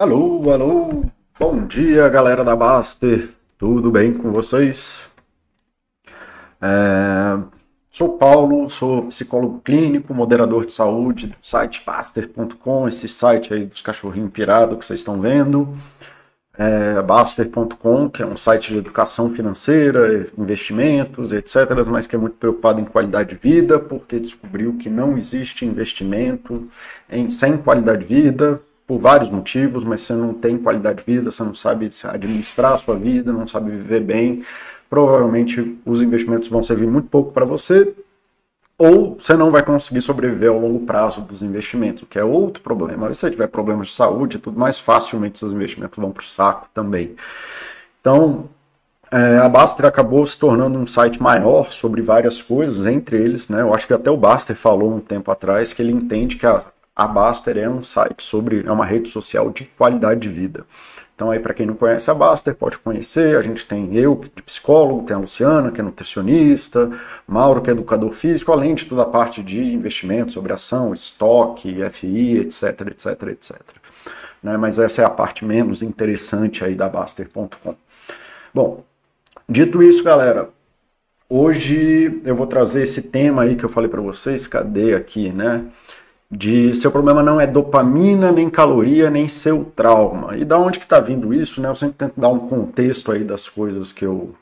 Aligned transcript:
Alô, 0.00 0.50
alô, 0.50 1.04
bom 1.38 1.66
dia 1.66 2.08
galera 2.08 2.42
da 2.42 2.56
Baster, 2.56 3.28
tudo 3.58 3.90
bem 3.90 4.14
com 4.14 4.32
vocês? 4.32 4.98
É... 6.58 7.38
Sou 7.90 8.16
Paulo, 8.16 8.70
sou 8.70 9.08
psicólogo 9.08 9.60
clínico, 9.60 10.14
moderador 10.14 10.64
de 10.64 10.72
saúde 10.72 11.26
do 11.26 11.36
site 11.42 11.82
Baster.com, 11.84 12.88
esse 12.88 13.08
site 13.08 13.52
aí 13.52 13.66
dos 13.66 13.82
cachorrinhos 13.82 14.30
pirados 14.30 14.78
que 14.78 14.86
vocês 14.86 15.00
estão 15.00 15.20
vendo. 15.20 15.76
É, 16.56 17.02
Baster.com, 17.02 18.08
que 18.08 18.22
é 18.22 18.26
um 18.26 18.38
site 18.38 18.72
de 18.72 18.78
educação 18.78 19.34
financeira, 19.34 20.30
investimentos, 20.38 21.30
etc., 21.30 21.86
mas 21.86 22.06
que 22.06 22.16
é 22.16 22.18
muito 22.18 22.36
preocupado 22.36 22.80
em 22.80 22.86
qualidade 22.86 23.34
de 23.34 23.36
vida, 23.36 23.78
porque 23.78 24.18
descobriu 24.18 24.78
que 24.78 24.88
não 24.88 25.18
existe 25.18 25.66
investimento 25.66 26.70
em, 27.10 27.30
sem 27.30 27.58
qualidade 27.58 28.06
de 28.06 28.14
vida, 28.14 28.62
por 28.90 28.98
vários 28.98 29.30
motivos, 29.30 29.84
mas 29.84 30.00
você 30.00 30.14
não 30.14 30.34
tem 30.34 30.58
qualidade 30.58 30.98
de 30.98 31.04
vida, 31.04 31.30
você 31.30 31.44
não 31.44 31.54
sabe 31.54 31.88
administrar 32.08 32.72
a 32.72 32.76
sua 32.76 32.96
vida, 32.96 33.32
não 33.32 33.46
sabe 33.46 33.70
viver 33.70 34.00
bem, 34.00 34.42
provavelmente 34.88 35.78
os 35.86 36.02
investimentos 36.02 36.48
vão 36.48 36.60
servir 36.60 36.88
muito 36.88 37.06
pouco 37.06 37.30
para 37.30 37.44
você, 37.44 37.94
ou 38.76 39.14
você 39.14 39.36
não 39.36 39.52
vai 39.52 39.62
conseguir 39.62 40.02
sobreviver 40.02 40.50
ao 40.50 40.58
longo 40.58 40.84
prazo 40.84 41.20
dos 41.20 41.40
investimentos, 41.40 42.02
que 42.10 42.18
é 42.18 42.24
outro 42.24 42.60
problema. 42.64 43.14
Se 43.14 43.20
você 43.20 43.30
tiver 43.30 43.46
problemas 43.46 43.86
de 43.86 43.92
saúde 43.92 44.38
e 44.38 44.40
tudo 44.40 44.58
mais, 44.58 44.76
facilmente 44.76 45.38
seus 45.38 45.52
investimentos 45.52 45.96
vão 45.96 46.10
para 46.10 46.22
o 46.22 46.26
saco 46.26 46.68
também. 46.74 47.14
Então, 48.00 48.46
é, 49.08 49.38
a 49.38 49.48
Baster 49.48 49.86
acabou 49.86 50.26
se 50.26 50.36
tornando 50.36 50.76
um 50.76 50.86
site 50.86 51.22
maior 51.22 51.70
sobre 51.70 52.02
várias 52.02 52.42
coisas, 52.42 52.86
entre 52.86 53.18
eles, 53.18 53.48
né, 53.48 53.60
eu 53.60 53.72
acho 53.72 53.86
que 53.86 53.94
até 53.94 54.10
o 54.10 54.16
Baster 54.16 54.56
falou 54.56 54.92
um 54.92 55.00
tempo 55.00 55.30
atrás 55.30 55.72
que 55.72 55.80
ele 55.80 55.92
entende 55.92 56.34
que 56.34 56.44
a 56.44 56.64
a 56.94 57.06
Baster 57.06 57.56
é 57.56 57.68
um 57.68 57.82
site 57.82 58.22
sobre, 58.22 58.64
é 58.66 58.70
uma 58.70 58.84
rede 58.84 59.08
social 59.08 59.50
de 59.50 59.64
qualidade 59.64 60.20
de 60.20 60.28
vida. 60.28 60.66
Então 61.14 61.30
aí 61.30 61.38
para 61.38 61.52
quem 61.52 61.66
não 61.66 61.74
conhece 61.74 62.10
a 62.10 62.14
Baster, 62.14 62.54
pode 62.54 62.78
conhecer, 62.78 63.36
a 63.36 63.42
gente 63.42 63.66
tem 63.66 63.94
eu, 63.94 64.14
de 64.34 64.42
psicólogo, 64.42 65.06
tem 65.06 65.14
a 65.14 65.18
Luciana, 65.18 65.70
que 65.70 65.80
é 65.80 65.84
nutricionista, 65.84 66.90
Mauro, 67.26 67.60
que 67.60 67.68
é 67.68 67.72
educador 67.74 68.12
físico, 68.12 68.50
além 68.52 68.74
de 68.74 68.86
toda 68.86 69.02
a 69.02 69.06
parte 69.06 69.42
de 69.42 69.60
investimento 69.60 70.32
sobre 70.32 70.52
ação, 70.52 70.94
estoque, 70.94 71.76
FI, 71.92 72.38
etc, 72.38 72.62
etc, 72.88 73.22
etc. 73.28 73.60
Né? 74.42 74.56
Mas 74.56 74.78
essa 74.78 75.02
é 75.02 75.04
a 75.04 75.10
parte 75.10 75.44
menos 75.44 75.82
interessante 75.82 76.64
aí 76.64 76.74
da 76.74 76.88
Baster.com. 76.88 77.76
Bom, 78.54 78.82
dito 79.48 79.82
isso, 79.82 80.02
galera, 80.02 80.48
hoje 81.28 82.20
eu 82.24 82.34
vou 82.34 82.46
trazer 82.46 82.82
esse 82.82 83.02
tema 83.02 83.42
aí 83.42 83.56
que 83.56 83.64
eu 83.64 83.68
falei 83.68 83.90
para 83.90 84.00
vocês, 84.00 84.46
cadê 84.46 84.94
aqui, 84.94 85.30
né? 85.30 85.66
De 86.30 86.72
seu 86.74 86.92
problema 86.92 87.22
não 87.22 87.40
é 87.40 87.46
dopamina, 87.46 88.30
nem 88.30 88.48
caloria, 88.48 89.10
nem 89.10 89.26
seu 89.26 89.64
trauma. 89.64 90.36
E 90.36 90.44
da 90.44 90.56
onde 90.58 90.78
que 90.78 90.84
está 90.84 91.00
vindo 91.00 91.34
isso, 91.34 91.60
né? 91.60 91.68
Eu 91.68 91.74
sempre 91.74 91.96
tento 91.96 92.20
dar 92.20 92.28
um 92.28 92.48
contexto 92.48 93.10
aí 93.10 93.24
das 93.24 93.48
coisas 93.48 93.90
que 93.90 94.04
eu 94.06 94.34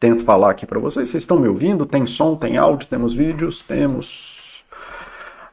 tento 0.00 0.24
falar 0.24 0.50
aqui 0.50 0.64
para 0.64 0.80
vocês. 0.80 1.10
Vocês 1.10 1.22
estão 1.22 1.38
me 1.38 1.46
ouvindo? 1.46 1.84
Tem 1.84 2.06
som, 2.06 2.36
tem 2.36 2.56
áudio, 2.56 2.88
temos 2.88 3.12
vídeos, 3.12 3.60
temos 3.62 4.64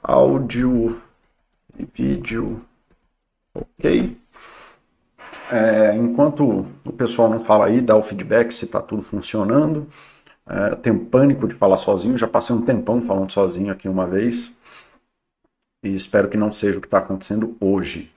áudio 0.01 1.01
e 1.77 1.85
vídeo. 1.93 2.61
Ok. 3.53 4.17
É, 5.51 5.95
enquanto 5.97 6.65
o 6.85 6.93
pessoal 6.93 7.29
não 7.29 7.43
fala 7.43 7.65
aí, 7.65 7.81
dá 7.81 7.95
o 7.95 8.01
feedback 8.01 8.53
se 8.53 8.63
está 8.63 8.81
tudo 8.81 9.01
funcionando. 9.01 9.85
É, 10.47 10.75
tenho 10.75 10.99
pânico 10.99 11.45
de 11.45 11.55
falar 11.55 11.77
sozinho, 11.77 12.17
já 12.17 12.27
passei 12.27 12.55
um 12.55 12.61
tempão 12.61 13.01
falando 13.01 13.31
sozinho 13.31 13.71
aqui 13.71 13.89
uma 13.89 14.07
vez 14.07 14.51
e 15.83 15.95
espero 15.95 16.29
que 16.29 16.37
não 16.37 16.51
seja 16.51 16.77
o 16.77 16.81
que 16.81 16.87
está 16.87 16.99
acontecendo 16.99 17.55
hoje. 17.59 18.09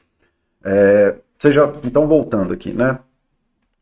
É, 0.64 1.14
seja, 1.38 1.72
então 1.84 2.06
voltando 2.06 2.52
aqui, 2.52 2.72
né? 2.72 2.98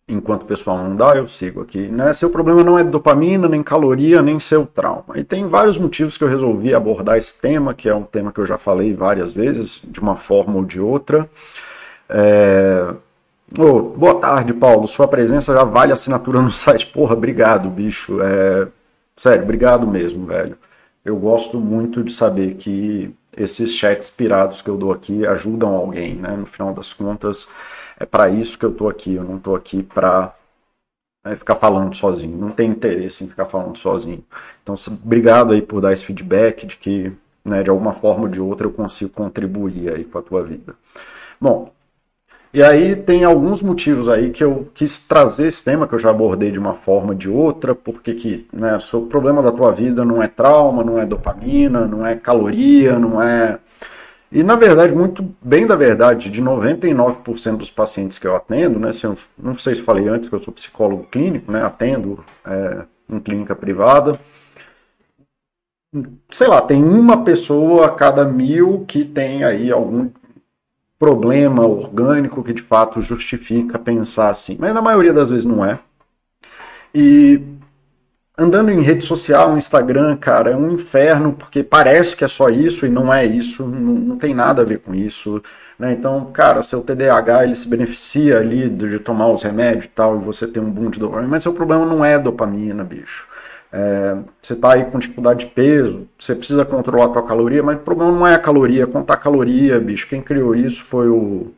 Enquanto 0.07 0.43
o 0.43 0.47
pessoal 0.47 0.77
não 0.77 0.95
dá, 0.95 1.17
eu 1.17 1.27
sigo 1.29 1.63
aqui. 1.63 1.89
Né? 1.89 2.13
Seu 2.13 2.29
problema 2.29 2.63
não 2.63 2.79
é 2.79 2.85
dopamina, 2.85 3.49
nem 3.49 3.63
caloria, 3.63 4.21
nem 4.21 4.39
seu 4.39 4.67
trauma. 4.67 5.17
E 5.17 5.25
tem 5.25 5.49
vários 5.49 5.79
motivos 5.79 6.19
que 6.19 6.25
eu 6.25 6.29
resolvi 6.29 6.75
abordar 6.75 7.17
esse 7.17 7.35
tema, 7.41 7.73
que 7.73 7.89
é 7.89 7.95
um 7.95 8.03
tema 8.03 8.31
que 8.31 8.39
eu 8.39 8.45
já 8.45 8.59
falei 8.59 8.93
várias 8.93 9.33
vezes, 9.33 9.81
de 9.83 10.01
uma 10.01 10.15
forma 10.17 10.57
ou 10.57 10.65
de 10.65 10.79
outra. 10.79 11.29
É... 12.09 12.95
Oh, 13.59 13.81
boa 13.81 14.17
tarde, 14.17 14.53
Paulo. 14.53 14.87
Sua 14.87 15.09
presença 15.09 15.55
já 15.55 15.65
vale 15.65 15.93
assinatura 15.93 16.43
no 16.43 16.51
site. 16.53 16.87
Porra, 16.87 17.15
obrigado, 17.15 17.71
bicho. 17.71 18.21
É... 18.21 18.69
Sério, 19.17 19.43
obrigado 19.45 19.87
mesmo, 19.87 20.27
velho. 20.27 20.59
Eu 21.03 21.17
gosto 21.17 21.59
muito 21.59 22.03
de 22.03 22.13
saber 22.13 22.55
que 22.57 23.15
esses 23.37 23.73
chats 23.73 24.11
pirados 24.11 24.63
que 24.63 24.69
eu 24.69 24.77
dou 24.77 24.93
aqui 24.93 25.27
ajudam 25.27 25.75
alguém, 25.75 26.15
né? 26.17 26.37
No 26.37 26.47
final 26.47 26.73
das 26.73 26.93
contas, 26.93 27.49
é 27.99 28.07
para 28.07 28.31
isso 28.31 28.59
que 28.59 28.65
eu 28.65 28.71
estou 28.71 28.89
aqui. 28.89 29.15
Eu 29.15 29.25
não 29.25 29.37
estou 29.37 29.57
aqui 29.57 29.83
para 29.83 30.35
né, 31.25 31.37
ficar 31.37 31.57
falando 31.57 31.95
sozinho. 31.95 32.37
Não 32.37 32.51
tem 32.51 32.71
interesse 32.71 33.25
em 33.25 33.29
ficar 33.29 33.47
falando 33.47 33.77
sozinho. 33.79 34.25
Então, 34.63 34.75
obrigado 35.03 35.53
aí 35.53 35.63
por 35.63 35.81
dar 35.81 35.93
esse 35.93 36.05
feedback 36.05 36.67
de 36.67 36.77
que, 36.77 37.13
né, 37.45 37.63
de 37.63 37.71
alguma 37.71 37.95
forma 37.95 38.25
ou 38.25 38.29
de 38.29 38.41
outra, 38.41 38.67
eu 38.67 38.73
consigo 38.73 39.11
contribuir 39.11 39.93
aí 39.93 40.05
com 40.05 40.19
a 40.19 40.23
tua 40.23 40.43
vida. 40.43 40.75
Bom, 41.41 41.74
e 42.55 42.63
aí 42.63 42.95
tem 42.95 43.25
alguns 43.25 43.61
motivos 43.61 44.09
aí 44.09 44.31
que 44.31 44.45
eu 44.45 44.69
quis 44.73 45.01
trazer 45.01 45.49
esse 45.49 45.65
tema, 45.65 45.89
que 45.89 45.95
eu 45.97 45.99
já 45.99 46.11
abordei 46.11 46.53
de 46.53 46.59
uma 46.59 46.75
forma 46.75 47.09
ou 47.09 47.15
de 47.15 47.29
outra, 47.29 47.75
porque 47.75 48.15
que, 48.15 48.47
né, 48.53 48.79
o 48.93 49.01
problema 49.07 49.43
da 49.43 49.51
tua 49.51 49.73
vida 49.73 50.05
não 50.05 50.23
é 50.23 50.29
trauma, 50.29 50.85
não 50.85 50.97
é 50.97 51.05
dopamina, 51.05 51.85
não 51.85 52.07
é 52.07 52.15
caloria, 52.15 52.97
não 52.97 53.21
é... 53.21 53.59
E 54.31 54.45
na 54.45 54.55
verdade, 54.55 54.95
muito 54.95 55.29
bem 55.43 55.67
da 55.67 55.75
verdade, 55.75 56.31
de 56.31 56.41
99% 56.41 57.57
dos 57.57 57.73
pacientes 57.73 58.19
que 58.19 58.27
eu 58.27 58.37
atendo, 58.37 58.79
né, 58.79 58.93
se 58.93 59.05
eu, 59.05 59.19
não 59.37 59.59
sei 59.59 59.75
se 59.75 59.83
falei 59.83 60.07
antes 60.07 60.29
que 60.29 60.35
eu 60.37 60.41
sou 60.41 60.55
psicólogo 60.55 61.09
clínico, 61.11 61.51
né, 61.51 61.65
atendo 61.65 62.25
é, 62.47 62.85
em 63.11 63.19
clínica 63.19 63.57
privada, 63.57 64.17
sei 66.31 66.47
lá, 66.47 66.61
tem 66.63 66.85
uma 66.85 67.25
pessoa 67.25 67.87
a 67.87 67.91
cada 67.91 68.25
mil 68.25 68.85
que 68.87 69.05
tem 69.05 69.43
aí 69.43 69.73
algum 69.73 70.09
problema 71.05 71.67
orgânico 71.67 72.43
que 72.43 72.55
de 72.55 72.63
fato 72.63 72.99
justifica 73.03 73.79
pensar 73.79 74.31
assim. 74.31 74.57
Mas 74.59 74.73
na 74.73 74.81
maioria 74.81 75.13
das 75.13 75.29
vezes 75.29 75.45
não 75.45 75.63
é. 75.63 75.79
E 76.95 77.43
andando 78.39 78.71
em 78.71 78.81
rede 78.81 79.05
social, 79.05 79.55
Instagram, 79.59 80.17
cara, 80.17 80.53
é 80.53 80.57
um 80.57 80.73
inferno, 80.73 81.35
porque 81.35 81.63
parece 81.63 82.17
que 82.17 82.25
é 82.25 82.29
só 82.29 82.49
isso 82.49 82.87
e 82.87 82.89
não 82.89 83.13
é 83.13 83.27
isso, 83.27 83.67
não, 83.67 83.93
não 83.93 84.17
tem 84.17 84.33
nada 84.35 84.63
a 84.63 84.65
ver 84.65 84.79
com 84.79 84.95
isso. 84.95 85.43
Né? 85.79 85.93
Então, 85.93 86.31
cara, 86.33 86.63
seu 86.63 86.81
TDAH 86.81 87.45
ele 87.45 87.55
se 87.55 87.69
beneficia 87.69 88.39
ali 88.39 88.71
de 88.71 88.99
tomar 88.99 89.29
os 89.29 89.43
remédios 89.43 89.85
e 89.85 89.89
tal, 89.89 90.17
e 90.17 90.25
você 90.25 90.47
tem 90.47 90.63
um 90.63 90.71
boom 90.71 90.89
de 90.89 90.99
dopamina, 90.99 91.29
mas 91.29 91.43
seu 91.43 91.53
problema 91.53 91.85
não 91.85 92.03
é 92.03 92.19
dopamina, 92.19 92.83
bicho. 92.83 93.27
É, 93.77 94.17
você 94.41 94.53
está 94.53 94.75
aí 94.75 94.85
com 94.85 95.01
dificuldade 95.01 95.47
de 95.47 95.51
peso, 95.51 96.07
você 96.17 96.33
precisa 96.33 96.65
controlar 96.65 97.07
a 97.07 97.09
tua 97.09 97.23
caloria, 97.25 97.61
mas 97.61 97.77
o 97.77 97.81
problema 97.81 98.13
não 98.13 98.25
é 98.25 98.33
a 98.33 98.39
caloria, 98.39 98.85
é 98.85 98.87
contar 98.87 99.17
caloria, 99.17 99.81
bicho. 99.81 100.07
Quem 100.07 100.23
criou 100.23 100.55
isso 100.55 100.85
foi 100.85 101.09
o, 101.09 101.49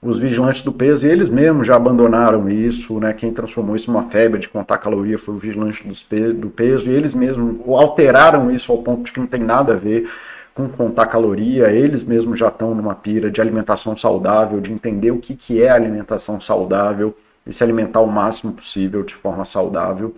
os 0.00 0.18
vigilantes 0.18 0.62
do 0.62 0.72
peso, 0.72 1.06
e 1.06 1.10
eles 1.10 1.28
mesmos 1.28 1.66
já 1.66 1.76
abandonaram 1.76 2.48
isso, 2.48 2.98
né? 2.98 3.12
Quem 3.12 3.30
transformou 3.30 3.76
isso 3.76 3.92
numa 3.92 4.04
febre 4.04 4.40
de 4.40 4.48
contar 4.48 4.78
caloria 4.78 5.18
foi 5.18 5.34
o 5.34 5.38
vigilante 5.38 5.86
do 6.32 6.48
peso, 6.48 6.88
e 6.88 6.94
eles 6.94 7.14
mesmos 7.14 7.60
alteraram 7.68 8.50
isso 8.50 8.72
ao 8.72 8.78
ponto 8.78 9.02
de 9.02 9.12
que 9.12 9.20
não 9.20 9.26
tem 9.26 9.42
nada 9.42 9.74
a 9.74 9.76
ver 9.76 10.08
com 10.54 10.66
contar 10.66 11.06
caloria, 11.08 11.70
eles 11.70 12.02
mesmos 12.02 12.38
já 12.38 12.48
estão 12.48 12.74
numa 12.74 12.94
pira 12.94 13.30
de 13.30 13.38
alimentação 13.38 13.94
saudável, 13.94 14.62
de 14.62 14.72
entender 14.72 15.10
o 15.10 15.18
que, 15.18 15.36
que 15.36 15.62
é 15.62 15.68
alimentação 15.68 16.40
saudável 16.40 17.14
e 17.46 17.52
se 17.52 17.62
alimentar 17.62 18.00
o 18.00 18.06
máximo 18.06 18.54
possível 18.54 19.02
de 19.02 19.14
forma 19.14 19.44
saudável. 19.44 20.14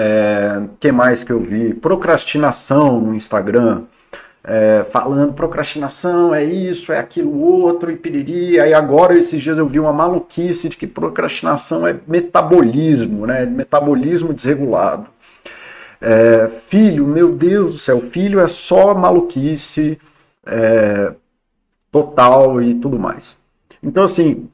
É, 0.00 0.62
que 0.78 0.92
mais 0.92 1.24
que 1.24 1.32
eu 1.32 1.40
vi? 1.40 1.74
Procrastinação 1.74 3.00
no 3.00 3.16
Instagram. 3.16 3.82
É, 4.44 4.84
falando 4.84 5.32
procrastinação 5.32 6.32
é 6.32 6.44
isso, 6.44 6.92
é 6.92 6.98
aquilo 7.00 7.36
outro, 7.40 7.90
e 7.90 7.96
piriri. 7.96 8.60
Aí 8.60 8.72
agora, 8.72 9.18
esses 9.18 9.42
dias, 9.42 9.58
eu 9.58 9.66
vi 9.66 9.80
uma 9.80 9.92
maluquice 9.92 10.68
de 10.68 10.76
que 10.76 10.86
procrastinação 10.86 11.84
é 11.84 11.96
metabolismo, 12.06 13.26
né? 13.26 13.44
Metabolismo 13.44 14.32
desregulado. 14.32 15.08
É, 16.00 16.48
filho, 16.68 17.04
meu 17.04 17.32
Deus 17.32 17.72
do 17.72 17.78
céu, 17.78 18.00
filho 18.00 18.38
é 18.38 18.46
só 18.46 18.94
maluquice 18.94 19.98
é, 20.46 21.12
total 21.90 22.62
e 22.62 22.74
tudo 22.76 23.00
mais. 23.00 23.36
Então, 23.82 24.04
assim, 24.04 24.48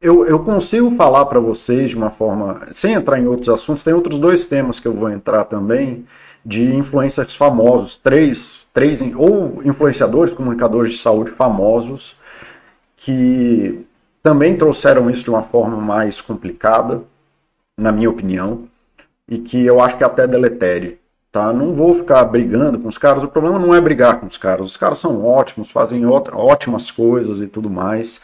eu, 0.00 0.24
eu 0.26 0.38
consigo 0.40 0.90
falar 0.92 1.26
para 1.26 1.38
vocês 1.40 1.90
de 1.90 1.96
uma 1.96 2.10
forma, 2.10 2.68
sem 2.72 2.94
entrar 2.94 3.18
em 3.18 3.26
outros 3.26 3.48
assuntos, 3.48 3.82
tem 3.82 3.92
outros 3.92 4.18
dois 4.18 4.46
temas 4.46 4.80
que 4.80 4.88
eu 4.88 4.94
vou 4.94 5.10
entrar 5.10 5.44
também, 5.44 6.06
de 6.44 6.74
influencers 6.74 7.34
famosos, 7.34 7.96
três, 7.96 8.66
três 8.72 9.02
ou 9.14 9.62
influenciadores, 9.62 10.32
comunicadores 10.32 10.94
de 10.94 10.98
saúde 10.98 11.32
famosos, 11.32 12.16
que 12.96 13.84
também 14.22 14.56
trouxeram 14.56 15.10
isso 15.10 15.24
de 15.24 15.30
uma 15.30 15.42
forma 15.42 15.76
mais 15.76 16.20
complicada, 16.20 17.02
na 17.76 17.92
minha 17.92 18.10
opinião, 18.10 18.68
e 19.28 19.38
que 19.38 19.64
eu 19.64 19.80
acho 19.80 19.96
que 19.96 20.02
é 20.02 20.06
até 20.06 20.26
deletério. 20.26 20.98
tá? 21.30 21.52
Não 21.52 21.74
vou 21.74 21.94
ficar 21.94 22.24
brigando 22.24 22.78
com 22.78 22.88
os 22.88 22.98
caras. 22.98 23.22
O 23.22 23.28
problema 23.28 23.58
não 23.58 23.74
é 23.74 23.80
brigar 23.80 24.18
com 24.20 24.26
os 24.26 24.36
caras. 24.36 24.66
Os 24.66 24.76
caras 24.76 24.98
são 24.98 25.24
ótimos, 25.24 25.70
fazem 25.70 26.04
ótimas 26.06 26.90
coisas 26.90 27.40
e 27.40 27.46
tudo 27.46 27.70
mais. 27.70 28.20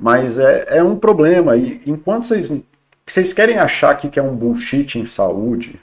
Mas 0.00 0.38
é, 0.38 0.78
é 0.78 0.82
um 0.82 0.96
problema. 0.96 1.56
E 1.58 1.82
enquanto 1.86 2.24
vocês, 2.24 2.50
vocês 3.06 3.34
querem 3.34 3.58
achar 3.58 3.94
que 3.94 4.18
é 4.18 4.22
um 4.22 4.34
bullshit 4.34 4.98
em 4.98 5.04
saúde, 5.04 5.78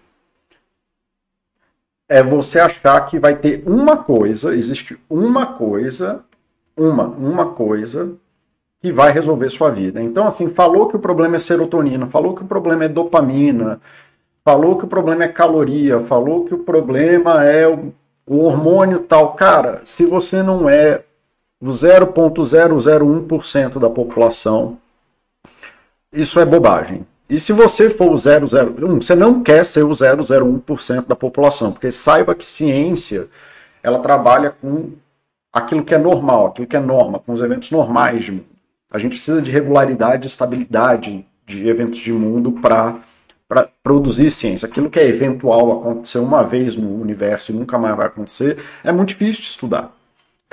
é 2.10 2.24
você 2.24 2.60
achar 2.60 3.06
que 3.06 3.20
vai 3.20 3.36
ter 3.36 3.62
uma 3.68 3.98
coisa, 3.98 4.56
existe 4.56 4.98
uma 5.08 5.46
coisa, 5.46 6.24
uma, 6.76 7.06
uma 7.06 7.52
coisa 7.52 8.16
que 8.82 8.92
vai 8.92 9.12
resolver 9.12 9.50
sua 9.50 9.70
vida. 9.70 10.02
Então, 10.02 10.26
assim, 10.26 10.50
falou 10.50 10.88
que 10.88 10.96
o 10.96 11.00
problema 11.00 11.36
é 11.36 11.40
serotonina, 11.40 12.08
falou 12.08 12.36
que 12.36 12.44
o 12.44 12.48
problema 12.48 12.86
é 12.86 12.90
dopamina, 12.90 13.80
falou 14.44 14.78
que 14.78 14.86
o 14.86 14.88
problema 14.88 15.26
é 15.26 15.28
caloria, 15.28 16.00
falou 16.06 16.46
que 16.46 16.56
o 16.56 16.60
problema 16.60 17.44
é 17.44 17.68
o, 17.68 17.94
o 18.26 18.40
hormônio 18.46 19.00
tal. 19.02 19.34
Cara, 19.34 19.82
se 19.86 20.06
você 20.06 20.42
não 20.42 20.68
é 20.68 21.04
0,001% 21.64 23.80
da 23.80 23.90
população, 23.90 24.78
isso 26.12 26.40
é 26.40 26.46
bobagem. 26.46 27.06
E 27.30 27.40
se 27.40 27.52
você 27.52 27.90
for 27.90 28.12
o 28.12 28.16
001, 28.16 29.02
você 29.02 29.16
não 29.16 29.44
quer 29.44 29.66
ser 29.66 29.84
o 29.84 29.90
001% 29.90 31.08
da 31.08 31.16
população, 31.16 31.72
porque 31.72 31.92
saiba 31.92 32.34
que 32.34 32.46
ciência 32.46 33.28
ela 33.84 34.00
trabalha 34.00 34.52
com 34.52 34.92
aquilo 35.52 35.84
que 35.84 35.94
é 35.94 35.98
normal, 35.98 36.48
aquilo 36.48 36.68
que 36.68 36.78
é 36.78 36.80
norma, 36.80 37.20
com 37.20 37.34
os 37.34 37.42
eventos 37.42 37.70
normais 37.72 38.24
de 38.24 38.32
mundo. 38.32 38.46
A 38.90 38.98
gente 38.98 39.12
precisa 39.12 39.42
de 39.42 39.52
regularidade 39.52 40.26
e 40.26 40.28
estabilidade 40.28 41.26
de 41.46 41.68
eventos 41.68 42.00
de 42.00 42.14
mundo 42.14 42.54
para 42.54 43.02
para 43.48 43.70
produzir 43.82 44.30
ciência. 44.30 44.68
Aquilo 44.68 44.90
que 44.90 45.00
é 45.00 45.08
eventual 45.08 45.72
acontecer 45.72 46.20
uma 46.20 46.44
vez 46.44 46.76
no 46.76 47.02
universo 47.02 47.52
e 47.52 47.56
nunca 47.56 47.78
mais 47.78 47.96
vai 47.96 48.08
acontecer, 48.08 48.58
é 48.84 48.92
muito 48.92 49.10
difícil 49.10 49.42
de 49.42 49.48
estudar. 49.48 49.97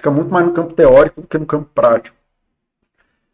Fica 0.05 0.11
muito 0.11 0.31
mais 0.31 0.45
no 0.45 0.53
campo 0.53 0.75
teórico 0.75 1.23
do 1.23 1.27
que 1.27 1.39
no 1.39 1.47
campo 1.47 1.67
prático. 1.75 2.15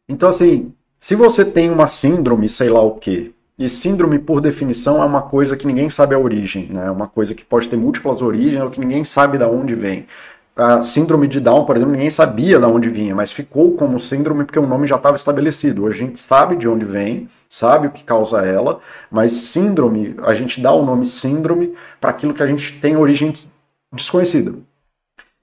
Então, 0.09 0.29
assim, 0.29 0.73
se 1.01 1.17
você 1.17 1.45
tem 1.45 1.69
uma 1.69 1.89
síndrome, 1.89 2.49
sei 2.49 2.69
lá 2.69 2.81
o 2.81 2.93
quê, 2.95 3.33
e 3.59 3.69
síndrome, 3.69 4.21
por 4.21 4.41
definição, 4.41 5.03
é 5.03 5.05
uma 5.05 5.23
coisa 5.23 5.57
que 5.57 5.67
ninguém 5.67 5.91
sabe 5.91 6.15
a 6.15 6.19
origem, 6.21 6.69
né? 6.69 6.87
É 6.87 6.91
uma 6.93 7.09
coisa 7.09 7.35
que 7.35 7.45
pode 7.45 7.69
ter 7.69 7.77
múltiplas 7.77 8.23
origens 8.23 8.63
ou 8.63 8.71
que 8.71 8.79
ninguém 8.79 9.03
sabe 9.03 9.37
de 9.37 9.43
onde 9.43 9.75
vem. 9.75 10.07
A 10.55 10.81
síndrome 10.81 11.27
de 11.27 11.41
Down, 11.41 11.65
por 11.65 11.75
exemplo, 11.75 11.93
ninguém 11.93 12.09
sabia 12.09 12.61
de 12.61 12.67
onde 12.67 12.89
vinha, 12.89 13.17
mas 13.17 13.33
ficou 13.33 13.73
como 13.75 13.99
síndrome 13.99 14.45
porque 14.45 14.61
o 14.61 14.67
nome 14.67 14.87
já 14.87 14.95
estava 14.95 15.17
estabelecido. 15.17 15.89
A 15.89 15.91
gente 15.91 16.21
sabe 16.21 16.55
de 16.55 16.69
onde 16.69 16.85
vem, 16.85 17.29
sabe 17.49 17.89
o 17.89 17.91
que 17.91 18.05
causa 18.05 18.47
ela, 18.47 18.79
mas 19.11 19.33
síndrome, 19.33 20.15
a 20.23 20.35
gente 20.35 20.61
dá 20.61 20.73
o 20.73 20.85
nome 20.85 21.05
síndrome 21.05 21.75
para 22.01 22.11
aquilo 22.11 22.33
que 22.33 22.45
a 22.45 22.47
gente 22.47 22.79
tem 22.79 22.97
origem 22.97 23.33
desconhecida. 23.93 24.55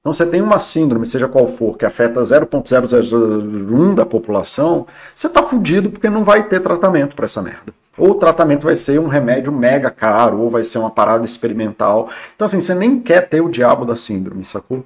Então, 0.08 0.14
você 0.14 0.26
tem 0.26 0.42
uma 0.42 0.58
síndrome, 0.58 1.06
seja 1.06 1.28
qual 1.28 1.48
for, 1.50 1.78
que 1.78 1.86
afeta 1.86 2.24
0,001 2.24 3.94
da 3.94 4.06
população, 4.06 4.88
você 5.14 5.28
está 5.28 5.44
fudido 5.44 5.90
porque 5.90 6.10
não 6.10 6.24
vai 6.24 6.48
ter 6.48 6.62
tratamento 6.62 7.14
para 7.14 7.26
essa 7.26 7.42
merda. 7.42 7.74
Ou 7.98 8.12
o 8.12 8.16
tratamento 8.16 8.64
vai 8.68 8.76
ser 8.78 9.02
um 9.02 9.08
remédio 9.08 9.52
mega 9.52 9.92
caro, 9.92 10.40
ou 10.40 10.50
vai 10.50 10.64
ser 10.64 10.78
uma 10.78 10.90
parada 10.90 11.26
experimental. 11.26 12.10
Então, 12.34 12.46
assim, 12.46 12.62
você 12.62 12.74
nem 12.74 13.02
quer 13.02 13.28
ter 13.28 13.42
o 13.42 13.50
diabo 13.50 13.84
da 13.84 13.98
síndrome, 13.98 14.46
sacou? 14.46 14.86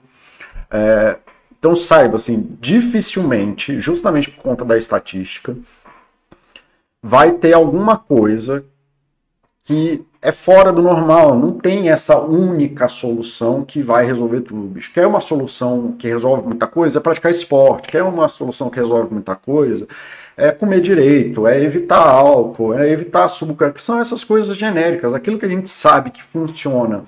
É, 0.72 1.18
então, 1.60 1.76
saiba, 1.76 2.16
assim, 2.16 2.58
dificilmente, 2.60 3.80
justamente 3.80 4.32
por 4.32 4.42
conta 4.42 4.66
da 4.66 4.76
estatística, 4.76 5.56
vai 7.00 7.34
ter 7.34 7.54
alguma 7.54 7.96
coisa 7.96 8.66
que 9.66 10.04
é 10.22 10.32
fora 10.32 10.72
do 10.72 10.84
normal, 10.84 11.36
não 11.36 11.54
tem 11.54 11.90
essa 11.90 12.20
única 12.20 12.88
solução 12.88 13.66
que 13.66 13.82
vai 13.82 14.06
resolver 14.06 14.42
tudo. 14.42 14.68
Bicho. 14.68 14.92
Quer 14.94 15.08
uma 15.08 15.20
solução 15.20 15.96
que 15.98 16.08
resolve 16.08 16.46
muita 16.46 16.68
coisa? 16.68 17.00
É 17.00 17.02
praticar 17.02 17.32
esporte. 17.32 17.88
Quer 17.88 18.04
uma 18.04 18.28
solução 18.28 18.70
que 18.70 18.80
resolve 18.80 19.12
muita 19.12 19.36
coisa? 19.36 19.88
É 20.38 20.52
comer 20.52 20.80
direito, 20.80 21.48
é 21.48 21.62
evitar 21.62 22.08
álcool, 22.08 22.74
é 22.74 22.90
evitar 22.90 23.26
açúcar, 23.26 23.72
que 23.72 23.82
são 23.82 24.00
essas 24.00 24.24
coisas 24.24 24.56
genéricas. 24.56 25.14
Aquilo 25.14 25.40
que 25.40 25.46
a 25.46 25.50
gente 25.50 25.70
sabe 25.70 26.12
que 26.12 26.24
funciona 26.24 27.04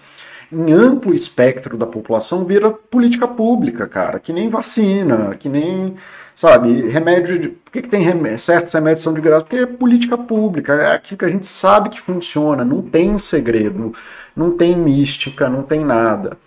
em 0.52 0.72
amplo 0.72 1.14
espectro 1.14 1.78
da 1.78 1.86
população 1.86 2.46
vira 2.46 2.70
política 2.70 3.28
pública, 3.28 3.88
cara, 3.88 4.20
que 4.20 4.34
nem 4.34 4.50
vacina, 4.50 5.36
que 5.36 5.50
nem 5.50 5.96
Sabe, 6.36 6.90
remédio. 6.90 7.52
Por 7.64 7.72
que, 7.72 7.82
que 7.84 7.90
tem 7.90 8.02
remédio, 8.02 8.40
certos 8.40 8.74
remédios 8.74 9.02
são 9.04 9.14
de 9.14 9.22
graça? 9.22 9.44
Porque 9.46 9.58
é 9.58 9.66
política 9.66 10.18
pública, 10.18 10.74
é 10.74 10.96
aquilo 10.96 11.18
que 11.18 11.26
a 11.26 11.30
gente 11.30 11.46
sabe 11.46 11.90
que 11.90 12.02
funciona, 12.02 12.66
não 12.66 12.82
tem 12.82 13.18
segredo, 13.20 13.94
não 14.36 14.52
tem 14.58 14.78
mística, 14.78 15.50
não 15.50 15.64
tem 15.64 15.84
nada. 15.86 16.38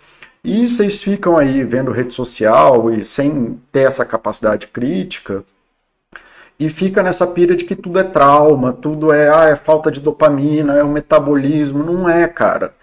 E 0.43 0.67
vocês 0.69 1.01
ficam 1.01 1.37
aí 1.37 1.63
vendo 1.63 1.91
rede 1.91 2.13
social 2.13 2.91
e 2.91 3.03
sem 3.05 3.59
ter 3.71 3.81
essa 3.87 4.05
capacidade 4.05 4.67
crítica, 4.67 5.43
e 6.59 6.69
fica 6.69 7.03
nessa 7.03 7.27
pira 7.27 7.55
de 7.55 7.63
que 7.65 7.75
tudo 7.75 7.99
é 7.99 8.03
trauma, 8.03 8.73
tudo 8.73 9.13
é, 9.13 9.29
ah, 9.29 9.45
é 9.49 9.55
falta 9.55 9.91
de 9.91 9.99
dopamina, 9.99 10.75
é 10.75 10.83
o 10.83 10.87
metabolismo. 10.87 11.83
Não 11.83 12.09
é, 12.09 12.27
cara. 12.27 12.73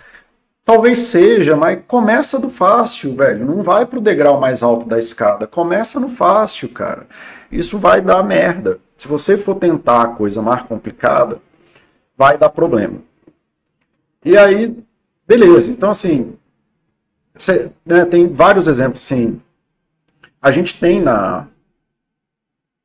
Talvez 0.64 1.00
seja, 1.00 1.55
mas 1.56 1.82
começa 1.87 2.38
do 2.38 2.49
fácil, 2.49 3.14
velho. 3.14 3.44
Não 3.44 3.62
vai 3.62 3.84
pro 3.84 4.00
degrau 4.00 4.40
mais 4.40 4.62
alto 4.62 4.88
da 4.88 4.99
escada. 4.99 5.46
Começa 5.46 6.00
no 6.00 6.08
fácil, 6.08 6.70
cara. 6.70 7.06
Isso 7.52 7.78
vai 7.78 8.00
dar 8.00 8.22
merda. 8.22 8.81
Se 8.96 9.06
você 9.06 9.37
for 9.37 9.56
tentar 9.56 10.02
a 10.02 10.08
coisa 10.08 10.40
mais 10.40 10.62
complicada, 10.62 11.38
vai 12.16 12.38
dar 12.38 12.49
problema. 12.49 12.99
E 14.25 14.38
aí, 14.38 14.75
beleza. 15.26 15.70
Então, 15.70 15.90
assim, 15.90 16.34
você, 17.34 17.70
né, 17.84 18.06
tem 18.06 18.32
vários 18.32 18.66
exemplos, 18.66 19.02
sim. 19.02 19.43
A 20.40 20.50
gente 20.50 20.81
tem 20.81 20.99
na, 20.99 21.46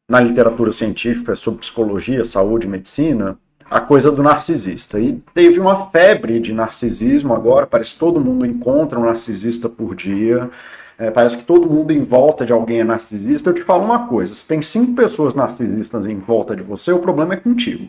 na 0.10 0.20
literatura 0.20 0.74
científica 0.74 1.34
sobre 1.34 1.62
psicologia, 1.62 2.26
saúde 2.26 2.68
medicina 2.68 3.40
a 3.70 3.80
coisa 3.80 4.12
do 4.12 4.24
narcisista. 4.24 5.00
E 5.00 5.22
teve 5.34 5.60
uma 5.60 5.90
febre 5.90 6.40
de 6.40 6.54
narcisismo 6.54 7.34
agora, 7.34 7.68
parece 7.68 7.94
que 7.94 8.00
todo 8.00 8.20
mundo 8.20 8.46
encontra 8.46 9.00
um 9.00 9.06
narcisista 9.06 9.70
por 9.70 9.96
dia. 9.96 10.50
É, 10.98 11.10
parece 11.10 11.38
que 11.38 11.46
todo 11.46 11.70
mundo 11.70 11.92
em 11.92 12.04
volta 12.04 12.46
de 12.46 12.52
alguém 12.52 12.82
é 12.82 12.84
narcisista. 12.84 13.50
Eu 13.50 13.54
te 13.54 13.64
falo 13.64 13.86
uma 13.86 14.08
coisa: 14.08 14.34
se 14.34 14.46
tem 14.46 14.62
cinco 14.62 14.94
pessoas 14.94 15.34
narcisistas 15.34 16.06
em 16.08 16.18
volta 16.18 16.56
de 16.56 16.64
você, 16.64 16.92
o 16.92 17.00
problema 17.00 17.36
é 17.36 17.38
contigo. 17.38 17.88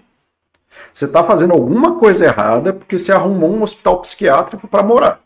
Você 0.93 1.06
está 1.06 1.25
fazendo 1.25 1.53
alguma 1.53 1.97
coisa 1.99 2.25
errada 2.25 2.73
porque 2.73 2.99
você 2.99 3.12
arrumou 3.12 3.53
um 3.53 3.62
hospital 3.62 4.00
psiquiátrico 4.00 4.69
para 4.69 4.83
morar. 4.83 5.21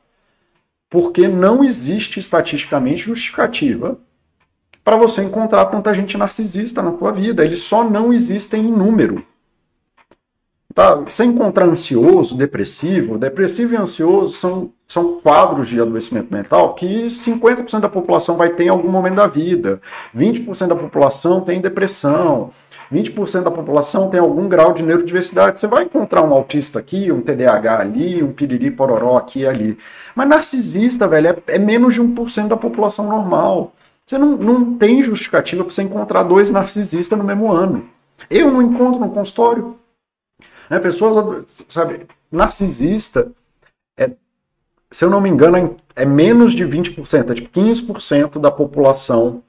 Porque 0.89 1.27
não 1.29 1.65
existe 1.65 2.21
estatisticamente 2.21 3.03
justificativa 3.05 3.99
para 4.83 4.97
você 4.97 5.23
encontrar 5.23 5.67
tanta 5.67 5.93
gente 5.95 6.17
narcisista 6.17 6.83
na 6.83 6.93
tua 6.93 7.13
vida. 7.13 7.45
Eles 7.45 7.61
só 7.61 7.85
não 7.85 8.13
existem 8.13 8.67
em 8.67 8.73
número. 8.73 9.25
Tá? 10.75 10.97
Você 10.97 11.25
encontrar 11.25 11.67
ansioso, 11.67 12.37
depressivo, 12.37 13.17
depressivo 13.17 13.75
e 13.75 13.77
ansioso 13.77 14.33
são, 14.33 14.73
são 14.89 15.21
quadros 15.21 15.69
de 15.69 15.81
adoecimento 15.81 16.35
mental 16.35 16.75
que 16.75 17.07
50% 17.07 17.79
da 17.79 17.89
população 17.89 18.37
vai 18.37 18.49
ter 18.51 18.65
em 18.65 18.69
algum 18.71 18.89
momento 18.89 19.15
da 19.15 19.29
vida, 19.29 19.81
20% 20.17 20.67
da 20.67 20.75
população 20.75 21.41
tem 21.43 21.61
depressão, 21.61 22.51
20% 22.93 23.43
da 23.43 23.53
população 23.53 24.11
tem 24.11 24.19
algum 24.19 24.49
grau 24.49 24.73
de 24.73 24.83
neurodiversidade. 24.83 25.61
Você 25.61 25.69
vai 25.69 25.85
encontrar 25.85 26.23
um 26.23 26.35
autista 26.35 26.81
aqui, 26.81 27.13
um 27.13 27.21
TDAH 27.21 27.79
ali, 27.79 28.21
um 28.21 28.33
piriri 28.33 28.73
pororó 28.73 29.17
aqui 29.17 29.41
e 29.41 29.47
ali. 29.47 29.79
Mas 30.13 30.29
narcisista, 30.29 31.07
velho, 31.07 31.29
é, 31.29 31.55
é 31.55 31.59
menos 31.59 31.95
de 31.95 32.03
1% 32.03 32.49
da 32.49 32.57
população 32.57 33.07
normal. 33.07 33.73
Você 34.05 34.19
não, 34.19 34.37
não 34.37 34.75
tem 34.75 35.05
justificativa 35.05 35.63
para 35.63 35.73
você 35.73 35.83
encontrar 35.83 36.25
dois 36.25 36.51
narcisistas 36.51 37.17
no 37.17 37.25
mesmo 37.25 37.51
ano. 37.53 37.85
Eu 38.29 38.51
não 38.51 38.61
encontro 38.61 39.01
no 39.01 39.11
consultório. 39.11 39.77
Né? 40.75 40.81
Pessoas, 40.81 41.47
sabe, 41.69 42.07
narcisista, 42.31 43.31
é, 43.97 44.11
se 44.91 45.05
eu 45.05 45.11
não 45.11 45.21
me 45.21 45.29
engano, 45.29 45.77
é 45.95 46.05
menos 46.05 46.53
de 46.53 46.65
20%, 46.65 47.31
é 47.31 47.35
tipo 47.35 47.61
15% 47.61 48.41
da 48.41 48.51
população 48.51 49.43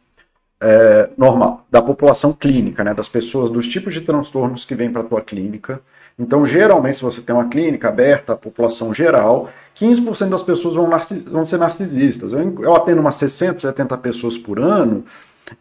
é, 0.61 1.09
normal, 1.17 1.65
da 1.69 1.81
população 1.81 2.31
clínica, 2.31 2.83
né? 2.83 2.93
das 2.93 3.07
pessoas, 3.07 3.49
dos 3.49 3.67
tipos 3.67 3.93
de 3.93 4.01
transtornos 4.01 4.65
que 4.65 4.75
vêm 4.75 4.91
para 4.91 5.01
a 5.01 5.05
tua 5.05 5.21
clínica. 5.21 5.81
Então, 6.17 6.45
geralmente, 6.45 6.97
se 6.97 7.03
você 7.03 7.21
tem 7.21 7.35
uma 7.35 7.49
clínica 7.49 7.89
aberta 7.89 8.33
à 8.33 8.35
população 8.35 8.93
geral, 8.93 9.49
15% 9.75 10.29
das 10.29 10.43
pessoas 10.43 10.75
vão, 10.75 10.89
vão, 11.25 11.43
ser 11.43 11.57
narcisistas. 11.57 12.33
Eu, 12.33 12.61
eu 12.61 12.75
atendo 12.75 13.01
umas 13.01 13.15
60, 13.15 13.59
70 13.59 13.97
pessoas 13.97 14.37
por 14.37 14.59
ano. 14.59 15.03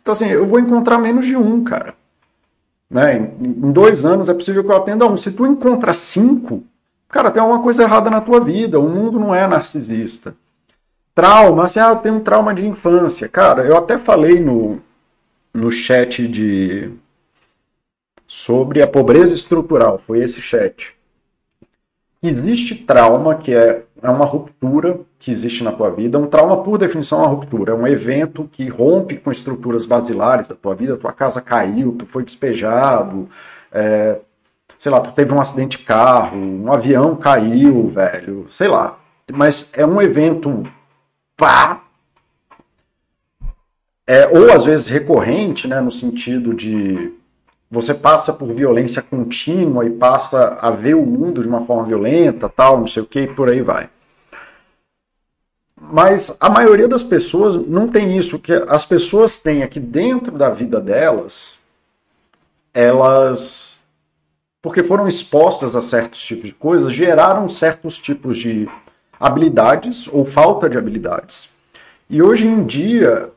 Então, 0.00 0.12
assim, 0.12 0.28
eu 0.28 0.46
vou 0.46 0.60
encontrar 0.60 0.98
menos 0.98 1.24
de 1.24 1.34
um, 1.34 1.64
cara. 1.64 1.94
Né? 2.90 3.16
Em 3.40 3.72
dois 3.72 4.04
anos 4.04 4.28
é 4.28 4.34
possível 4.34 4.64
que 4.64 4.70
eu 4.70 4.76
atenda 4.76 5.06
um. 5.06 5.16
Se 5.16 5.32
tu 5.32 5.46
encontra 5.46 5.92
cinco, 5.94 6.62
cara, 7.08 7.30
tem 7.30 7.42
alguma 7.42 7.62
coisa 7.62 7.82
errada 7.82 8.10
na 8.10 8.20
tua 8.20 8.40
vida. 8.40 8.78
O 8.78 8.88
mundo 8.88 9.18
não 9.18 9.34
é 9.34 9.46
narcisista. 9.46 10.34
Trauma, 11.14 11.64
assim, 11.64 11.78
ah, 11.78 11.90
eu 11.90 11.96
tenho 11.96 12.16
um 12.16 12.20
trauma 12.20 12.52
de 12.52 12.66
infância. 12.66 13.28
Cara, 13.28 13.64
eu 13.64 13.76
até 13.76 13.96
falei 13.98 14.40
no, 14.40 14.80
no 15.52 15.70
chat 15.70 16.26
de 16.26 16.90
sobre 18.26 18.82
a 18.82 18.86
pobreza 18.88 19.34
estrutural, 19.34 19.98
foi 19.98 20.18
esse 20.20 20.40
chat. 20.40 20.92
Existe 22.20 22.74
trauma, 22.74 23.36
que 23.36 23.54
é 23.54 23.84
é 24.04 24.10
uma 24.10 24.26
ruptura 24.26 25.00
que 25.18 25.30
existe 25.30 25.64
na 25.64 25.72
tua 25.72 25.88
vida. 25.88 26.18
Um 26.18 26.26
trauma, 26.26 26.62
por 26.62 26.76
definição, 26.76 27.20
é 27.20 27.22
uma 27.22 27.30
ruptura. 27.30 27.72
É 27.72 27.74
um 27.74 27.86
evento 27.86 28.46
que 28.52 28.68
rompe 28.68 29.16
com 29.16 29.32
estruturas 29.32 29.86
basilares 29.86 30.46
da 30.46 30.54
tua 30.54 30.74
vida. 30.74 30.98
Tua 30.98 31.10
casa 31.10 31.40
caiu, 31.40 31.96
tu 31.98 32.04
foi 32.04 32.22
despejado, 32.22 33.30
é, 33.72 34.18
sei 34.78 34.92
lá, 34.92 35.00
tu 35.00 35.10
teve 35.12 35.32
um 35.32 35.40
acidente 35.40 35.78
de 35.78 35.84
carro, 35.84 36.36
um 36.36 36.70
avião 36.70 37.16
caiu, 37.16 37.88
velho, 37.88 38.44
sei 38.50 38.68
lá. 38.68 38.98
Mas 39.32 39.70
é 39.72 39.86
um 39.86 40.02
evento 40.02 40.62
pá, 41.34 41.82
é, 44.06 44.26
ou 44.26 44.52
às 44.52 44.66
vezes 44.66 44.86
recorrente, 44.86 45.66
né, 45.66 45.80
no 45.80 45.90
sentido 45.90 46.52
de 46.52 47.10
você 47.70 47.94
passa 47.94 48.34
por 48.34 48.52
violência 48.52 49.00
contínua 49.00 49.86
e 49.86 49.90
passa 49.90 50.58
a 50.60 50.70
ver 50.70 50.94
o 50.94 51.06
mundo 51.06 51.40
de 51.40 51.48
uma 51.48 51.64
forma 51.64 51.84
violenta, 51.84 52.50
tal, 52.50 52.78
não 52.78 52.86
sei 52.86 53.02
o 53.02 53.06
que, 53.06 53.20
e 53.20 53.26
por 53.26 53.48
aí 53.48 53.62
vai. 53.62 53.88
Mas 55.92 56.34
a 56.40 56.48
maioria 56.48 56.88
das 56.88 57.02
pessoas 57.02 57.56
não 57.66 57.88
tem 57.88 58.16
isso. 58.16 58.38
Que 58.38 58.52
as 58.68 58.84
pessoas 58.84 59.38
têm 59.38 59.62
aqui 59.62 59.78
dentro 59.78 60.36
da 60.36 60.50
vida 60.50 60.80
delas, 60.80 61.58
elas, 62.72 63.78
porque 64.60 64.82
foram 64.82 65.06
expostas 65.06 65.76
a 65.76 65.80
certos 65.80 66.20
tipos 66.22 66.46
de 66.46 66.52
coisas, 66.52 66.92
geraram 66.92 67.48
certos 67.48 67.96
tipos 67.96 68.36
de 68.36 68.68
habilidades 69.18 70.08
ou 70.08 70.24
falta 70.24 70.68
de 70.68 70.76
habilidades. 70.76 71.48
E 72.10 72.22
hoje 72.22 72.46
em 72.46 72.64
dia, 72.64 73.30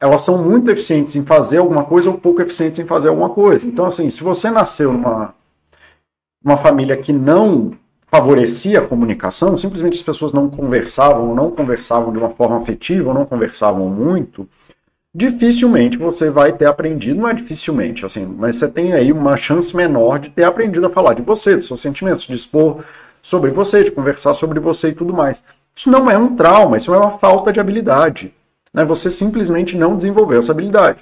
elas 0.00 0.22
são 0.22 0.42
muito 0.42 0.70
eficientes 0.70 1.14
em 1.16 1.24
fazer 1.24 1.58
alguma 1.58 1.84
coisa 1.84 2.10
ou 2.10 2.18
pouco 2.18 2.42
eficientes 2.42 2.78
em 2.78 2.86
fazer 2.86 3.08
alguma 3.08 3.30
coisa. 3.30 3.66
Então, 3.66 3.86
assim, 3.86 4.10
se 4.10 4.22
você 4.22 4.50
nasceu 4.50 4.92
numa 4.92 5.34
uma 6.44 6.58
família 6.58 6.96
que 6.96 7.12
não 7.12 7.72
favorecia 8.14 8.80
a 8.80 8.86
comunicação, 8.86 9.58
simplesmente 9.58 9.96
as 9.96 10.02
pessoas 10.02 10.32
não 10.32 10.48
conversavam, 10.48 11.34
não 11.34 11.50
conversavam 11.50 12.12
de 12.12 12.18
uma 12.18 12.30
forma 12.30 12.58
afetiva, 12.58 13.12
não 13.12 13.26
conversavam 13.26 13.88
muito, 13.88 14.48
dificilmente 15.14 15.98
você 15.98 16.30
vai 16.30 16.52
ter 16.52 16.66
aprendido, 16.66 17.20
não 17.20 17.28
é 17.28 17.34
dificilmente, 17.34 18.04
assim, 18.04 18.24
mas 18.26 18.56
você 18.56 18.68
tem 18.68 18.92
aí 18.92 19.10
uma 19.12 19.36
chance 19.36 19.76
menor 19.76 20.18
de 20.18 20.30
ter 20.30 20.44
aprendido 20.44 20.86
a 20.86 20.90
falar 20.90 21.14
de 21.14 21.22
você, 21.22 21.56
dos 21.56 21.66
seus 21.66 21.80
sentimentos, 21.80 22.24
de 22.24 22.34
expor 22.34 22.84
sobre 23.22 23.50
você, 23.50 23.82
de 23.82 23.90
conversar 23.90 24.34
sobre 24.34 24.60
você 24.60 24.88
e 24.88 24.94
tudo 24.94 25.12
mais. 25.12 25.42
Isso 25.74 25.90
não 25.90 26.10
é 26.10 26.16
um 26.16 26.36
trauma, 26.36 26.76
isso 26.76 26.94
é 26.94 26.98
uma 26.98 27.18
falta 27.18 27.52
de 27.52 27.58
habilidade 27.58 28.32
né? 28.74 28.84
Você 28.84 29.08
simplesmente 29.10 29.76
não 29.76 29.94
desenvolveu 29.94 30.40
essa 30.40 30.50
habilidade. 30.50 30.98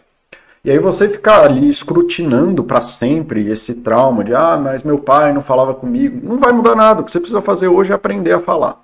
E 0.64 0.70
aí 0.70 0.78
você 0.78 1.08
ficar 1.08 1.44
ali 1.44 1.68
escrutinando 1.68 2.62
para 2.62 2.80
sempre 2.80 3.48
esse 3.48 3.74
trauma 3.74 4.22
de 4.22 4.34
ah, 4.34 4.56
mas 4.56 4.82
meu 4.82 4.98
pai 4.98 5.32
não 5.32 5.42
falava 5.42 5.74
comigo, 5.74 6.20
não 6.22 6.38
vai 6.38 6.52
mudar 6.52 6.76
nada. 6.76 7.00
O 7.00 7.04
que 7.04 7.10
você 7.10 7.18
precisa 7.18 7.42
fazer 7.42 7.68
hoje 7.68 7.90
é 7.90 7.94
aprender 7.94 8.32
a 8.32 8.40
falar. 8.40 8.80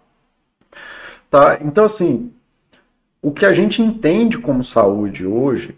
Tá? 1.31 1.59
Então 1.61 1.85
assim, 1.85 2.33
o 3.23 3.31
que 3.31 3.47
a 3.47 3.53
gente 3.53 3.81
entende 3.81 4.39
como 4.39 4.63
saúde 4.63 5.25
hoje 5.25 5.77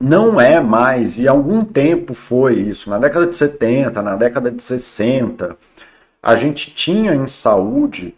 não 0.00 0.40
é 0.40 0.60
mais, 0.60 1.16
e 1.16 1.28
algum 1.28 1.64
tempo 1.64 2.12
foi 2.12 2.54
isso, 2.54 2.90
na 2.90 2.98
década 2.98 3.28
de 3.28 3.36
70, 3.36 4.02
na 4.02 4.16
década 4.16 4.50
de 4.50 4.60
60, 4.60 5.56
a 6.20 6.36
gente 6.36 6.74
tinha 6.74 7.14
em 7.14 7.28
saúde 7.28 8.12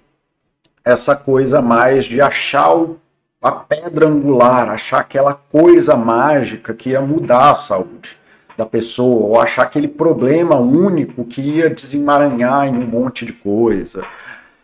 essa 0.82 1.14
coisa 1.14 1.60
mais 1.60 2.06
de 2.06 2.22
achar 2.22 2.74
o 2.74 2.98
a 3.44 3.52
pedra 3.52 4.08
angular, 4.08 4.70
achar 4.70 5.00
aquela 5.00 5.34
coisa 5.34 5.94
mágica 5.94 6.72
que 6.72 6.88
ia 6.90 7.00
mudar 7.02 7.50
a 7.50 7.54
saúde 7.54 8.16
da 8.56 8.64
pessoa, 8.64 9.26
ou 9.26 9.38
achar 9.38 9.64
aquele 9.64 9.86
problema 9.86 10.56
único 10.56 11.26
que 11.26 11.42
ia 11.42 11.68
desemaranhar 11.68 12.66
em 12.66 12.74
um 12.74 12.86
monte 12.86 13.26
de 13.26 13.34
coisa, 13.34 14.02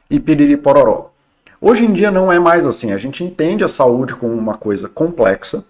e 0.09 0.19
piriri 0.19 0.57
pororó. 0.57 1.11
Hoje 1.61 1.85
em 1.85 1.93
dia 1.93 2.11
não 2.11 2.33
é 2.33 2.39
mais 2.39 2.65
assim, 2.65 2.91
a 2.91 2.97
gente 2.97 3.23
entende 3.23 3.63
a 3.63 3.69
saúde 3.69 4.15
como 4.15 4.33
uma 4.33 4.57
coisa 4.57 4.89
complexa, 4.89 5.63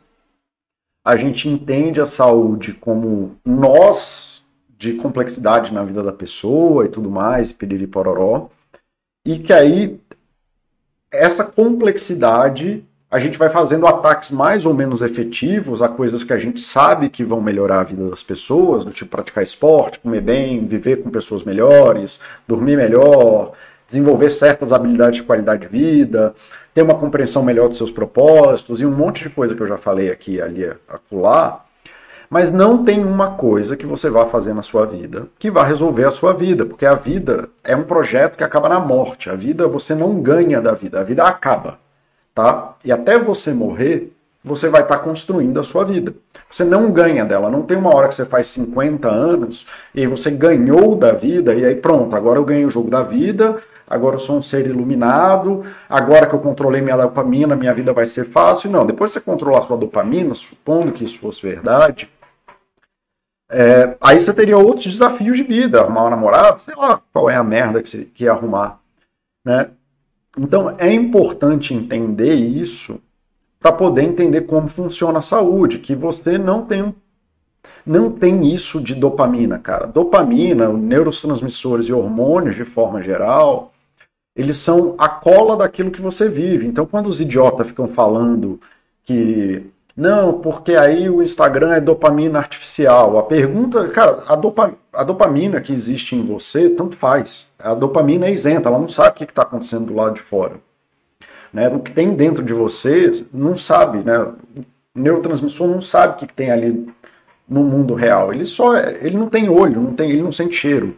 a 1.05 1.17
gente 1.17 1.49
entende 1.49 2.00
a 2.00 2.07
saúde 2.07 2.75
como 2.75 3.35
nós 3.45 4.45
de 4.79 4.93
complexidade 4.93 5.75
na 5.75 5.83
vida 5.83 6.00
da 6.00 6.12
pessoa 6.12 6.85
e 6.85 6.88
tudo 6.88 7.11
mais, 7.11 7.50
piriri 7.50 7.88
pororó, 7.88 8.50
e 9.26 9.37
que 9.37 9.52
aí 9.52 10.00
essa 11.11 11.43
complexidade 11.43 12.85
a 13.11 13.19
gente 13.19 13.37
vai 13.37 13.49
fazendo 13.49 13.88
ataques 13.88 14.31
mais 14.31 14.64
ou 14.64 14.73
menos 14.73 15.02
efetivos 15.02 15.83
a 15.83 15.88
coisas 15.88 16.23
que 16.23 16.33
a 16.33 16.38
gente 16.38 16.61
sabe 16.61 17.09
que 17.09 17.25
vão 17.25 17.40
melhorar 17.40 17.81
a 17.81 17.85
vida 17.85 18.09
das 18.09 18.23
pessoas, 18.23 18.85
do 18.85 18.93
tipo 18.93 19.11
praticar 19.11 19.43
esporte, 19.43 19.99
comer 19.99 20.21
bem, 20.21 20.64
viver 20.64 21.02
com 21.02 21.11
pessoas 21.11 21.43
melhores, 21.43 22.21
dormir 22.47 22.76
melhor, 22.76 23.52
desenvolver 23.88 24.31
certas 24.31 24.73
habilidades 24.73 25.17
de 25.17 25.25
qualidade 25.25 25.62
de 25.62 25.67
vida, 25.67 26.33
ter 26.73 26.83
uma 26.83 26.95
compreensão 26.95 27.43
melhor 27.43 27.67
dos 27.67 27.79
seus 27.79 27.90
propósitos 27.90 28.81
e 28.81 28.87
um 28.87 28.93
monte 28.93 29.25
de 29.25 29.31
coisa 29.31 29.57
que 29.57 29.61
eu 29.61 29.67
já 29.67 29.76
falei 29.76 30.09
aqui, 30.09 30.40
ali, 30.40 30.71
acolá. 30.88 31.64
Mas 32.31 32.52
não 32.52 32.85
tem 32.85 33.05
uma 33.05 33.33
coisa 33.33 33.76
que 33.76 33.87
você 33.87 34.09
vá 34.09 34.26
fazer 34.26 34.55
na 34.55 34.62
sua 34.62 34.87
vida 34.87 35.26
que 35.37 35.50
vá 35.50 35.64
resolver 35.64 36.05
a 36.05 36.12
sua 36.12 36.33
vida, 36.33 36.64
porque 36.64 36.87
a 36.87 36.95
vida 36.95 37.49
é 37.64 37.75
um 37.75 37.83
projeto 37.83 38.37
que 38.37 38.45
acaba 38.45 38.69
na 38.69 38.79
morte. 38.79 39.29
A 39.29 39.35
vida 39.35 39.67
você 39.67 39.97
não 39.97 40.23
ganha 40.23 40.61
da 40.61 40.75
vida, 40.75 41.00
a 41.00 41.02
vida 41.02 41.25
acaba 41.25 41.89
tá? 42.40 42.75
E 42.82 42.90
até 42.90 43.18
você 43.18 43.52
morrer, 43.52 44.12
você 44.42 44.68
vai 44.68 44.80
estar 44.80 44.97
tá 44.97 45.04
construindo 45.04 45.61
a 45.61 45.64
sua 45.64 45.85
vida. 45.85 46.14
Você 46.50 46.64
não 46.64 46.90
ganha 46.90 47.25
dela, 47.25 47.50
não 47.50 47.62
tem 47.62 47.76
uma 47.76 47.94
hora 47.94 48.09
que 48.09 48.14
você 48.14 48.25
faz 48.25 48.47
50 48.49 49.09
anos 49.09 49.66
e 49.94 50.06
você 50.06 50.30
ganhou 50.30 50.97
da 50.97 51.12
vida 51.12 51.54
e 51.54 51.64
aí 51.64 51.75
pronto, 51.75 52.16
agora 52.16 52.38
eu 52.38 52.44
ganhei 52.44 52.64
o 52.64 52.70
jogo 52.70 52.90
da 52.90 53.02
vida, 53.02 53.62
agora 53.87 54.16
eu 54.16 54.20
sou 54.20 54.38
um 54.38 54.42
ser 54.42 54.66
iluminado, 54.66 55.64
agora 55.88 56.26
que 56.26 56.35
eu 56.35 56.38
controlei 56.38 56.80
minha 56.80 56.97
dopamina, 56.97 57.54
minha 57.54 57.75
vida 57.75 57.92
vai 57.92 58.06
ser 58.06 58.25
fácil. 58.25 58.70
Não, 58.70 58.87
depois 58.87 59.12
você 59.12 59.20
controlar 59.20 59.62
sua 59.62 59.76
dopamina, 59.76 60.35
supondo 60.35 60.92
que 60.92 61.04
isso 61.04 61.18
fosse 61.18 61.42
verdade, 61.42 62.11
é, 63.52 63.97
aí 64.00 64.20
você 64.20 64.32
teria 64.32 64.56
outros 64.56 64.87
desafios 64.87 65.37
de 65.37 65.42
vida, 65.42 65.80
arrumar 65.80 66.06
um 66.06 66.11
namorado, 66.11 66.61
sei 66.61 66.75
lá 66.75 67.02
qual 67.12 67.28
é 67.28 67.35
a 67.35 67.44
merda 67.44 67.82
que 67.82 67.90
você 67.90 68.04
quer 68.04 68.28
arrumar. 68.28 68.78
Né? 69.44 69.70
Então 70.40 70.75
é 70.78 70.90
importante 70.90 71.75
entender 71.75 72.32
isso 72.32 72.99
para 73.61 73.73
poder 73.73 74.04
entender 74.04 74.42
como 74.42 74.68
funciona 74.68 75.18
a 75.18 75.23
saúde, 75.23 75.78
que 75.78 75.94
você 75.94 76.38
não 76.38 76.64
tem 76.64 76.94
não 77.85 78.11
tem 78.11 78.47
isso 78.47 78.80
de 78.80 78.94
dopamina, 78.94 79.59
cara. 79.59 79.87
Dopamina, 79.87 80.73
neurotransmissores 80.73 81.87
e 81.87 81.92
hormônios 81.92 82.54
de 82.54 82.64
forma 82.64 83.02
geral, 83.02 83.75
eles 84.35 84.56
são 84.56 84.94
a 84.97 85.11
cola 85.11 85.59
daquilo 85.59 85.90
que 85.90 86.00
você 86.00 86.26
vive. 86.26 86.66
Então 86.66 86.87
quando 86.87 87.09
os 87.09 87.20
idiotas 87.20 87.66
ficam 87.66 87.87
falando 87.87 88.59
que 89.04 89.62
não, 89.97 90.40
porque 90.40 90.75
aí 90.76 91.11
o 91.11 91.23
Instagram 91.23 91.75
é 91.75 91.80
dopamina 91.80 92.38
artificial. 92.38 93.18
A 93.18 93.23
pergunta, 93.23 93.88
cara, 93.88 94.23
a, 94.26 94.37
dopa, 94.37 94.75
a 94.92 95.04
dopamina 95.04 95.61
que 95.61 95.73
existe 95.73 96.14
em 96.14 96.25
você, 96.25 96.70
tanto 96.70 96.97
faz. 96.97 97.47
A 97.59 97.75
dopamina 97.75 98.26
é 98.26 98.32
isenta, 98.32 98.68
ela 98.68 98.78
não 98.78 98.88
sabe 98.88 99.11
o 99.11 99.12
que 99.14 99.25
está 99.25 99.42
acontecendo 99.42 99.87
do 99.87 99.94
lado 99.94 100.14
de 100.14 100.23
fora. 100.23 100.54
Né? 101.52 101.68
O 101.68 101.80
que 101.80 101.92
tem 101.92 102.14
dentro 102.14 102.42
de 102.42 102.52
você 102.52 103.26
não 103.32 103.56
sabe, 103.56 103.99
né? 103.99 104.18
O 104.18 104.64
neurotransmissor 104.94 105.68
não 105.68 105.80
sabe 105.80 106.14
o 106.14 106.16
que 106.16 106.32
tem 106.32 106.50
ali 106.50 106.88
no 107.49 107.64
mundo 107.64 107.94
real. 107.94 108.32
Ele 108.32 108.47
só, 108.47 108.76
ele 108.78 109.18
não 109.18 109.28
tem 109.28 109.49
olho, 109.49 109.80
não 109.80 109.92
tem, 109.92 110.11
ele 110.11 110.23
não 110.23 110.32
sente 110.32 110.54
cheiro. 110.54 110.97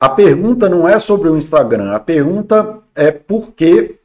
A 0.00 0.08
pergunta 0.08 0.68
não 0.68 0.86
é 0.86 0.98
sobre 0.98 1.30
o 1.30 1.36
Instagram, 1.36 1.92
a 1.92 2.00
pergunta 2.00 2.78
é 2.94 3.10
por 3.10 3.52
que 3.52 3.98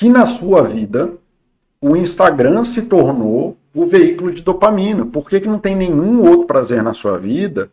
que 0.00 0.08
na 0.08 0.24
sua 0.24 0.62
vida 0.62 1.12
o 1.78 1.94
Instagram 1.94 2.64
se 2.64 2.80
tornou 2.80 3.58
o 3.74 3.84
veículo 3.84 4.32
de 4.32 4.40
dopamina. 4.40 5.04
Por 5.04 5.28
que, 5.28 5.38
que 5.38 5.46
não 5.46 5.58
tem 5.58 5.76
nenhum 5.76 6.26
outro 6.26 6.46
prazer 6.46 6.82
na 6.82 6.94
sua 6.94 7.18
vida 7.18 7.70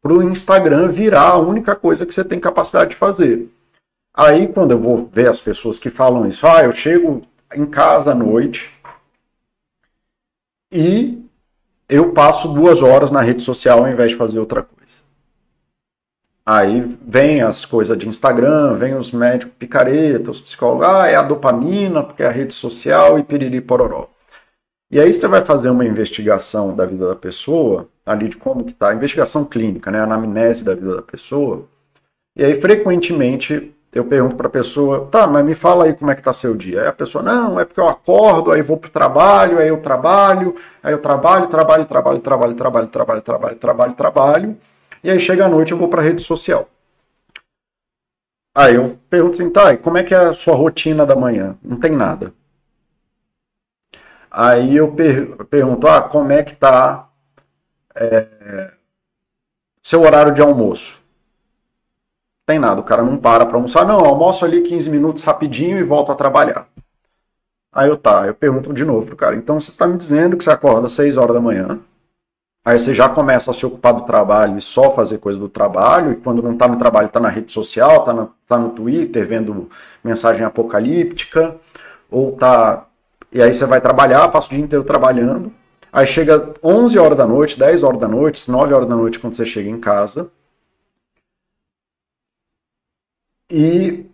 para 0.00 0.12
o 0.12 0.22
Instagram 0.22 0.92
virar 0.92 1.30
a 1.30 1.38
única 1.38 1.74
coisa 1.74 2.06
que 2.06 2.14
você 2.14 2.22
tem 2.22 2.38
capacidade 2.38 2.90
de 2.90 2.96
fazer? 2.96 3.48
Aí, 4.14 4.46
quando 4.46 4.70
eu 4.70 4.78
vou 4.78 5.10
ver 5.12 5.28
as 5.28 5.40
pessoas 5.40 5.76
que 5.76 5.90
falam 5.90 6.28
isso, 6.28 6.46
ah, 6.46 6.62
eu 6.62 6.70
chego 6.70 7.22
em 7.52 7.66
casa 7.66 8.12
à 8.12 8.14
noite 8.14 8.72
e 10.70 11.20
eu 11.88 12.12
passo 12.12 12.54
duas 12.54 12.80
horas 12.80 13.10
na 13.10 13.22
rede 13.22 13.42
social 13.42 13.80
ao 13.80 13.88
invés 13.88 14.12
de 14.12 14.16
fazer 14.16 14.38
outra 14.38 14.62
coisa. 14.62 14.95
Aí 16.48 16.80
vem 17.04 17.42
as 17.42 17.64
coisas 17.64 17.98
de 17.98 18.06
Instagram, 18.06 18.74
vem 18.76 18.94
os 18.94 19.10
médicos 19.10 19.52
picareta, 19.58 20.30
os 20.30 20.40
psicólogos, 20.40 20.86
ah, 20.86 21.08
é 21.08 21.16
a 21.16 21.22
dopamina, 21.22 22.04
porque 22.04 22.22
é 22.22 22.26
a 22.28 22.30
rede 22.30 22.54
social 22.54 23.18
e 23.18 23.24
piriri 23.24 23.60
pororó. 23.60 24.08
E 24.88 25.00
aí 25.00 25.12
você 25.12 25.26
vai 25.26 25.44
fazer 25.44 25.70
uma 25.70 25.84
investigação 25.84 26.74
da 26.76 26.86
vida 26.86 27.08
da 27.08 27.16
pessoa, 27.16 27.88
ali 28.06 28.28
de 28.28 28.36
como 28.36 28.62
que 28.64 28.72
tá, 28.72 28.94
investigação 28.94 29.44
clínica, 29.44 29.90
né, 29.90 29.98
a 29.98 30.04
anamnese 30.04 30.64
da 30.64 30.74
vida 30.76 30.94
da 30.94 31.02
pessoa. 31.02 31.64
E 32.36 32.44
aí 32.44 32.60
frequentemente 32.60 33.74
eu 33.92 34.04
pergunto 34.04 34.36
para 34.36 34.46
a 34.46 34.50
pessoa, 34.50 35.08
tá, 35.10 35.26
mas 35.26 35.44
me 35.44 35.54
fala 35.56 35.86
aí 35.86 35.94
como 35.94 36.12
é 36.12 36.14
que 36.14 36.22
tá 36.22 36.32
seu 36.32 36.54
dia. 36.54 36.82
Aí 36.82 36.86
a 36.86 36.92
pessoa, 36.92 37.24
não, 37.24 37.58
é 37.58 37.64
porque 37.64 37.80
eu 37.80 37.88
acordo, 37.88 38.52
aí 38.52 38.62
vou 38.62 38.76
pro 38.76 38.90
trabalho, 38.90 39.58
aí 39.58 39.68
eu 39.68 39.78
trabalho, 39.78 40.54
aí 40.82 40.92
eu 40.92 40.98
trabalho, 40.98 41.48
trabalho, 41.48 41.86
trabalho, 41.86 42.20
trabalho, 42.20 42.54
trabalho, 42.54 42.88
trabalho, 42.88 43.22
trabalho, 43.22 43.22
trabalho, 43.22 43.56
trabalho, 43.56 43.94
trabalho 43.94 44.56
E 45.02 45.10
aí 45.10 45.20
chega 45.20 45.46
a 45.46 45.48
noite 45.48 45.72
eu 45.72 45.78
vou 45.78 45.88
para 45.88 46.02
rede 46.02 46.22
social. 46.22 46.68
Aí 48.54 48.74
eu 48.74 48.98
pergunto 49.10 49.34
assim, 49.34 49.50
tá, 49.50 49.76
como 49.76 49.98
é 49.98 50.02
que 50.02 50.14
é 50.14 50.18
a 50.18 50.34
sua 50.34 50.54
rotina 50.54 51.04
da 51.04 51.14
manhã? 51.14 51.56
Não 51.62 51.78
tem 51.78 51.92
nada. 51.92 52.32
Aí 54.30 54.76
eu 54.76 54.92
per 54.92 55.44
pergunto, 55.46 55.86
ah, 55.86 56.02
como 56.02 56.32
é 56.32 56.42
que 56.42 56.54
tá 56.54 57.08
é, 57.94 58.72
seu 59.82 60.02
horário 60.02 60.34
de 60.34 60.40
almoço? 60.40 61.02
Tem 62.46 62.58
nada, 62.58 62.80
o 62.80 62.84
cara 62.84 63.02
não 63.02 63.16
para 63.16 63.44
para 63.44 63.56
almoçar. 63.56 63.84
Não, 63.84 64.00
almoço 64.00 64.44
ali 64.44 64.62
15 64.62 64.88
minutos 64.88 65.22
rapidinho 65.22 65.78
e 65.78 65.82
volto 65.82 66.12
a 66.12 66.14
trabalhar. 66.14 66.68
Aí 67.72 67.88
eu 67.88 67.96
tá, 67.96 68.26
eu 68.26 68.34
pergunto 68.34 68.72
de 68.72 68.84
novo 68.84 69.06
pro 69.06 69.16
cara, 69.16 69.36
então 69.36 69.60
você 69.60 69.70
tá 69.70 69.86
me 69.86 69.98
dizendo 69.98 70.36
que 70.36 70.44
você 70.44 70.50
acorda 70.50 70.86
às 70.86 70.92
6 70.92 71.16
horas 71.16 71.34
da 71.34 71.40
manhã, 71.40 71.78
aí 72.66 72.80
você 72.80 72.92
já 72.92 73.08
começa 73.08 73.52
a 73.52 73.54
se 73.54 73.64
ocupar 73.64 73.94
do 73.94 74.02
trabalho 74.02 74.58
e 74.58 74.60
só 74.60 74.92
fazer 74.92 75.18
coisa 75.18 75.38
do 75.38 75.48
trabalho, 75.48 76.12
e 76.12 76.16
quando 76.16 76.42
não 76.42 76.56
tá 76.56 76.66
no 76.66 76.76
trabalho 76.76 77.08
tá 77.08 77.20
na 77.20 77.28
rede 77.28 77.52
social, 77.52 78.02
tá, 78.04 78.12
na, 78.12 78.28
tá 78.48 78.58
no 78.58 78.70
Twitter 78.70 79.24
vendo 79.28 79.70
mensagem 80.02 80.44
apocalíptica, 80.44 81.56
ou 82.10 82.32
tá... 82.32 82.86
E 83.30 83.40
aí 83.40 83.54
você 83.54 83.64
vai 83.66 83.80
trabalhar, 83.80 84.28
passa 84.30 84.48
o 84.48 84.50
dia 84.50 84.58
inteiro 84.58 84.84
trabalhando, 84.84 85.52
aí 85.92 86.08
chega 86.08 86.54
11 86.62 86.98
horas 86.98 87.16
da 87.16 87.26
noite, 87.26 87.56
10 87.58 87.84
horas 87.84 88.00
da 88.00 88.08
noite, 88.08 88.50
9 88.50 88.74
horas 88.74 88.88
da 88.88 88.96
noite 88.96 89.20
quando 89.20 89.34
você 89.34 89.46
chega 89.46 89.70
em 89.70 89.78
casa, 89.78 90.28
e 93.48 94.06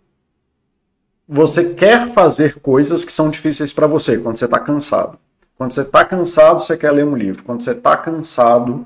você 1.27 1.73
quer 1.75 2.13
fazer 2.13 2.61
coisas 2.61 3.03
que 3.03 3.13
são 3.13 3.31
difíceis 3.31 3.73
para 3.73 3.87
você 3.87 4.19
quando 4.19 4.37
você 4.37 4.45
está 4.45 4.61
cansado. 4.61 5.19
Quando 5.63 5.75
você 5.75 5.83
está 5.83 6.05
cansado, 6.05 6.61
você 6.61 6.77
quer 6.77 6.91
ler 6.91 7.05
um 7.05 7.15
livro. 7.15 7.45
Quando 7.45 7.63
você 7.63 7.71
está 7.71 7.97
cansado, 7.97 8.85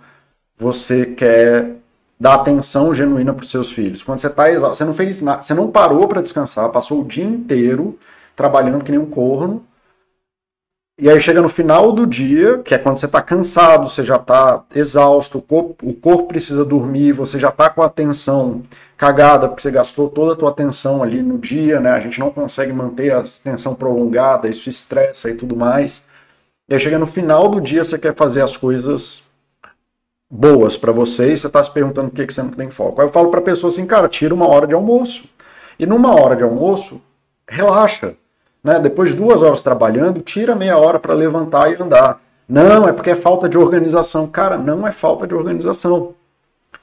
você 0.59 1.07
quer 1.07 1.77
dar 2.21 2.35
atenção 2.35 2.95
genuína 2.95 3.33
para 3.33 3.47
os 3.47 3.51
seus 3.51 3.73
filhos. 3.73 4.03
Quando 4.03 4.19
você 4.19 4.27
está 4.27 4.51
exausto, 4.51 4.77
você 4.77 4.85
não 4.85 4.93
fez 4.93 5.23
nada, 5.23 5.43
você 5.43 5.55
não 5.55 5.71
parou 5.71 6.07
para 6.07 6.21
descansar, 6.21 6.69
passou 6.69 7.01
o 7.01 7.05
dia 7.07 7.25
inteiro 7.25 7.99
trabalhando 8.37 8.85
que 8.85 8.91
nem 8.91 9.01
um 9.01 9.09
corno. 9.09 9.65
E 11.01 11.09
aí 11.09 11.19
chega 11.19 11.41
no 11.41 11.49
final 11.49 11.93
do 11.93 12.07
dia, 12.07 12.59
que 12.59 12.75
é 12.75 12.79
quando 12.79 12.99
você 12.99 13.07
está 13.07 13.23
cansado, 13.23 13.89
você 13.89 14.05
já 14.05 14.17
está 14.17 14.63
exausto, 14.75 15.39
o 15.39 15.43
corpo, 15.43 15.89
o 15.89 15.95
corpo 15.95 16.25
precisa 16.25 16.63
dormir, 16.63 17.13
você 17.13 17.39
já 17.39 17.49
está 17.49 17.71
com 17.71 17.81
a 17.81 17.87
atenção 17.87 18.63
cagada, 18.99 19.49
porque 19.49 19.63
você 19.63 19.71
gastou 19.71 20.11
toda 20.11 20.35
a 20.35 20.37
tua 20.37 20.51
atenção 20.51 21.03
ali 21.03 21.23
no 21.23 21.39
dia, 21.39 21.81
né? 21.81 21.93
A 21.93 22.01
gente 22.01 22.21
não 22.21 22.31
consegue 22.31 22.71
manter 22.71 23.13
a 23.13 23.21
atenção 23.21 23.75
prolongada, 23.75 24.47
isso 24.47 24.69
estressa 24.69 25.31
e 25.31 25.35
tudo 25.35 25.57
mais. 25.57 26.05
E 26.69 26.75
aí 26.75 26.81
chega 26.81 26.99
no 26.99 27.07
final 27.07 27.49
do 27.49 27.61
dia, 27.61 27.85
você 27.85 27.99
quer 27.99 28.15
fazer 28.15 28.43
as 28.43 28.57
coisas 28.57 29.23
boas 30.29 30.77
para 30.77 30.91
você 30.91 31.33
e 31.33 31.39
você 31.39 31.47
está 31.47 31.63
se 31.63 31.71
perguntando 31.71 32.11
por 32.11 32.17
que, 32.17 32.27
que 32.27 32.35
você 32.35 32.43
não 32.43 32.51
tem 32.51 32.71
foco. 32.71 33.01
Aí 33.01 33.07
eu 33.07 33.13
falo 33.13 33.31
para 33.31 33.41
a 33.41 33.45
pessoa 33.45 33.71
assim, 33.71 33.87
cara, 33.87 34.09
tira 34.09 34.35
uma 34.35 34.49
hora 34.49 34.67
de 34.67 34.75
almoço. 34.75 35.25
E 35.79 35.87
numa 35.87 36.15
hora 36.15 36.35
de 36.35 36.43
almoço, 36.43 37.01
relaxa. 37.47 38.15
Né? 38.65 38.81
Depois 38.81 39.11
de 39.11 39.17
duas 39.17 39.43
horas 39.43 39.63
trabalhando, 39.63 40.21
tira 40.21 40.55
meia 40.55 40.77
hora 40.77 40.99
para 40.99 41.15
levantar 41.15 41.71
e 41.71 41.81
andar. 41.81 42.21
Não, 42.49 42.89
é 42.89 42.93
porque 42.93 43.11
é 43.11 43.17
falta 43.17 43.49
de 43.49 43.57
organização. 43.57 44.27
Cara, 44.27 44.59
não 44.59 44.87
é 44.87 44.93
falta 44.93 45.27
de 45.27 45.35
organização 45.35 46.15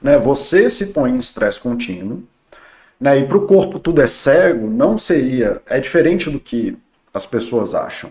né, 0.04 0.18
você 0.18 0.68
se 0.68 0.86
põe 0.86 1.12
em 1.12 1.18
estresse 1.18 1.58
contínuo, 1.58 2.22
né, 3.00 3.18
e 3.18 3.26
para 3.26 3.38
o 3.38 3.46
corpo 3.46 3.78
tudo 3.78 4.02
é 4.02 4.06
cego, 4.06 4.68
não 4.68 4.98
seria. 4.98 5.62
É 5.66 5.80
diferente 5.80 6.28
do 6.28 6.38
que 6.38 6.76
as 7.12 7.24
pessoas 7.24 7.74
acham. 7.74 8.10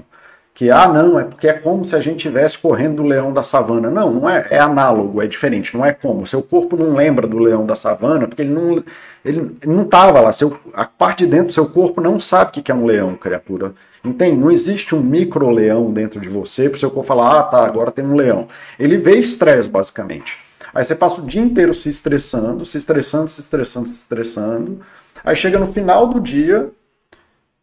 Que, 0.54 0.70
ah, 0.70 0.88
não, 0.88 1.20
é 1.20 1.24
porque 1.24 1.48
é 1.48 1.54
como 1.54 1.84
se 1.84 1.96
a 1.96 2.00
gente 2.00 2.18
estivesse 2.18 2.58
correndo 2.60 2.98
do 2.98 3.04
leão 3.04 3.34
da 3.34 3.42
savana. 3.42 3.90
Não, 3.90 4.14
não 4.14 4.30
é, 4.30 4.46
é 4.52 4.60
análogo, 4.60 5.22
é 5.22 5.26
diferente, 5.26 5.76
não 5.76 5.84
é 5.84 5.92
como. 5.92 6.28
Seu 6.28 6.44
corpo 6.44 6.78
não 6.78 6.94
lembra 6.94 7.26
do 7.26 7.40
leão 7.40 7.66
da 7.66 7.76
savana, 7.76 8.28
porque 8.28 8.44
ele 8.44 8.54
não 8.54 8.84
ele, 9.26 9.58
não 9.66 9.84
estava 9.84 10.20
lá. 10.20 10.34
Seu, 10.34 10.60
a 10.74 10.86
parte 10.86 11.20
de 11.20 11.32
dentro 11.32 11.48
do 11.48 11.54
seu 11.54 11.68
corpo 11.68 12.02
não 12.02 12.20
sabe 12.20 12.50
o 12.50 12.64
que 12.64 12.72
é 12.72 12.76
um 12.76 12.86
leão, 12.86 13.16
criatura. 13.16 13.74
Entende? 14.04 14.38
Não 14.38 14.52
existe 14.52 14.94
um 14.94 15.02
micro-leão 15.02 15.92
dentro 15.92 16.20
de 16.20 16.28
você 16.28 16.68
para 16.68 16.76
o 16.76 16.80
seu 16.80 16.92
corpo 16.92 17.08
falar, 17.08 17.40
ah, 17.40 17.44
tá, 17.44 17.66
agora 17.66 17.90
tem 17.90 18.06
um 18.06 18.16
leão. 18.16 18.48
Ele 18.78 18.98
vê 18.98 19.16
estresse, 19.18 19.70
basicamente. 19.70 20.38
Aí 20.74 20.84
você 20.84 20.94
passa 20.94 21.22
o 21.22 21.26
dia 21.26 21.42
inteiro 21.42 21.74
se 21.74 21.88
estressando, 21.88 22.66
se 22.66 22.78
estressando, 22.78 23.30
se 23.30 23.40
estressando, 23.40 23.88
se 23.88 24.00
estressando. 24.00 24.82
Aí 25.24 25.36
chega 25.36 25.58
no 25.58 25.72
final 25.72 26.08
do 26.08 26.20
dia, 26.20 26.70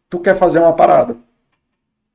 tu 0.09 0.18
quer 0.18 0.35
fazer 0.37 0.61
uma 0.61 0.72
parada. 0.72 1.16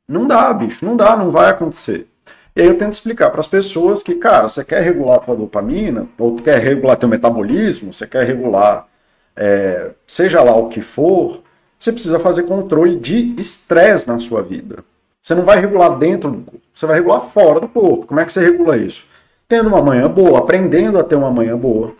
Não 0.08 0.28
dá, 0.28 0.52
bicho, 0.54 0.86
não 0.86 0.96
dá, 0.96 1.16
não 1.16 1.32
vai 1.32 1.50
acontecer. 1.50 2.08
E 2.56 2.62
aí 2.62 2.68
eu 2.68 2.78
tento 2.78 2.94
explicar 2.94 3.30
para 3.32 3.42
as 3.42 3.48
pessoas 3.48 4.02
que, 4.02 4.16
cara, 4.16 4.48
você 4.48 4.64
quer 4.64 4.82
regular 4.82 5.18
a 5.18 5.20
tua 5.20 5.36
dopamina, 5.36 6.08
ou 6.18 6.36
quer 6.38 6.60
regular 6.60 6.98
teu 6.98 7.10
metabolismo, 7.10 7.94
você 7.94 8.08
quer 8.08 8.24
regular, 8.26 8.88
é, 9.36 9.92
seja 10.08 10.42
lá 10.42 10.56
o 10.56 10.70
que 10.70 10.82
for, 10.82 11.42
você 11.78 11.92
precisa 11.92 12.20
fazer 12.20 12.44
controle 12.44 12.98
de 12.98 13.36
estresse 13.40 14.08
na 14.08 14.20
sua 14.20 14.42
vida. 14.42 14.84
Você 15.22 15.36
não 15.36 15.44
vai 15.44 15.60
regular 15.60 15.98
dentro 15.98 16.32
do 16.32 16.38
corpo, 16.38 16.62
você 16.74 16.86
vai 16.86 16.96
regular 16.98 17.26
fora 17.26 17.60
do 17.60 17.68
corpo. 17.68 18.06
Como 18.08 18.20
é 18.20 18.26
que 18.26 18.32
você 18.32 18.44
regula 18.44 18.78
isso? 18.78 19.06
tendo 19.48 19.70
uma 19.70 19.82
manhã 19.82 20.10
boa, 20.10 20.40
aprendendo 20.40 21.00
a 21.00 21.04
ter 21.04 21.16
uma 21.16 21.32
manhã 21.32 21.58
boa. 21.58 21.94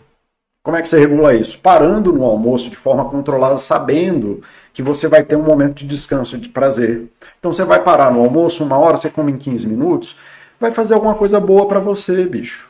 Como 0.62 0.76
é 0.76 0.82
que 0.82 0.88
você 0.88 0.98
regula 0.98 1.34
isso? 1.34 1.58
Parando 1.60 2.12
no 2.12 2.24
almoço 2.24 2.68
de 2.68 2.76
forma 2.76 3.04
controlada, 3.08 3.56
sabendo 3.58 4.42
que 4.76 4.82
você 4.82 5.08
vai 5.08 5.22
ter 5.22 5.36
um 5.36 5.42
momento 5.42 5.76
de 5.76 5.86
descanso, 5.86 6.36
de 6.36 6.50
prazer. 6.50 7.06
Então 7.38 7.50
você 7.50 7.64
vai 7.64 7.82
parar 7.82 8.12
no 8.12 8.20
almoço, 8.20 8.62
uma 8.62 8.76
hora, 8.76 8.98
você 8.98 9.08
come 9.08 9.32
em 9.32 9.38
15 9.38 9.66
minutos, 9.66 10.18
vai 10.60 10.70
fazer 10.70 10.92
alguma 10.92 11.14
coisa 11.14 11.40
boa 11.40 11.66
para 11.66 11.80
você, 11.80 12.26
bicho. 12.26 12.68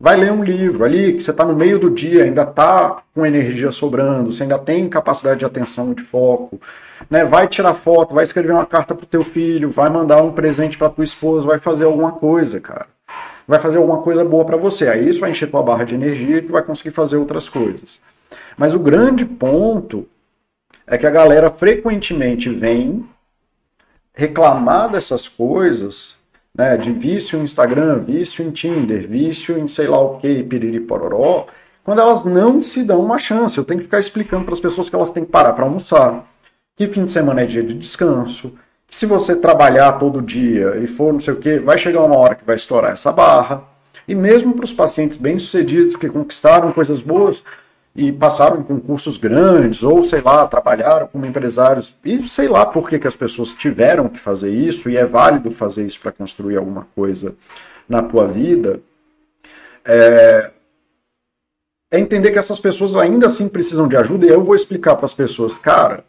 Vai 0.00 0.16
ler 0.16 0.32
um 0.32 0.42
livro 0.42 0.86
ali, 0.86 1.12
que 1.12 1.22
você 1.22 1.30
está 1.30 1.44
no 1.44 1.54
meio 1.54 1.78
do 1.78 1.90
dia, 1.90 2.24
ainda 2.24 2.40
está 2.40 3.02
com 3.14 3.26
energia 3.26 3.70
sobrando, 3.70 4.32
você 4.32 4.44
ainda 4.44 4.58
tem 4.58 4.88
capacidade 4.88 5.40
de 5.40 5.44
atenção, 5.44 5.92
de 5.92 6.02
foco. 6.02 6.58
Né? 7.10 7.22
Vai 7.22 7.48
tirar 7.48 7.74
foto, 7.74 8.14
vai 8.14 8.24
escrever 8.24 8.52
uma 8.52 8.64
carta 8.64 8.94
pro 8.94 9.04
teu 9.04 9.22
filho, 9.22 9.70
vai 9.70 9.90
mandar 9.90 10.22
um 10.22 10.32
presente 10.32 10.78
para 10.78 10.88
tua 10.88 11.04
esposa, 11.04 11.46
vai 11.46 11.58
fazer 11.58 11.84
alguma 11.84 12.12
coisa, 12.12 12.60
cara 12.60 12.86
vai 13.46 13.58
fazer 13.58 13.78
alguma 13.78 14.02
coisa 14.02 14.22
boa 14.22 14.44
para 14.44 14.58
você. 14.58 14.88
Aí 14.88 15.08
isso 15.08 15.20
vai 15.20 15.30
encher 15.30 15.50
tua 15.50 15.62
barra 15.62 15.82
de 15.84 15.94
energia 15.94 16.36
e 16.36 16.42
tu 16.42 16.52
vai 16.52 16.62
conseguir 16.62 16.90
fazer 16.90 17.16
outras 17.16 17.48
coisas. 17.48 17.98
Mas 18.58 18.74
o 18.74 18.78
grande 18.78 19.24
ponto 19.24 20.06
é 20.88 20.96
que 20.96 21.06
a 21.06 21.10
galera 21.10 21.50
frequentemente 21.50 22.48
vem 22.48 23.06
reclamar 24.14 24.90
dessas 24.90 25.28
coisas, 25.28 26.16
né, 26.54 26.76
de 26.76 26.90
vício 26.90 27.38
em 27.38 27.42
Instagram, 27.42 28.00
vício 28.00 28.44
em 28.44 28.50
Tinder, 28.50 29.06
vício 29.06 29.58
em 29.58 29.68
sei 29.68 29.86
lá 29.86 30.00
o 30.00 30.18
que, 30.18 30.42
piriri 30.42 30.80
pororó, 30.80 31.46
quando 31.84 32.00
elas 32.00 32.24
não 32.24 32.62
se 32.62 32.82
dão 32.82 33.00
uma 33.00 33.18
chance. 33.18 33.56
Eu 33.56 33.64
tenho 33.64 33.78
que 33.78 33.84
ficar 33.84 34.00
explicando 34.00 34.44
para 34.44 34.54
as 34.54 34.60
pessoas 34.60 34.88
que 34.88 34.96
elas 34.96 35.10
têm 35.10 35.24
que 35.24 35.30
parar 35.30 35.52
para 35.52 35.64
almoçar, 35.64 36.24
que 36.74 36.86
fim 36.88 37.04
de 37.04 37.10
semana 37.10 37.42
é 37.42 37.46
dia 37.46 37.62
de 37.62 37.74
descanso, 37.74 38.52
se 38.88 39.04
você 39.04 39.36
trabalhar 39.36 39.92
todo 39.92 40.22
dia 40.22 40.78
e 40.78 40.86
for 40.86 41.12
não 41.12 41.20
sei 41.20 41.34
o 41.34 41.36
que, 41.36 41.58
vai 41.58 41.78
chegar 41.78 42.02
uma 42.02 42.16
hora 42.16 42.34
que 42.34 42.44
vai 42.44 42.56
estourar 42.56 42.92
essa 42.92 43.12
barra. 43.12 43.62
E 44.06 44.14
mesmo 44.14 44.54
para 44.54 44.64
os 44.64 44.72
pacientes 44.72 45.18
bem-sucedidos 45.18 45.94
que 45.94 46.08
conquistaram 46.08 46.72
coisas 46.72 47.02
boas 47.02 47.44
e 47.98 48.12
passaram 48.12 48.62
concursos 48.62 49.16
grandes, 49.16 49.82
ou 49.82 50.04
sei 50.04 50.20
lá, 50.20 50.46
trabalharam 50.46 51.08
como 51.08 51.26
empresários, 51.26 51.92
e 52.04 52.28
sei 52.28 52.46
lá 52.46 52.64
por 52.64 52.88
que, 52.88 52.96
que 52.96 53.08
as 53.08 53.16
pessoas 53.16 53.52
tiveram 53.52 54.08
que 54.08 54.20
fazer 54.20 54.50
isso, 54.50 54.88
e 54.88 54.96
é 54.96 55.04
válido 55.04 55.50
fazer 55.50 55.84
isso 55.84 55.98
para 55.98 56.12
construir 56.12 56.56
alguma 56.56 56.86
coisa 56.94 57.34
na 57.88 58.00
tua 58.00 58.28
vida, 58.28 58.80
é, 59.84 60.52
é 61.90 61.98
entender 61.98 62.30
que 62.30 62.38
essas 62.38 62.60
pessoas 62.60 62.94
ainda 62.94 63.26
assim 63.26 63.48
precisam 63.48 63.88
de 63.88 63.96
ajuda, 63.96 64.26
e 64.26 64.28
eu 64.28 64.44
vou 64.44 64.54
explicar 64.54 64.94
para 64.94 65.06
as 65.06 65.14
pessoas, 65.14 65.54
cara 65.54 66.04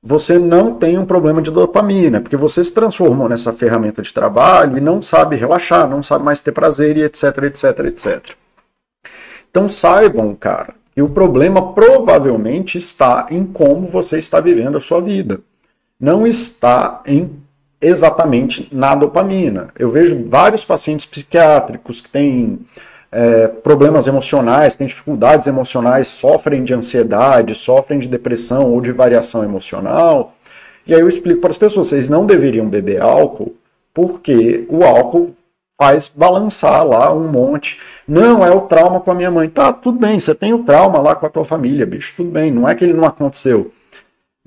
você 0.00 0.38
não 0.38 0.76
tem 0.76 0.96
um 0.96 1.04
problema 1.04 1.42
de 1.42 1.50
dopamina, 1.50 2.20
porque 2.20 2.36
você 2.36 2.64
se 2.64 2.72
transformou 2.72 3.28
nessa 3.28 3.52
ferramenta 3.52 4.00
de 4.00 4.14
trabalho 4.14 4.78
e 4.78 4.80
não 4.80 5.02
sabe 5.02 5.34
relaxar, 5.34 5.88
não 5.88 6.04
sabe 6.04 6.24
mais 6.24 6.40
ter 6.40 6.52
prazer 6.52 6.96
e 6.96 7.02
etc, 7.02 7.24
etc, 7.42 7.64
etc. 7.80 8.30
Então 9.50 9.68
saibam, 9.68 10.36
cara, 10.36 10.77
que 10.98 11.02
o 11.02 11.08
problema 11.08 11.74
provavelmente 11.74 12.76
está 12.76 13.28
em 13.30 13.44
como 13.44 13.86
você 13.86 14.18
está 14.18 14.40
vivendo 14.40 14.78
a 14.78 14.80
sua 14.80 15.00
vida. 15.00 15.38
Não 16.00 16.26
está 16.26 17.00
em 17.06 17.30
exatamente 17.80 18.68
na 18.72 18.96
dopamina. 18.96 19.68
Eu 19.78 19.92
vejo 19.92 20.24
vários 20.26 20.64
pacientes 20.64 21.06
psiquiátricos 21.06 22.00
que 22.00 22.08
têm 22.08 22.58
é, 23.12 23.46
problemas 23.46 24.08
emocionais, 24.08 24.74
têm 24.74 24.88
dificuldades 24.88 25.46
emocionais, 25.46 26.08
sofrem 26.08 26.64
de 26.64 26.74
ansiedade, 26.74 27.54
sofrem 27.54 28.00
de 28.00 28.08
depressão 28.08 28.72
ou 28.72 28.80
de 28.80 28.90
variação 28.90 29.44
emocional. 29.44 30.34
E 30.84 30.92
aí 30.92 31.00
eu 31.00 31.08
explico 31.08 31.40
para 31.40 31.50
as 31.50 31.56
pessoas: 31.56 31.86
vocês 31.86 32.10
não 32.10 32.26
deveriam 32.26 32.68
beber 32.68 33.00
álcool 33.00 33.54
porque 33.94 34.66
o 34.68 34.82
álcool 34.82 35.32
faz 35.78 36.12
balançar 36.14 36.84
lá 36.84 37.12
um 37.12 37.28
monte. 37.28 37.78
Não, 38.06 38.44
é 38.44 38.50
o 38.50 38.62
trauma 38.62 39.00
com 39.00 39.10
a 39.10 39.14
minha 39.14 39.30
mãe. 39.30 39.48
Tá, 39.48 39.72
tudo 39.72 39.98
bem, 39.98 40.18
você 40.18 40.34
tem 40.34 40.52
o 40.52 40.64
trauma 40.64 40.98
lá 40.98 41.14
com 41.14 41.24
a 41.24 41.30
tua 41.30 41.44
família, 41.44 41.86
bicho, 41.86 42.14
tudo 42.16 42.30
bem, 42.30 42.50
não 42.50 42.68
é 42.68 42.74
que 42.74 42.84
ele 42.84 42.94
não 42.94 43.04
aconteceu 43.04 43.72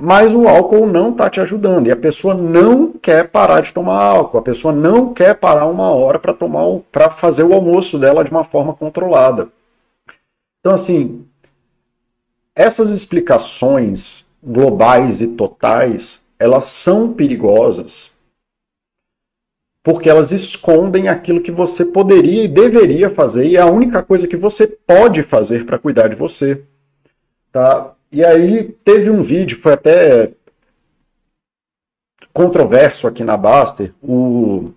mas 0.02 0.34
o 0.34 0.48
álcool 0.48 0.88
não 0.88 1.12
está 1.12 1.30
te 1.30 1.40
ajudando 1.40 1.86
e 1.86 1.92
a 1.92 1.96
pessoa 1.96 2.34
não 2.34 2.92
quer 2.92 3.30
parar 3.30 3.62
de 3.62 3.72
tomar 3.72 4.02
álcool, 4.02 4.40
a 4.40 4.42
pessoa 4.42 4.74
não 4.74 5.14
quer 5.14 5.36
parar 5.36 5.68
uma 5.68 5.92
hora 5.92 6.18
para 6.18 6.34
tomar 6.34 6.80
para 6.92 7.12
fazer 7.12 7.44
o 7.44 7.54
almoço 7.54 8.00
dela 8.00 8.24
de 8.24 8.32
uma 8.32 8.44
forma 8.44 8.74
controlada. 8.74 9.50
Então, 10.60 10.74
assim, 10.74 11.24
essas 12.56 12.90
explicações 12.90 14.26
globais 14.44 15.22
e 15.22 15.28
totais, 15.28 16.20
elas 16.40 16.66
são 16.66 17.14
perigosas 17.14 18.11
porque 19.84 20.10
elas 20.10 20.32
escondem 20.32 21.08
aquilo 21.08 21.42
que 21.42 21.52
você 21.52 21.84
poderia 21.86 22.44
e 22.44 22.48
deveria 22.48 23.10
fazer 23.10 23.48
e 23.48 23.58
é 23.58 23.62
a 23.62 23.66
única 23.66 24.04
coisa 24.04 24.28
que 24.28 24.38
você 24.38 24.68
pode 24.68 25.24
fazer 25.24 25.66
para 25.66 25.80
cuidar 25.80 26.08
de 26.08 26.16
você, 26.16 26.64
tá? 27.52 27.94
E 28.12 28.24
aí 28.24 28.64
teve 28.84 29.10
um 29.10 29.24
vídeo, 29.24 29.60
foi 29.60 29.74
até 29.74 30.32
controverso 32.34 33.08
aqui 33.08 33.24
na 33.24 33.36
Baster, 33.36 33.94
o 34.02 34.72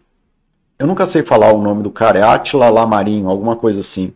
eu 0.79 0.87
nunca 0.89 1.07
sei 1.07 1.23
falar 1.23 1.53
o 1.53 1.63
nome 1.63 1.83
do 1.83 1.91
cara, 1.91 2.19
é 2.19 2.23
Atila 2.23 2.69
Lamarinho, 2.69 3.29
alguma 3.29 3.57
coisa 3.57 3.81
assim. 3.81 4.13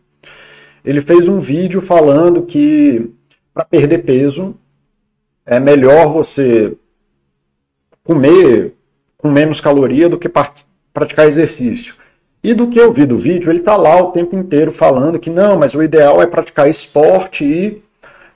Ele 0.85 1.01
fez 1.01 1.29
um 1.29 1.39
vídeo 1.39 1.81
falando 1.81 2.43
que 2.43 3.11
para 3.55 3.65
perder 3.65 3.99
peso 3.99 4.57
é 5.47 5.61
melhor 5.61 6.13
você 6.13 6.77
comer 8.03 8.75
com 9.17 9.31
menos 9.31 9.61
caloria 9.61 10.09
do 10.09 10.19
que 10.19 10.29
praticar 10.99 11.27
exercício. 11.27 11.95
E 12.43 12.55
do 12.55 12.69
que 12.69 12.79
eu 12.79 12.93
vi 12.93 13.07
do 13.07 13.19
vídeo, 13.19 13.51
ele 13.51 13.59
está 13.59 13.77
lá 13.77 14.01
o 14.01 14.13
tempo 14.13 14.37
inteiro 14.37 14.71
falando 14.71 15.19
que 15.19 15.31
não, 15.31 15.59
mas 15.59 15.75
o 15.75 15.83
ideal 15.83 16.23
é 16.23 16.27
praticar 16.27 16.69
esporte 16.69 17.45
e 17.45 17.83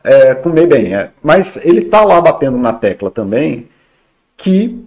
é, 0.02 0.34
comer 0.34 0.66
bem. 0.66 0.94
É. 0.94 1.10
Mas 1.22 1.56
ele 1.64 1.82
está 1.82 2.04
lá 2.04 2.20
batendo 2.20 2.58
na 2.58 2.72
tecla 2.72 3.10
também 3.10 3.68
que 4.36 4.84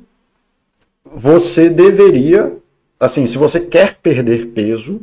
você 1.04 1.70
deveria, 1.70 2.58
assim, 3.00 3.26
se 3.26 3.38
você 3.38 3.60
quer 3.60 3.96
perder 4.02 4.48
peso, 4.48 5.02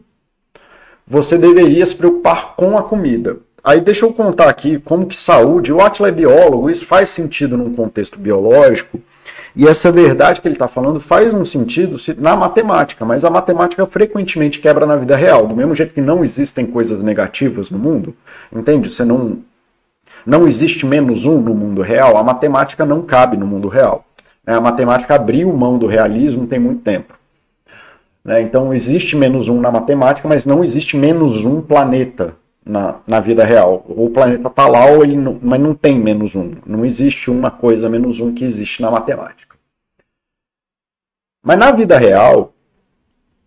você 1.07 1.39
deveria 1.39 1.85
se 1.87 1.95
preocupar 1.95 2.55
com 2.55 2.77
a 2.77 2.83
comida. 2.83 3.39
Aí 3.65 3.81
deixa 3.81 4.05
eu 4.05 4.13
contar 4.13 4.49
aqui 4.49 4.79
como 4.79 5.07
que 5.07 5.17
saúde, 5.17 5.73
o 5.73 5.81
Atila 5.81 6.09
é 6.09 6.13
biólogo, 6.13 6.69
isso 6.69 6.85
faz 6.85 7.09
sentido 7.11 7.57
num 7.57 7.73
contexto 7.75 8.19
biológico, 8.19 9.01
e 9.55 9.69
essa 9.69 9.93
verdade 9.93 10.41
que 10.41 10.49
ele 10.49 10.55
está 10.55 10.67
falando 10.67 10.99
faz 10.99 11.35
um 11.35 11.45
sentido 11.45 11.97
na 12.19 12.35
matemática, 12.35 13.05
mas 13.05 13.25
a 13.25 13.31
matemática 13.31 13.87
frequentemente 13.87 14.61
quebra 14.61 14.87
na 14.87 14.97
vida 14.97 15.15
real. 15.15 15.47
Do 15.47 15.55
mesmo 15.55 15.75
jeito 15.75 15.93
que 15.93 16.01
não 16.01 16.25
existem 16.25 16.65
coisas 16.65 17.03
negativas 17.03 17.71
no 17.71 17.79
mundo, 17.79 18.15
entende? 18.53 18.91
Você 18.91 19.05
não. 19.05 19.39
Não 20.25 20.47
existe 20.47 20.87
menos 20.87 21.27
um 21.27 21.41
no 21.41 21.53
mundo 21.53 21.83
real, 21.83 22.17
a 22.17 22.23
matemática 22.23 22.85
não 22.85 23.03
cabe 23.03 23.37
no 23.37 23.47
mundo 23.47 23.69
real. 23.69 24.05
A 24.47 24.61
matemática 24.61 25.15
abriu 25.15 25.53
mão 25.53 25.79
do 25.79 25.87
realismo 25.87 26.47
tem 26.47 26.59
muito 26.59 26.83
tempo. 26.83 27.15
Né? 28.25 28.41
Então 28.43 28.73
existe 28.73 29.17
menos 29.17 29.49
um 29.49 29.61
na 29.61 29.71
matemática, 29.71 30.29
mas 30.29 30.47
não 30.47 30.63
existe 30.63 30.97
menos 30.97 31.45
um 31.45 31.61
planeta 31.61 32.37
na, 32.65 33.01
na 33.07 33.21
vida 33.21 33.45
real. 33.45 33.85
O 33.89 34.11
planeta 34.11 34.49
está 34.49 34.67
lá, 34.69 34.87
ele 35.03 35.17
não, 35.17 35.39
mas 35.43 35.61
não 35.61 35.75
tem 35.75 35.99
menos 35.99 36.35
um. 36.35 36.53
Não 36.65 36.85
existe 36.85 37.31
uma 37.31 37.51
coisa 37.51 37.89
menos 37.89 38.21
um 38.21 38.33
que 38.33 38.45
existe 38.45 38.81
na 38.81 38.91
matemática. 38.91 39.57
Mas 41.43 41.59
na 41.59 41.73
vida 41.73 41.99
real, 41.99 42.55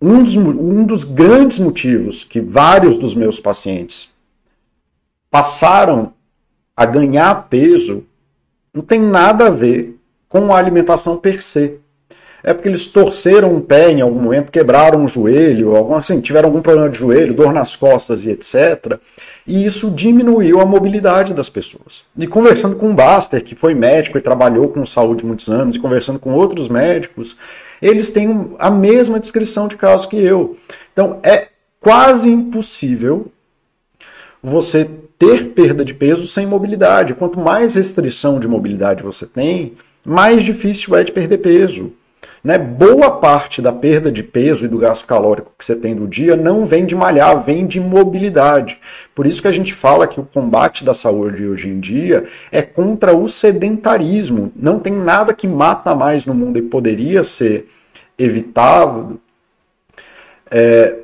um 0.02 0.22
dos, 0.22 0.36
um 0.36 0.84
dos 0.86 1.04
grandes 1.04 1.60
motivos 1.60 2.24
que 2.24 2.42
vários 2.42 2.98
dos 2.98 3.16
meus 3.16 3.40
pacientes 3.40 4.14
passaram 5.32 6.14
a 6.76 6.86
ganhar 6.86 7.48
peso 7.50 8.06
não 8.74 8.84
tem 8.84 9.00
nada 9.00 9.48
a 9.48 9.50
ver 9.50 9.98
com 10.28 10.54
a 10.54 10.58
alimentação 10.58 11.18
per 11.18 11.42
se 11.42 11.80
é 12.46 12.54
porque 12.54 12.70
eles 12.70 12.86
torceram 12.86 13.56
um 13.56 13.60
pé 13.60 13.90
em 13.90 14.02
algum 14.02 14.22
momento, 14.22 14.52
quebraram 14.52 15.04
um 15.04 15.08
joelho, 15.08 15.76
algum, 15.76 15.96
assim, 15.96 16.22
tiveram 16.22 16.48
algum 16.48 16.62
problema 16.62 16.88
de 16.88 17.00
joelho, 17.00 17.34
dor 17.34 17.52
nas 17.52 17.76
costas 17.76 18.24
e 18.24 18.30
etc. 18.30 19.00
E 19.48 19.66
isso 19.66 19.90
diminuiu 19.90 20.62
a 20.62 20.66
mobilidade 20.66 21.34
das 21.34 21.50
pessoas. 21.50 22.04
E 22.16 22.28
conversando 22.28 22.76
com 22.76 22.92
o 22.92 22.94
Baster, 22.94 23.44
que 23.44 23.56
foi 23.56 23.74
médico 23.74 24.20
e 24.20 24.22
trabalhou 24.22 24.68
com 24.68 24.86
saúde 24.86 25.26
muitos 25.26 25.50
anos, 25.50 25.76
e 25.76 25.80
conversando 25.80 26.20
com 26.20 26.34
outros 26.34 26.70
médicos, 26.70 27.36
eles 27.82 28.12
têm 28.12 28.52
a 28.60 28.70
mesma 28.70 29.20
descrição 29.20 29.68
de 29.68 29.76
caso 29.76 30.08
que 30.08 30.18
eu. 30.18 30.56
Então 30.94 31.20
é 31.24 31.48
quase 31.82 32.30
impossível 32.30 33.26
você 34.42 34.88
ter 35.18 35.48
perda 35.48 35.84
de 35.84 35.96
peso 35.96 36.28
sem 36.28 36.46
mobilidade. 36.46 37.16
Quanto 37.16 37.40
mais 37.40 37.74
restrição 37.74 38.40
de 38.40 38.48
mobilidade 38.48 39.02
você 39.02 39.26
tem, 39.26 39.74
mais 40.06 40.44
difícil 40.44 40.96
é 40.96 41.04
de 41.04 41.12
perder 41.12 41.40
peso. 41.40 41.92
Né? 42.44 42.58
Boa 42.58 43.12
parte 43.12 43.62
da 43.62 43.72
perda 43.72 44.12
de 44.12 44.22
peso 44.22 44.66
e 44.66 44.68
do 44.68 44.78
gasto 44.78 45.06
calórico 45.06 45.52
que 45.58 45.66
você 45.66 45.76
tem 45.76 45.96
do 45.96 46.08
dia 46.08 46.36
não 46.36 46.66
vem 46.66 46.86
de 46.86 46.96
malhar, 46.96 47.44
vem 47.44 47.66
de 47.66 47.80
mobilidade. 47.80 48.78
Por 49.14 49.26
isso 49.26 49.42
que 49.42 49.48
a 49.48 49.52
gente 49.52 49.74
fala 49.74 50.08
que 50.08 50.20
o 50.20 50.26
combate 50.26 50.84
da 50.84 50.94
saúde 50.94 51.46
hoje 51.46 51.70
em 51.70 51.80
dia 51.80 52.26
é 52.52 52.62
contra 52.62 53.16
o 53.16 53.28
sedentarismo. 53.28 54.52
Não 54.56 54.80
tem 54.80 54.94
nada 54.94 55.34
que 55.34 55.48
mata 55.48 55.96
mais 55.96 56.26
no 56.26 56.34
mundo 56.34 56.58
e 56.58 56.62
poderia 56.62 57.24
ser 57.24 57.68
evitado 58.18 59.20
é, 60.50 61.00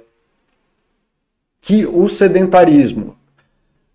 que 1.62 1.86
o 1.86 2.08
sedentarismo. 2.08 3.16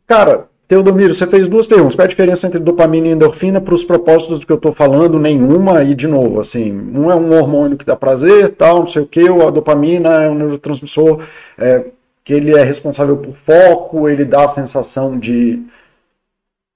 Cara, 0.06 0.48
Teodomiro, 0.68 1.14
você 1.14 1.26
fez 1.26 1.48
duas 1.48 1.66
perguntas. 1.66 1.94
Qual 1.94 2.02
é 2.02 2.06
a 2.06 2.10
diferença 2.10 2.46
entre 2.46 2.58
dopamina 2.58 3.06
e 3.06 3.12
endorfina 3.12 3.60
para 3.60 3.74
os 3.74 3.84
propósitos 3.84 4.40
do 4.40 4.46
que 4.46 4.52
eu 4.52 4.56
estou 4.56 4.72
falando? 4.72 5.18
Nenhuma. 5.18 5.84
E, 5.84 5.94
de 5.94 6.08
novo, 6.08 6.40
assim, 6.40 6.72
um 6.72 7.10
é 7.10 7.14
um 7.14 7.38
hormônio 7.38 7.76
que 7.76 7.84
dá 7.84 7.94
prazer, 7.94 8.50
tal, 8.56 8.80
não 8.80 8.86
sei 8.88 9.02
o 9.02 9.06
que. 9.06 9.28
A 9.28 9.50
dopamina 9.50 10.22
é 10.22 10.28
um 10.28 10.34
neurotransmissor 10.34 11.22
é, 11.56 11.84
que 12.24 12.34
ele 12.34 12.52
é 12.52 12.64
responsável 12.64 13.16
por 13.16 13.36
foco, 13.36 14.08
ele 14.08 14.24
dá 14.24 14.44
a 14.44 14.48
sensação 14.48 15.16
de 15.16 15.62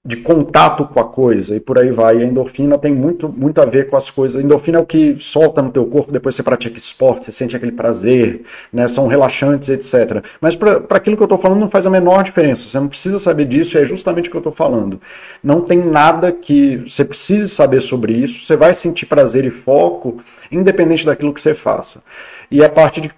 de 0.03 0.15
contato 0.17 0.83
com 0.85 0.99
a 0.99 1.03
coisa 1.03 1.55
e 1.55 1.59
por 1.59 1.77
aí 1.77 1.91
vai. 1.91 2.17
E 2.17 2.23
a 2.23 2.25
endorfina 2.25 2.75
tem 2.75 2.91
muito, 2.91 3.29
muito 3.29 3.61
a 3.61 3.65
ver 3.65 3.87
com 3.87 3.95
as 3.95 4.09
coisas. 4.09 4.41
A 4.41 4.43
endorfina 4.43 4.79
é 4.79 4.81
o 4.81 4.85
que 4.85 5.15
solta 5.19 5.61
no 5.61 5.71
teu 5.71 5.85
corpo 5.85 6.11
depois 6.11 6.35
você 6.35 6.41
pratica 6.41 6.75
esporte, 6.77 7.25
você 7.25 7.31
sente 7.31 7.55
aquele 7.55 7.71
prazer, 7.71 8.41
né? 8.73 8.87
São 8.87 9.05
relaxantes, 9.05 9.69
etc. 9.69 10.23
Mas 10.39 10.55
para 10.55 10.83
aquilo 10.89 11.15
que 11.15 11.21
eu 11.21 11.25
estou 11.25 11.37
falando 11.37 11.59
não 11.59 11.69
faz 11.69 11.85
a 11.85 11.89
menor 11.89 12.23
diferença. 12.23 12.67
Você 12.67 12.79
não 12.79 12.87
precisa 12.87 13.19
saber 13.19 13.45
disso, 13.45 13.77
e 13.77 13.81
é 13.81 13.85
justamente 13.85 14.27
o 14.27 14.31
que 14.31 14.37
eu 14.37 14.39
estou 14.39 14.53
falando. 14.53 14.99
Não 15.43 15.61
tem 15.61 15.77
nada 15.77 16.31
que 16.31 16.77
você 16.77 17.05
precise 17.05 17.47
saber 17.47 17.81
sobre 17.81 18.13
isso. 18.13 18.43
Você 18.43 18.57
vai 18.57 18.73
sentir 18.73 19.05
prazer 19.05 19.45
e 19.45 19.51
foco, 19.51 20.17
independente 20.51 21.05
daquilo 21.05 21.33
que 21.33 21.41
você 21.41 21.53
faça. 21.53 22.01
E 22.49 22.63
a 22.63 22.69
parte 22.69 22.99
de 23.01 23.11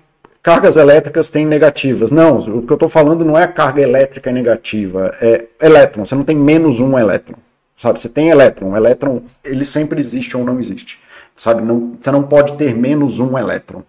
cargas 0.44 0.76
elétricas 0.76 1.30
têm 1.30 1.46
negativas. 1.46 2.12
Não, 2.12 2.38
o 2.38 2.62
que 2.62 2.72
eu 2.72 2.76
estou 2.76 2.90
falando 2.90 3.24
não 3.24 3.40
é 3.40 3.48
carga 3.48 3.82
elétrica 3.82 4.32
negativa, 4.32 5.16
é 5.22 5.46
elétron. 5.62 6.06
Você 6.06 6.14
não 6.14 6.26
tem 6.26 6.36
menos 6.36 6.82
um 6.82 7.00
elétron. 7.00 7.38
Sabe? 7.78 8.00
Você 8.00 8.10
tem 8.10 8.30
elétron. 8.30 8.76
Elétron, 8.76 9.22
ele 9.44 9.66
sempre 9.66 10.00
existe 10.00 10.36
ou 10.36 10.44
não 10.44 10.60
existe. 10.60 11.00
Sabe? 11.36 11.64
Não, 11.64 11.98
você 12.00 12.12
não 12.12 12.24
pode 12.24 12.54
ter 12.58 12.76
menos 12.76 13.20
um 13.20 13.38
elétron. 13.38 13.82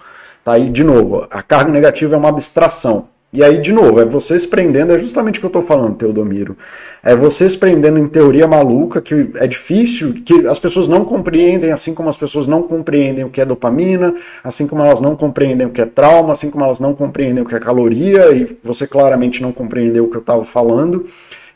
Tá? 0.44 0.52
aí 0.52 0.70
de 0.70 0.84
novo, 0.84 1.26
a 1.30 1.42
carga 1.42 1.72
negativa 1.72 2.14
é 2.14 2.18
uma 2.18 2.28
abstração. 2.28 3.08
E 3.34 3.42
aí, 3.42 3.60
de 3.60 3.72
novo, 3.72 4.00
é 4.00 4.04
você 4.04 4.38
se 4.38 4.46
prendendo, 4.46 4.92
é 4.92 4.98
justamente 5.00 5.38
o 5.38 5.40
que 5.40 5.46
eu 5.46 5.48
estou 5.48 5.62
falando, 5.62 5.96
Teodomiro. 5.96 6.56
É 7.02 7.16
você 7.16 7.50
se 7.50 7.58
prendendo 7.58 7.98
em 7.98 8.06
teoria 8.06 8.46
maluca, 8.46 9.02
que 9.02 9.28
é 9.34 9.46
difícil, 9.48 10.22
que 10.24 10.46
as 10.46 10.60
pessoas 10.60 10.86
não 10.86 11.04
compreendem, 11.04 11.72
assim 11.72 11.92
como 11.92 12.08
as 12.08 12.16
pessoas 12.16 12.46
não 12.46 12.62
compreendem 12.62 13.24
o 13.24 13.30
que 13.30 13.40
é 13.40 13.44
dopamina, 13.44 14.14
assim 14.44 14.68
como 14.68 14.84
elas 14.84 15.00
não 15.00 15.16
compreendem 15.16 15.66
o 15.66 15.70
que 15.70 15.80
é 15.80 15.86
trauma, 15.86 16.32
assim 16.32 16.48
como 16.48 16.64
elas 16.64 16.78
não 16.78 16.94
compreendem 16.94 17.42
o 17.42 17.46
que 17.46 17.56
é 17.56 17.58
caloria, 17.58 18.30
e 18.30 18.56
você 18.62 18.86
claramente 18.86 19.42
não 19.42 19.52
compreendeu 19.52 20.04
o 20.04 20.10
que 20.10 20.16
eu 20.16 20.20
estava 20.20 20.44
falando. 20.44 21.04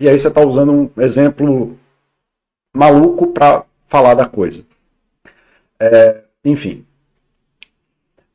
E 0.00 0.08
aí 0.08 0.18
você 0.18 0.26
está 0.26 0.44
usando 0.44 0.72
um 0.72 0.90
exemplo 1.00 1.76
maluco 2.74 3.28
para 3.28 3.62
falar 3.86 4.14
da 4.14 4.26
coisa. 4.26 4.64
É, 5.78 6.22
enfim. 6.44 6.84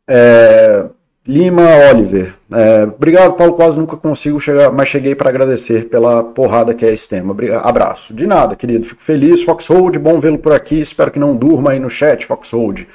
É, 0.08 0.86
Lima 1.26 1.64
Oliver. 1.90 2.36
É, 2.52 2.84
obrigado, 2.84 3.34
Paulo. 3.36 3.54
Quase 3.54 3.78
nunca 3.78 3.96
consigo 3.96 4.40
chegar, 4.42 4.72
mas 4.72 4.90
cheguei 4.90 5.16
para 5.16 5.30
agradecer 5.30 5.88
pela 5.88 6.22
porrada 6.22 6.74
que 6.74 6.86
é 6.86 6.92
esse 6.92 7.08
tema. 7.08 7.36
Abraço. 7.64 8.14
De 8.14 8.28
nada, 8.28 8.56
querido. 8.56 8.86
Fico 8.86 9.02
feliz. 9.02 9.42
Foxhold, 9.42 9.98
bom 9.98 10.20
vê-lo 10.20 10.38
por 10.38 10.52
aqui. 10.52 10.82
Espero 10.82 11.12
que 11.12 11.20
não 11.20 11.36
durma 11.36 11.72
aí 11.72 11.80
no 11.80 11.90
chat, 11.90 12.26
Foxhold. 12.26 12.88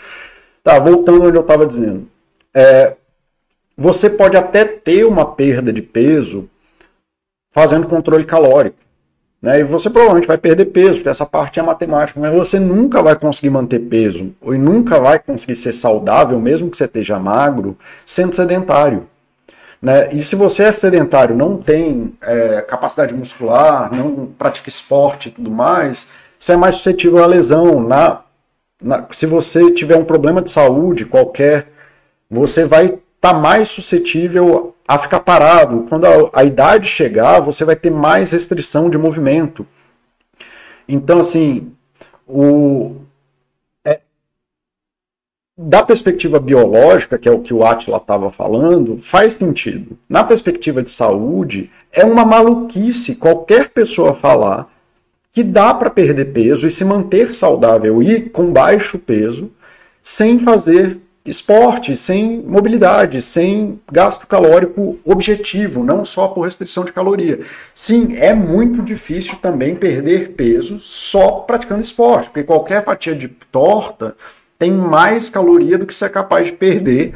Tá, 0.63 0.79
voltando 0.79 1.27
onde 1.27 1.37
eu 1.39 1.43
estava 1.43 1.65
dizendo. 1.65 2.07
É, 2.55 2.95
você 3.77 4.11
pode 4.11 4.37
até 4.37 4.65
ter 4.65 5.05
uma 5.05 5.25
perda 5.25 5.73
de 5.73 5.81
peso 5.81 6.51
fazendo 7.51 7.87
controle 7.87 8.25
calórico. 8.25 8.77
Né? 9.41 9.61
E 9.61 9.65
você 9.65 9.89
provavelmente 9.89 10.27
vai 10.27 10.37
perder 10.37 10.67
peso, 10.67 10.97
porque 10.97 11.09
essa 11.09 11.25
parte 11.25 11.61
é 11.61 11.63
matemática, 11.63 12.19
mas 12.19 12.35
você 12.35 12.59
nunca 12.59 13.03
vai 13.03 13.17
conseguir 13.17 13.51
manter 13.51 13.79
peso, 13.79 14.35
ou 14.41 14.55
nunca 14.55 14.99
vai 15.01 15.19
conseguir 15.19 15.57
ser 15.57 15.73
saudável, 15.73 16.41
mesmo 16.41 16.71
que 16.71 16.77
você 16.77 16.85
esteja 16.85 17.19
magro, 17.19 17.77
sendo 18.05 18.35
sedentário. 18.35 19.07
Né? 19.81 20.09
E 20.13 20.25
se 20.25 20.35
você 20.35 20.65
é 20.65 20.73
sedentário, 20.73 21.37
não 21.37 21.57
tem 21.57 22.17
é, 22.21 22.61
capacidade 22.63 23.15
muscular, 23.15 23.95
não 23.95 24.27
pratica 24.27 24.69
esporte 24.69 25.29
e 25.29 25.33
tudo 25.33 25.51
mais, 25.51 26.07
você 26.39 26.53
é 26.53 26.57
mais 26.57 26.77
suscetível 26.77 27.23
à 27.23 27.27
lesão. 27.27 27.81
Na, 27.81 28.23
na, 28.83 29.07
se 29.13 29.25
você 29.25 29.71
tiver 29.73 29.97
um 29.97 30.05
problema 30.05 30.43
de 30.43 30.51
saúde 30.51 31.05
qualquer, 31.05 31.69
você 32.29 32.65
vai 32.65 32.99
está 33.19 33.35
mais 33.35 33.69
suscetível 33.69 34.75
a 34.87 34.97
ficar 34.97 35.21
parado. 35.21 35.87
Quando 35.89 36.07
a, 36.07 36.31
a 36.33 36.45
idade 36.45 36.89
chegar, 36.89 37.41
você 37.41 37.65
vai 37.65 37.77
ter 37.77 37.91
mais 37.91 38.31
restrição 38.31 38.89
de 38.89 38.97
movimento. 38.97 39.67
Então, 40.89 41.19
assim, 41.19 41.73
o, 42.27 42.97
é, 43.85 44.01
da 45.57 45.83
perspectiva 45.83 46.39
biológica, 46.39 47.19
que 47.19 47.29
é 47.29 47.33
o 47.33 47.41
que 47.41 47.53
o 47.53 47.65
Atila 47.65 47.99
estava 47.99 48.31
falando, 48.31 49.01
faz 49.03 49.35
sentido. 49.35 49.99
Na 50.09 50.23
perspectiva 50.23 50.81
de 50.81 50.91
saúde, 50.91 51.71
é 51.93 52.05
uma 52.05 52.25
maluquice 52.25 53.17
qualquer 53.17 53.71
pessoa 53.71 54.15
falar 54.15 54.71
que 55.33 55.43
dá 55.43 55.75
para 55.75 55.91
perder 55.91 56.33
peso 56.33 56.67
e 56.67 56.71
se 56.71 56.85
manter 56.85 57.35
saudável 57.35 58.03
e 58.03 58.21
com 58.31 58.53
baixo 58.53 58.99
peso 58.99 59.51
sem 60.03 60.39
fazer 60.39 60.99
esporte, 61.31 61.97
sem 61.97 62.43
mobilidade, 62.43 63.23
sem 63.23 63.81
gasto 63.91 64.27
calórico 64.27 64.99
objetivo, 65.05 65.85
não 65.85 66.05
só 66.05 66.29
por 66.29 66.43
restrição 66.43 66.85
de 66.85 66.93
caloria. 66.93 67.41
Sim, 67.75 68.17
é 68.17 68.35
muito 68.35 68.83
difícil 68.83 69.37
também 69.43 69.75
perder 69.75 70.31
peso 70.31 70.79
só 70.79 71.41
praticando 71.41 71.81
esporte, 71.81 72.31
porque 72.31 72.45
qualquer 72.45 72.85
fatia 72.85 73.15
de 73.15 73.29
torta 73.29 74.17
tem 74.59 74.73
mais 74.73 75.29
caloria 75.29 75.79
do 75.79 75.87
que 75.87 75.95
você 75.95 76.07
é 76.07 76.09
capaz 76.09 76.47
de 76.47 76.53
perder 76.53 77.15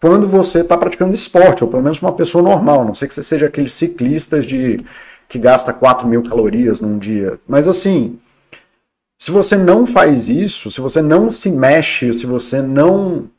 quando 0.00 0.26
você 0.26 0.60
está 0.60 0.76
praticando 0.76 1.14
esporte, 1.14 1.62
ou 1.62 1.70
pelo 1.70 1.82
menos 1.82 2.02
uma 2.02 2.12
pessoa 2.12 2.42
normal, 2.42 2.84
não 2.84 2.94
sei 2.94 3.06
que 3.06 3.14
você 3.14 3.22
seja 3.22 3.46
aqueles 3.46 3.72
ciclistas 3.72 4.44
de 4.44 4.80
que 5.28 5.38
gasta 5.38 5.72
4 5.72 6.08
mil 6.08 6.22
calorias 6.22 6.80
num 6.80 6.98
dia. 6.98 7.38
Mas 7.46 7.68
assim, 7.68 8.18
se 9.22 9.30
você 9.30 9.56
não 9.56 9.86
faz 9.86 10.28
isso, 10.28 10.68
se 10.68 10.80
você 10.80 11.00
não 11.00 11.30
se 11.30 11.48
mexe, 11.48 12.12
se 12.12 12.26
você 12.26 12.60
não 12.60 13.30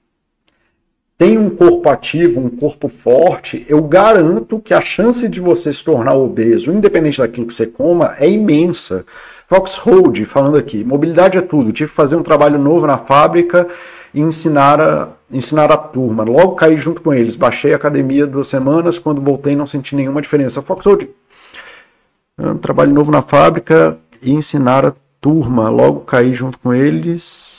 tem 1.18 1.38
um 1.38 1.50
corpo 1.50 1.90
ativo, 1.90 2.40
um 2.40 2.50
corpo 2.50 2.88
forte, 2.90 3.66
eu 3.70 3.82
garanto 3.82 4.60
que 4.60 4.74
a 4.74 4.82
chance 4.82 5.28
de 5.30 5.40
você 5.40 5.72
se 5.72 5.84
tornar 5.84 6.16
obeso, 6.16 6.72
independente 6.72 7.20
daquilo 7.20 7.48
que 7.48 7.54
você 7.54 7.68
coma, 7.68 8.16
é 8.18 8.30
imensa. 8.30 9.06
Foxhold, 9.48 10.26
falando 10.26 10.58
aqui, 10.58 10.84
mobilidade 10.84 11.38
é 11.38 11.42
tudo. 11.42 11.72
Tive 11.72 11.90
que 11.90 11.96
fazer 11.96 12.16
um 12.16 12.24
trabalho 12.24 12.58
novo 12.58 12.88
na 12.88 12.98
fábrica 12.98 13.68
e 14.14 14.22
ensinar 14.22 14.82
a, 14.82 15.10
ensinar 15.32 15.72
a 15.72 15.78
turma. 15.78 16.24
Logo 16.24 16.56
caí 16.56 16.78
junto 16.78 17.02
com 17.02 17.14
eles. 17.14 17.36
Baixei 17.36 17.74
a 17.74 17.76
academia 17.76 18.26
duas 18.26 18.48
semanas. 18.48 18.98
Quando 18.98 19.22
voltei, 19.22 19.56
não 19.56 19.68
senti 19.68 19.96
nenhuma 19.96 20.22
diferença. 20.22 20.62
Foxhold, 20.62 21.10
um 22.40 22.58
trabalho 22.58 22.92
novo 22.92 23.12
na 23.12 23.22
fábrica 23.22 23.98
e 24.22 24.32
ensinar 24.32 24.86
a 24.86 24.94
turma. 25.22 25.70
Logo 25.70 26.00
caí 26.02 26.34
junto 26.34 26.58
com 26.58 26.74
eles 26.74 27.53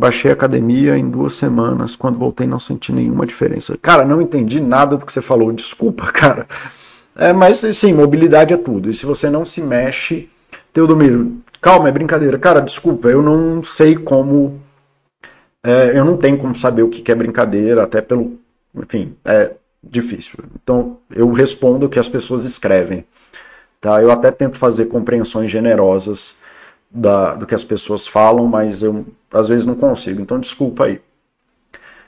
Baixei 0.00 0.30
a 0.30 0.34
academia 0.34 0.96
em 0.96 1.10
duas 1.10 1.34
semanas. 1.34 1.94
Quando 1.94 2.18
voltei, 2.18 2.46
não 2.46 2.58
senti 2.58 2.90
nenhuma 2.90 3.26
diferença. 3.26 3.76
Cara, 3.82 4.02
não 4.02 4.22
entendi 4.22 4.58
nada 4.58 4.96
do 4.96 5.04
que 5.04 5.12
você 5.12 5.20
falou. 5.20 5.52
Desculpa, 5.52 6.06
cara. 6.10 6.46
É, 7.14 7.34
mas 7.34 7.58
sim, 7.74 7.92
mobilidade 7.92 8.54
é 8.54 8.56
tudo. 8.56 8.88
E 8.88 8.94
se 8.94 9.04
você 9.04 9.28
não 9.28 9.44
se 9.44 9.60
mexe, 9.60 10.30
Teodomiro, 10.72 11.42
calma, 11.60 11.90
é 11.90 11.92
brincadeira. 11.92 12.38
Cara, 12.38 12.62
desculpa, 12.62 13.08
eu 13.08 13.20
não 13.20 13.62
sei 13.62 13.94
como. 13.94 14.58
É, 15.62 15.92
eu 15.94 16.02
não 16.02 16.16
tenho 16.16 16.38
como 16.38 16.54
saber 16.54 16.82
o 16.82 16.88
que 16.88 17.12
é 17.12 17.14
brincadeira, 17.14 17.82
até 17.82 18.00
pelo. 18.00 18.38
Enfim, 18.74 19.14
é 19.22 19.52
difícil. 19.84 20.38
Então, 20.62 20.96
eu 21.10 21.30
respondo 21.30 21.84
o 21.84 21.88
que 21.90 21.98
as 21.98 22.08
pessoas 22.08 22.46
escrevem. 22.46 23.04
Tá? 23.78 24.00
Eu 24.00 24.10
até 24.10 24.30
tento 24.30 24.56
fazer 24.56 24.86
compreensões 24.86 25.50
generosas 25.50 26.34
da, 26.90 27.34
do 27.34 27.46
que 27.46 27.54
as 27.54 27.64
pessoas 27.64 28.06
falam, 28.06 28.46
mas 28.46 28.82
eu 28.82 29.06
às 29.32 29.48
vezes 29.48 29.64
não 29.64 29.74
consigo, 29.74 30.20
então 30.20 30.40
desculpa 30.40 30.86
aí. 30.86 31.00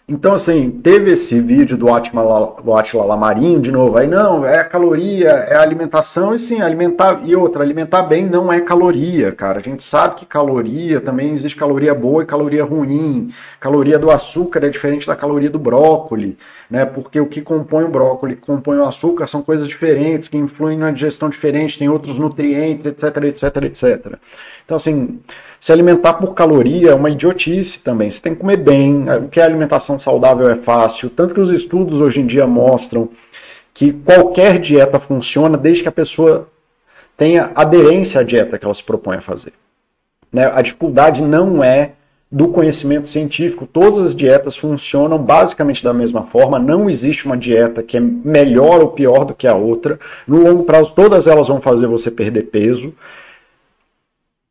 Então, 0.09 0.35
assim, 0.35 0.69
teve 0.69 1.13
esse 1.13 1.41
vídeo 1.41 1.77
do 1.77 1.89
Atila, 1.89 3.05
Lamarinho, 3.05 3.61
de 3.61 3.71
novo, 3.71 3.97
aí 3.97 4.09
não, 4.09 4.45
é 4.45 4.59
a 4.59 4.65
caloria, 4.65 5.29
é 5.31 5.55
a 5.55 5.63
alimentação, 5.63 6.35
e 6.35 6.41
sim, 6.41 6.61
alimentar, 6.61 7.21
e 7.25 7.37
outra, 7.37 7.63
alimentar 7.63 8.03
bem 8.03 8.27
não 8.27 8.53
é 8.53 8.61
caloria, 8.61 9.31
cara. 9.31 9.61
A 9.61 9.63
gente 9.63 9.85
sabe 9.85 10.17
que 10.17 10.27
caloria, 10.27 11.01
também 11.01 11.31
existe 11.31 11.57
caloria 11.57 11.95
boa 11.95 12.25
e 12.25 12.27
caloria 12.27 12.65
ruim. 12.65 13.33
Caloria 13.61 13.97
do 13.97 14.11
açúcar 14.11 14.67
é 14.67 14.69
diferente 14.69 15.07
da 15.07 15.15
caloria 15.15 15.49
do 15.49 15.59
brócolis, 15.59 16.35
né? 16.69 16.85
Porque 16.85 17.21
o 17.21 17.27
que 17.27 17.41
compõe 17.41 17.85
o 17.85 17.89
brócolis, 17.89 18.35
que 18.35 18.47
compõe 18.47 18.79
o 18.79 18.85
açúcar, 18.85 19.29
são 19.29 19.41
coisas 19.41 19.69
diferentes, 19.69 20.29
que 20.29 20.37
influem 20.37 20.79
na 20.79 20.91
digestão 20.91 21.31
diferente, 21.31 21.79
tem 21.79 21.89
outros 21.89 22.19
nutrientes, 22.19 22.87
etc, 22.87 23.17
etc, 23.25 23.57
etc. 23.63 24.19
Então, 24.65 24.77
assim, 24.77 25.21
se 25.63 25.71
alimentar 25.71 26.15
por 26.15 26.35
caloria 26.35 26.91
é 26.91 26.95
uma 26.95 27.09
idiotice 27.09 27.79
também. 27.79 28.11
Você 28.11 28.19
tem 28.19 28.35
que 28.35 28.41
comer 28.41 28.57
bem. 28.57 29.05
O 29.09 29.29
que 29.29 29.39
é 29.39 29.45
alimentação 29.45 29.97
saudável 29.97 30.51
é 30.51 30.57
fácil. 30.57 31.09
Tanto 31.09 31.33
que 31.33 31.39
os 31.39 31.51
estudos 31.51 32.01
hoje 32.01 32.21
em 32.21 32.27
dia 32.27 32.49
mostram 32.49 33.09
que 33.73 33.93
qualquer 33.93 34.59
dieta 34.59 34.99
funciona 34.99 35.57
desde 35.57 35.85
que 35.85 35.89
a 35.89 35.93
pessoa 35.93 36.49
tenha 37.17 37.53
aderência 37.55 38.21
à 38.21 38.25
dieta 38.25 38.59
que 38.59 38.65
ela 38.65 38.75
se 38.75 38.83
propõe 38.83 39.19
a 39.19 39.21
fazer. 39.21 39.53
Né? 40.33 40.51
A 40.53 40.61
dificuldade 40.63 41.23
não 41.23 41.63
é 41.63 41.93
do 42.29 42.49
conhecimento 42.49 43.09
científico. 43.09 43.65
Todas 43.65 44.01
as 44.01 44.17
dietas 44.17 44.57
funcionam 44.57 45.17
basicamente 45.17 45.85
da 45.85 45.95
mesma 45.95 46.25
forma. 46.25 46.59
Não 46.59 46.91
existe 46.91 47.25
uma 47.25 47.37
dieta 47.37 47.85
que 47.85 47.97
é 47.97 48.01
melhor 48.01 48.81
ou 48.81 48.89
pior 48.89 49.25
do 49.25 49.33
que 49.33 49.47
a 49.47 49.55
outra. 49.55 50.01
No 50.27 50.43
longo 50.43 50.65
prazo, 50.65 50.93
todas 50.93 51.29
elas 51.29 51.47
vão 51.47 51.61
fazer 51.61 51.87
você 51.87 52.11
perder 52.11 52.49
peso. 52.51 52.93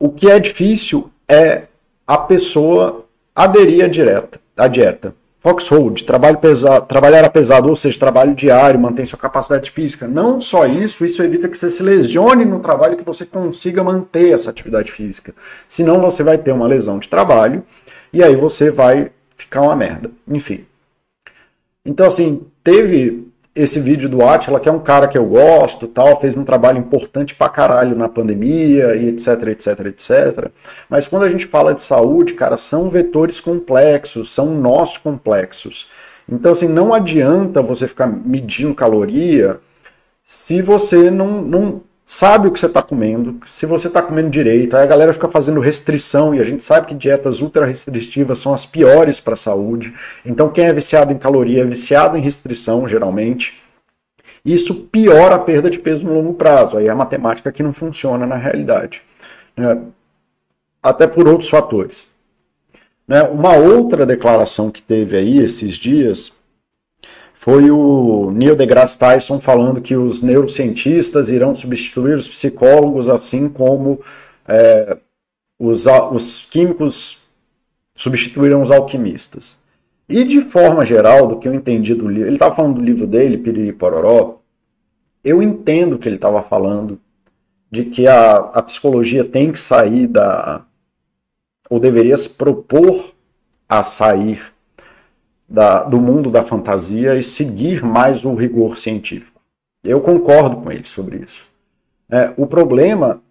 O 0.02 0.10
que 0.10 0.32
é 0.32 0.40
difícil 0.40 1.12
é 1.28 1.66
a 2.08 2.18
pessoa 2.18 3.06
aderir 3.36 3.86
à, 3.86 3.88
direta, 3.88 4.42
à 4.58 4.68
dieta. 4.68 5.14
Foxhold, 5.38 6.06
trabalho 6.06 6.40
pesado, 6.40 6.88
trabalhar 6.88 7.30
pesado, 7.30 7.70
ou 7.70 7.76
seja, 7.76 8.00
trabalho 8.00 8.34
diário, 8.34 8.80
mantém 8.80 9.06
sua 9.06 9.20
capacidade 9.20 9.70
física. 9.70 10.08
Não 10.08 10.42
só 10.42 10.66
isso, 10.66 11.06
isso 11.06 11.22
evita 11.22 11.48
que 11.48 11.56
você 11.56 11.70
se 11.70 11.84
lesione 11.84 12.44
no 12.46 12.60
trabalho 12.62 12.98
que 12.98 13.04
você 13.04 13.28
consiga 13.28 13.84
manter 13.84 14.34
essa 14.34 14.50
atividade 14.50 14.92
física. 14.92 15.36
Senão 15.68 16.02
você 16.02 16.24
vai 16.24 16.40
ter 16.40 16.52
uma 16.52 16.66
lesão 16.66 16.98
de 16.98 17.08
trabalho 17.08 17.64
e 18.12 18.24
aí 18.24 18.36
você 18.36 18.72
vai 18.72 19.12
ficar 19.38 19.62
uma 19.62 19.76
merda. 19.76 20.10
Enfim. 20.28 20.66
Então, 21.86 22.08
assim, 22.08 22.42
teve 22.64 23.31
esse 23.54 23.80
vídeo 23.80 24.08
do 24.08 24.24
Atila, 24.24 24.60
que 24.60 24.70
é 24.70 24.72
um 24.72 24.80
cara 24.80 25.08
que 25.08 25.18
eu 25.18 25.26
gosto, 25.26 25.88
tal, 25.88 26.20
fez 26.22 26.38
um 26.38 26.44
trabalho 26.44 26.78
importante 26.80 27.36
pra 27.36 27.50
caralho 27.50 27.98
na 27.98 28.08
pandemia 28.08 28.96
e 28.96 29.10
etc, 29.10 29.48
etc, 29.48 29.80
etc. 29.88 30.52
Mas 30.90 31.08
quando 31.08 31.24
a 31.24 31.30
gente 31.30 31.46
fala 31.46 31.74
de 31.74 31.82
saúde, 31.82 32.34
cara, 32.34 32.56
são 32.56 32.90
vetores 32.90 33.40
complexos, 33.40 34.32
são 34.32 34.48
nós 34.56 34.98
complexos. 34.98 35.90
Então, 36.30 36.54
assim, 36.54 36.68
não 36.68 36.94
adianta 36.94 37.62
você 37.62 37.88
ficar 37.88 38.08
medindo 38.08 38.74
caloria 38.74 39.60
se 40.24 40.62
você 40.62 41.12
não, 41.12 41.42
não 41.42 41.82
sabe 42.13 42.50
o 42.50 42.52
que 42.52 42.60
você 42.60 42.65
está 42.65 42.82
comendo, 42.82 43.39
se 43.47 43.65
você 43.65 43.88
está 43.88 44.02
comendo 44.02 44.30
direito. 44.30 44.76
Aí 44.76 44.84
a 44.84 44.86
galera 44.86 45.13
fica 45.13 45.30
fazendo 45.30 45.62
restrição 45.62 46.36
e 46.36 46.41
a 46.41 46.43
gente 46.43 46.62
sabe 46.62 46.88
que 46.88 46.93
dietas 46.93 47.39
ultra 47.39 47.65
restritivas 47.65 48.38
são 48.38 48.54
as 48.54 48.65
piores 48.65 49.21
para 49.21 49.34
a 49.34 49.38
saúde. 49.38 49.93
Então 50.26 50.50
quem 50.50 50.65
é 50.65 50.74
viciado 50.74 51.13
em 51.13 51.17
caloria 51.17 51.62
é 51.62 51.65
viciado 51.65 52.17
em 52.17 52.21
restrição, 52.21 52.86
geralmente. 52.86 53.58
Isso 54.43 54.76
piora 54.76 55.36
a 55.36 55.39
perda 55.39 55.69
de 55.69 55.80
peso 55.80 56.04
no 56.04 56.13
longo 56.13 56.34
prazo. 56.34 56.78
Aí 56.78 56.88
é 56.88 56.89
a 56.89 56.95
matemática 56.95 57.50
que 57.50 57.63
não 57.63 57.71
funciona 57.71 58.28
na 58.28 58.36
realidade. 58.36 59.02
Né? 59.56 59.82
Até 60.84 61.08
por 61.08 61.30
outros 61.30 61.50
fatores. 61.50 62.10
Né? 63.08 63.24
Uma 63.24 63.56
outra 63.56 64.06
declaração 64.06 64.69
que 64.69 64.82
teve 64.82 65.15
aí 65.15 65.39
esses 65.39 65.76
dias 65.76 66.34
foi 67.42 67.72
o 67.72 68.30
Neil 68.30 68.56
deGrasse 68.56 69.00
Tyson 69.00 69.40
falando 69.40 69.82
que 69.82 69.96
os 69.96 70.22
neurocientistas 70.22 71.28
irão 71.28 71.56
substituir 71.56 72.14
os 72.14 72.28
psicólogos, 72.30 73.10
assim 73.10 73.50
como 73.50 74.00
é, 74.48 74.96
os, 75.58 75.88
os 76.12 76.46
químicos 76.46 77.18
substituíram 77.96 78.62
os 78.62 78.70
alquimistas. 78.70 79.58
E 80.08 80.24
de 80.24 80.40
forma 80.40 80.86
geral, 80.86 81.26
do 81.26 81.40
que 81.40 81.48
eu 81.48 81.54
entendi 81.56 81.96
do 81.96 82.08
livro, 82.08 82.28
ele 82.28 82.36
estava 82.36 82.54
falando 82.54 82.76
do 82.76 82.84
livro 82.84 83.08
dele, 83.08 83.40
Piriri 83.40 83.74
Pororó, 83.74 84.38
eu 85.24 85.42
entendo 85.42 85.98
que 85.98 86.08
ele 86.08 86.18
estava 86.18 86.44
falando 86.44 87.02
de 87.72 87.86
que 87.86 88.06
a, 88.06 88.36
a 88.36 88.62
psicologia 88.62 89.26
tem 89.26 89.52
que 89.52 89.60
sair 89.60 90.06
da. 90.06 90.64
ou 91.68 91.80
deveria 91.80 92.16
se 92.18 92.30
propor 92.30 93.16
a 93.68 93.82
sair 93.82 94.54
da, 95.52 95.84
do 95.84 96.00
mundo 96.00 96.32
da 96.32 96.44
fantasia 96.44 97.16
e 97.16 97.22
seguir 97.22 97.84
mais 97.84 98.24
o 98.24 98.34
rigor 98.34 98.78
científico. 98.78 99.42
Eu 99.84 100.00
concordo 100.00 100.58
com 100.58 100.72
ele 100.72 100.86
sobre 100.86 101.18
isso. 101.18 101.44
É, 102.10 102.34
o 102.38 102.48
problema 102.48 103.22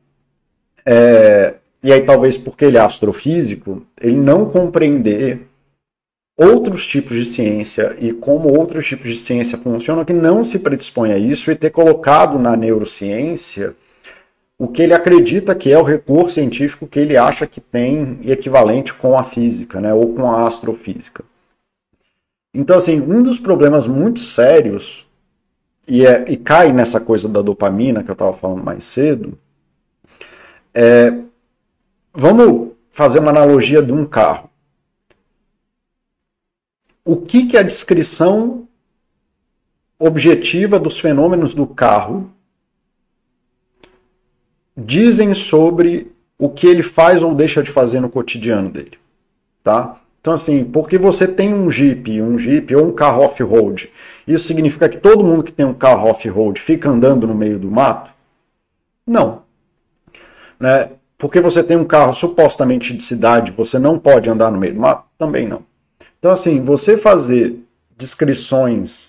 é, 0.84 1.54
e 1.82 1.92
aí 1.92 2.02
talvez 2.02 2.36
porque 2.36 2.66
ele 2.66 2.76
é 2.76 2.80
astrofísico, 2.80 3.86
ele 3.98 4.16
não 4.16 4.50
compreender 4.50 5.46
outros 6.36 6.86
tipos 6.86 7.16
de 7.16 7.24
ciência 7.24 7.96
e 7.98 8.12
como 8.12 8.58
outros 8.58 8.86
tipos 8.86 9.10
de 9.10 9.18
ciência 9.18 9.56
funcionam 9.56 10.04
que 10.04 10.12
não 10.12 10.44
se 10.44 10.58
predispõe 10.58 11.12
a 11.12 11.18
isso 11.18 11.50
e 11.50 11.56
ter 11.56 11.70
colocado 11.70 12.38
na 12.38 12.56
neurociência 12.56 13.74
o 14.58 14.68
que 14.68 14.82
ele 14.82 14.92
acredita 14.92 15.54
que 15.54 15.72
é 15.72 15.78
o 15.78 15.82
recurso 15.82 16.32
científico 16.32 16.86
que 16.86 17.00
ele 17.00 17.16
acha 17.16 17.46
que 17.46 17.62
tem 17.62 18.18
equivalente 18.24 18.92
com 18.92 19.18
a 19.18 19.24
física, 19.24 19.80
né, 19.80 19.94
ou 19.94 20.14
com 20.14 20.30
a 20.30 20.46
astrofísica. 20.46 21.24
Então, 22.52 22.76
assim, 22.76 23.00
um 23.00 23.22
dos 23.22 23.38
problemas 23.38 23.86
muito 23.86 24.20
sérios, 24.20 25.06
e, 25.86 26.06
é, 26.06 26.30
e 26.30 26.36
cai 26.36 26.72
nessa 26.72 27.00
coisa 27.00 27.28
da 27.28 27.42
dopamina 27.42 28.02
que 28.02 28.10
eu 28.10 28.14
estava 28.14 28.32
falando 28.32 28.62
mais 28.62 28.84
cedo, 28.84 29.38
é. 30.74 31.12
Vamos 32.12 32.72
fazer 32.90 33.20
uma 33.20 33.30
analogia 33.30 33.82
de 33.82 33.92
um 33.92 34.04
carro. 34.04 34.50
O 37.04 37.16
que, 37.16 37.46
que 37.46 37.56
a 37.56 37.62
descrição 37.62 38.68
objetiva 39.98 40.78
dos 40.78 40.98
fenômenos 40.98 41.54
do 41.54 41.66
carro 41.66 42.32
dizem 44.76 45.34
sobre 45.34 46.12
o 46.38 46.48
que 46.48 46.66
ele 46.66 46.82
faz 46.82 47.22
ou 47.22 47.34
deixa 47.34 47.62
de 47.62 47.70
fazer 47.70 48.00
no 48.00 48.08
cotidiano 48.08 48.70
dele, 48.70 48.98
tá? 49.62 50.00
Então 50.20 50.34
assim, 50.34 50.64
porque 50.64 50.98
você 50.98 51.26
tem 51.26 51.54
um 51.54 51.70
Jeep, 51.70 52.20
um 52.20 52.36
Jeep 52.36 52.74
ou 52.76 52.88
um 52.88 52.92
carro 52.92 53.22
off-road, 53.22 53.90
isso 54.26 54.46
significa 54.46 54.88
que 54.88 54.98
todo 54.98 55.24
mundo 55.24 55.42
que 55.42 55.52
tem 55.52 55.64
um 55.64 55.74
carro 55.74 56.08
off-road 56.08 56.60
fica 56.60 56.90
andando 56.90 57.26
no 57.26 57.34
meio 57.34 57.58
do 57.58 57.70
mato? 57.70 58.10
Não. 59.06 59.42
Né? 60.58 60.90
Porque 61.16 61.40
você 61.40 61.62
tem 61.62 61.76
um 61.76 61.86
carro 61.86 62.12
supostamente 62.12 62.94
de 62.94 63.02
cidade, 63.02 63.50
você 63.50 63.78
não 63.78 63.98
pode 63.98 64.28
andar 64.28 64.50
no 64.50 64.58
meio 64.58 64.74
do 64.74 64.80
mato? 64.80 65.04
Também 65.16 65.48
não. 65.48 65.62
Então 66.18 66.30
assim, 66.30 66.62
você 66.62 66.98
fazer 66.98 67.56
descrições 67.96 69.08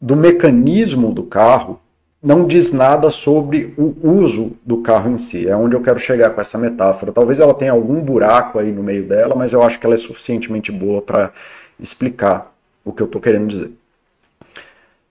do 0.00 0.16
mecanismo 0.16 1.12
do 1.12 1.24
carro 1.24 1.80
não 2.22 2.46
diz 2.46 2.70
nada 2.70 3.10
sobre 3.10 3.72
o 3.78 3.94
uso 4.02 4.52
do 4.64 4.78
carro 4.82 5.10
em 5.10 5.16
si. 5.16 5.48
É 5.48 5.56
onde 5.56 5.74
eu 5.74 5.80
quero 5.80 5.98
chegar 5.98 6.30
com 6.30 6.40
essa 6.40 6.58
metáfora. 6.58 7.12
Talvez 7.12 7.40
ela 7.40 7.54
tenha 7.54 7.72
algum 7.72 8.00
buraco 8.00 8.58
aí 8.58 8.70
no 8.70 8.82
meio 8.82 9.04
dela, 9.06 9.34
mas 9.34 9.52
eu 9.52 9.62
acho 9.62 9.80
que 9.80 9.86
ela 9.86 9.94
é 9.94 9.98
suficientemente 9.98 10.70
boa 10.70 11.00
para 11.00 11.32
explicar 11.78 12.54
o 12.84 12.92
que 12.92 13.02
eu 13.02 13.06
estou 13.06 13.20
querendo 13.20 13.48
dizer. 13.48 13.70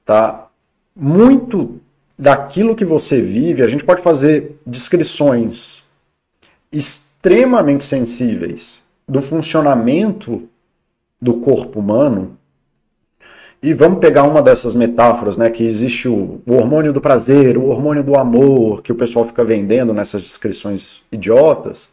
Tá? 0.06 0.48
Muito 0.96 1.80
daquilo 2.18 2.76
que 2.76 2.86
você 2.86 3.22
vive, 3.22 3.64
a 3.64 3.68
gente 3.68 3.84
pode 3.84 4.02
fazer 4.02 4.60
descrições 4.66 5.82
extremamente 6.72 7.84
sensíveis 7.84 8.82
do 9.08 9.22
funcionamento 9.22 10.48
do 11.20 11.36
corpo 11.36 11.80
humano 11.80 12.38
e 13.62 13.74
vamos 13.74 14.00
pegar 14.00 14.24
uma 14.24 14.42
dessas 14.42 14.74
metáforas, 14.74 15.36
né? 15.38 15.50
Que 15.50 15.66
existe 15.66 16.08
o, 16.08 16.42
o, 16.46 16.54
hormônio 16.54 16.94
do 16.94 17.02
prazer, 17.02 17.58
o 17.58 17.66
hormônio 17.66 18.04
do 18.04 18.18
amor, 18.18 18.82
que 18.82 18.92
o 18.92 18.96
pessoal 18.96 19.26
fica 19.26 19.44
vendendo 19.44 19.94
nessas 19.94 20.22
descrições 20.22 21.02
idiotas. 21.12 21.90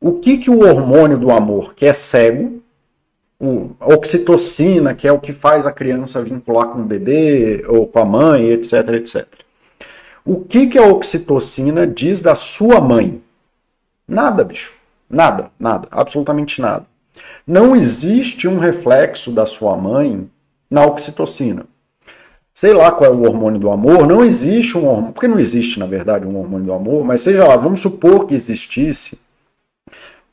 O 0.00 0.14
que, 0.14 0.36
que 0.36 0.50
o 0.50 0.60
hormônio 0.60 1.16
do 1.16 1.30
amor, 1.30 1.74
que 1.74 1.86
é 1.86 1.92
cego, 1.92 2.62
o, 3.40 3.70
a 3.80 3.94
oxitocina, 3.94 4.94
que 4.94 5.08
é 5.08 5.12
o 5.12 5.18
que 5.18 5.32
faz 5.32 5.64
a 5.64 5.72
criança 5.72 6.22
vincular 6.22 6.68
com 6.68 6.80
o 6.80 6.84
bebê 6.84 7.64
ou 7.66 7.86
com 7.86 7.98
a 8.00 8.04
mãe, 8.04 8.50
etc, 8.50 8.88
etc. 8.90 9.26
O 10.24 10.44
que, 10.44 10.66
que 10.66 10.78
a 10.78 10.86
oxitocina 10.86 11.86
diz 11.86 12.20
da 12.20 12.34
sua 12.34 12.80
mãe? 12.80 13.22
Nada, 14.06 14.44
bicho. 14.44 14.74
Nada, 15.08 15.50
nada, 15.58 15.88
absolutamente 15.90 16.60
nada. 16.60 16.84
Não 17.46 17.74
existe 17.74 18.46
um 18.46 18.58
reflexo 18.58 19.32
da 19.32 19.46
sua 19.46 19.74
mãe 19.74 20.28
na 20.70 20.84
oxitocina. 20.84 21.64
Sei 22.52 22.72
lá 22.72 22.90
qual 22.90 23.10
é 23.10 23.14
o 23.14 23.22
hormônio 23.22 23.60
do 23.60 23.70
amor, 23.70 24.06
não 24.06 24.24
existe 24.24 24.76
um 24.76 24.86
hormônio, 24.86 25.12
porque 25.12 25.28
não 25.28 25.38
existe 25.38 25.78
na 25.78 25.86
verdade 25.86 26.26
um 26.26 26.36
hormônio 26.36 26.66
do 26.66 26.72
amor, 26.72 27.04
mas 27.04 27.20
seja 27.20 27.46
lá, 27.46 27.56
vamos 27.56 27.80
supor 27.80 28.26
que 28.26 28.34
existisse 28.34 29.18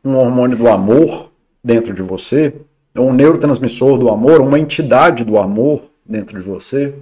um 0.03 0.15
hormônio 0.15 0.57
do 0.57 0.67
amor 0.67 1.31
dentro 1.63 1.93
de 1.93 2.01
você, 2.01 2.53
um 2.95 3.13
neurotransmissor 3.13 3.97
do 3.97 4.09
amor, 4.09 4.41
uma 4.41 4.59
entidade 4.59 5.23
do 5.23 5.37
amor 5.37 5.83
dentro 6.05 6.41
de 6.41 6.47
você. 6.47 6.93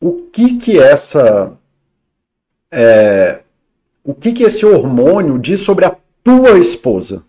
O 0.00 0.28
que 0.32 0.56
que 0.58 0.78
essa 0.78 1.52
é, 2.70 3.40
o 4.02 4.12
que 4.12 4.32
que 4.32 4.42
esse 4.42 4.66
hormônio 4.66 5.38
diz 5.38 5.60
sobre 5.60 5.84
a 5.84 5.96
tua 6.22 6.58
esposa? 6.58 7.22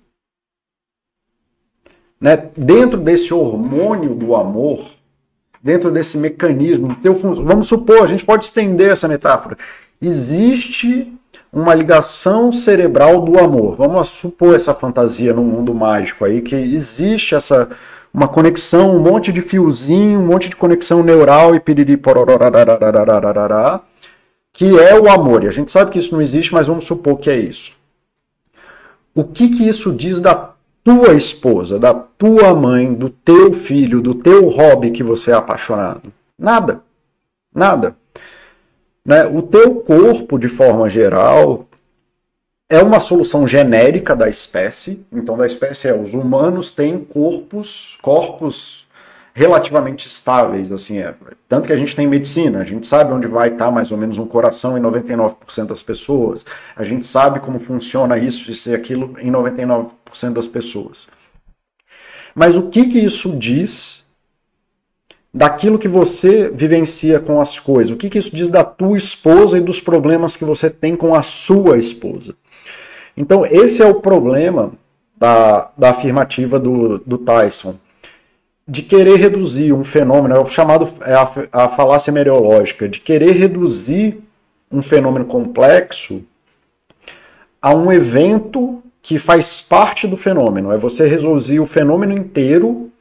Né? 2.25 2.49
Dentro 2.57 2.97
desse 2.97 3.31
hormônio 3.31 4.15
do 4.15 4.35
amor, 4.35 4.83
dentro 5.61 5.91
desse 5.91 6.17
mecanismo, 6.17 6.97
vamos 7.43 7.67
supor, 7.67 8.01
a 8.01 8.07
gente 8.07 8.25
pode 8.25 8.45
estender 8.45 8.91
essa 8.91 9.07
metáfora. 9.07 9.55
Existe 10.01 11.13
uma 11.53 11.75
ligação 11.75 12.51
cerebral 12.51 13.21
do 13.21 13.37
amor. 13.37 13.75
Vamos 13.75 14.07
supor 14.07 14.55
essa 14.55 14.73
fantasia 14.73 15.35
no 15.35 15.43
mundo 15.43 15.71
mágico 15.71 16.25
aí, 16.25 16.41
que 16.41 16.55
existe 16.55 17.35
essa 17.35 17.69
uma 18.11 18.27
conexão, 18.27 18.95
um 18.95 18.99
monte 18.99 19.31
de 19.31 19.41
fiozinho, 19.41 20.19
um 20.19 20.25
monte 20.25 20.49
de 20.49 20.55
conexão 20.55 21.03
neural 21.03 21.53
e 21.53 21.59
piriri 21.59 21.95
que 24.51 24.79
é 24.79 24.99
o 24.99 25.07
amor. 25.11 25.43
E 25.43 25.47
a 25.47 25.51
gente 25.51 25.69
sabe 25.69 25.91
que 25.91 25.99
isso 25.99 26.11
não 26.11 26.23
existe, 26.23 26.51
mas 26.51 26.65
vamos 26.65 26.85
supor 26.85 27.19
que 27.19 27.29
é 27.29 27.37
isso. 27.37 27.73
O 29.13 29.23
que 29.23 29.49
que 29.49 29.67
isso 29.69 29.93
diz 29.93 30.19
da 30.19 30.54
tua 30.85 31.15
esposa, 31.15 31.79
da 31.79 31.95
tua 31.95 32.53
mãe, 32.53 32.93
do 32.93 33.09
teu 33.09 33.51
filho, 33.51 34.01
do 34.01 34.13
teu 34.13 34.47
hobby 34.49 34.91
que 34.91 35.01
você 35.01 35.31
é 35.31 35.33
apaixonado? 35.33 36.13
Nada. 36.37 36.83
Nada. 37.51 37.95
Né? 39.03 39.25
O 39.25 39.41
teu 39.41 39.77
corpo, 39.81 40.37
de 40.37 40.47
forma 40.47 40.87
geral, 40.87 41.67
é 42.69 42.83
uma 42.83 42.99
solução 42.99 43.47
genérica 43.47 44.15
da 44.15 44.29
espécie. 44.29 45.03
Então, 45.11 45.35
da 45.35 45.47
espécie 45.47 45.87
é 45.87 45.93
os 45.93 46.13
humanos 46.13 46.71
têm 46.71 46.99
corpos, 46.99 47.97
corpos 48.03 48.84
relativamente 49.35 50.07
estáveis, 50.07 50.71
assim, 50.71 50.99
é. 50.99 51.13
Tanto 51.49 51.67
que 51.67 51.73
a 51.73 51.75
gente 51.75 51.93
tem 51.93 52.07
medicina, 52.07 52.59
a 52.59 52.63
gente 52.63 52.87
sabe 52.87 53.11
onde 53.11 53.27
vai 53.27 53.49
estar 53.49 53.69
mais 53.69 53.91
ou 53.91 53.97
menos 53.97 54.17
um 54.17 54.25
coração 54.25 54.77
em 54.77 54.81
99% 54.81 55.35
das 55.65 55.83
pessoas, 55.83 56.45
a 56.73 56.85
gente 56.85 57.05
sabe 57.05 57.41
como 57.41 57.59
funciona 57.59 58.17
isso, 58.17 58.69
e 58.69 58.73
aquilo 58.73 59.13
em 59.19 59.29
99% 59.29 59.89
das 60.31 60.47
pessoas. 60.47 61.05
Mas 62.33 62.55
o 62.55 62.69
que 62.69 62.85
que 62.85 62.97
isso 62.97 63.29
diz 63.37 64.05
daquilo 65.33 65.77
que 65.77 65.89
você 65.89 66.49
vivencia 66.49 67.19
com 67.19 67.41
as 67.41 67.59
coisas? 67.59 67.91
O 67.91 67.97
que 67.97 68.09
que 68.09 68.17
isso 68.17 68.33
diz 68.33 68.49
da 68.49 68.63
tua 68.63 68.97
esposa 68.97 69.57
e 69.57 69.61
dos 69.61 69.81
problemas 69.81 70.37
que 70.37 70.45
você 70.45 70.69
tem 70.69 70.95
com 70.95 71.13
a 71.13 71.21
sua 71.21 71.77
esposa? 71.77 72.35
Então, 73.17 73.45
esse 73.45 73.81
é 73.81 73.85
o 73.85 73.95
problema 73.95 74.71
da, 75.17 75.71
da 75.77 75.89
afirmativa 75.89 76.57
do, 76.57 76.99
do 76.99 77.17
Tyson 77.17 77.75
de 78.67 78.81
querer 78.81 79.17
reduzir 79.17 79.73
um 79.73 79.83
fenômeno, 79.83 80.35
é 80.35 80.39
o 80.39 80.47
chamado 80.47 80.91
é 81.01 81.13
a, 81.13 81.65
a 81.65 81.69
falácia 81.69 82.11
meteorológica, 82.11 82.89
de 82.89 82.99
querer 82.99 83.31
reduzir 83.33 84.23
um 84.71 84.81
fenômeno 84.81 85.25
complexo 85.25 86.23
a 87.61 87.73
um 87.73 87.91
evento 87.91 88.81
que 89.01 89.19
faz 89.19 89.61
parte 89.61 90.07
do 90.07 90.17
fenômeno. 90.17 90.71
É 90.71 90.77
você 90.77 91.07
reduzir 91.07 91.59
o 91.59 91.65
fenômeno 91.67 92.13
inteiro 92.13 92.91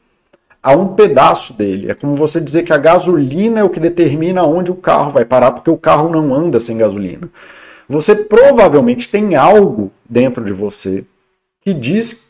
a 0.61 0.75
um 0.75 0.89
pedaço 0.89 1.53
dele. 1.53 1.89
É 1.89 1.93
como 1.93 2.15
você 2.15 2.39
dizer 2.39 2.63
que 2.63 2.73
a 2.73 2.77
gasolina 2.77 3.59
é 3.59 3.63
o 3.63 3.69
que 3.69 3.79
determina 3.79 4.43
onde 4.43 4.71
o 4.71 4.75
carro 4.75 5.11
vai 5.11 5.25
parar, 5.25 5.51
porque 5.51 5.69
o 5.69 5.77
carro 5.77 6.09
não 6.09 6.33
anda 6.33 6.59
sem 6.59 6.77
gasolina. 6.77 7.29
Você 7.87 8.15
provavelmente 8.15 9.09
tem 9.09 9.35
algo 9.35 9.91
dentro 10.07 10.43
de 10.43 10.51
você 10.51 11.03
que 11.61 11.73
diz 11.73 12.24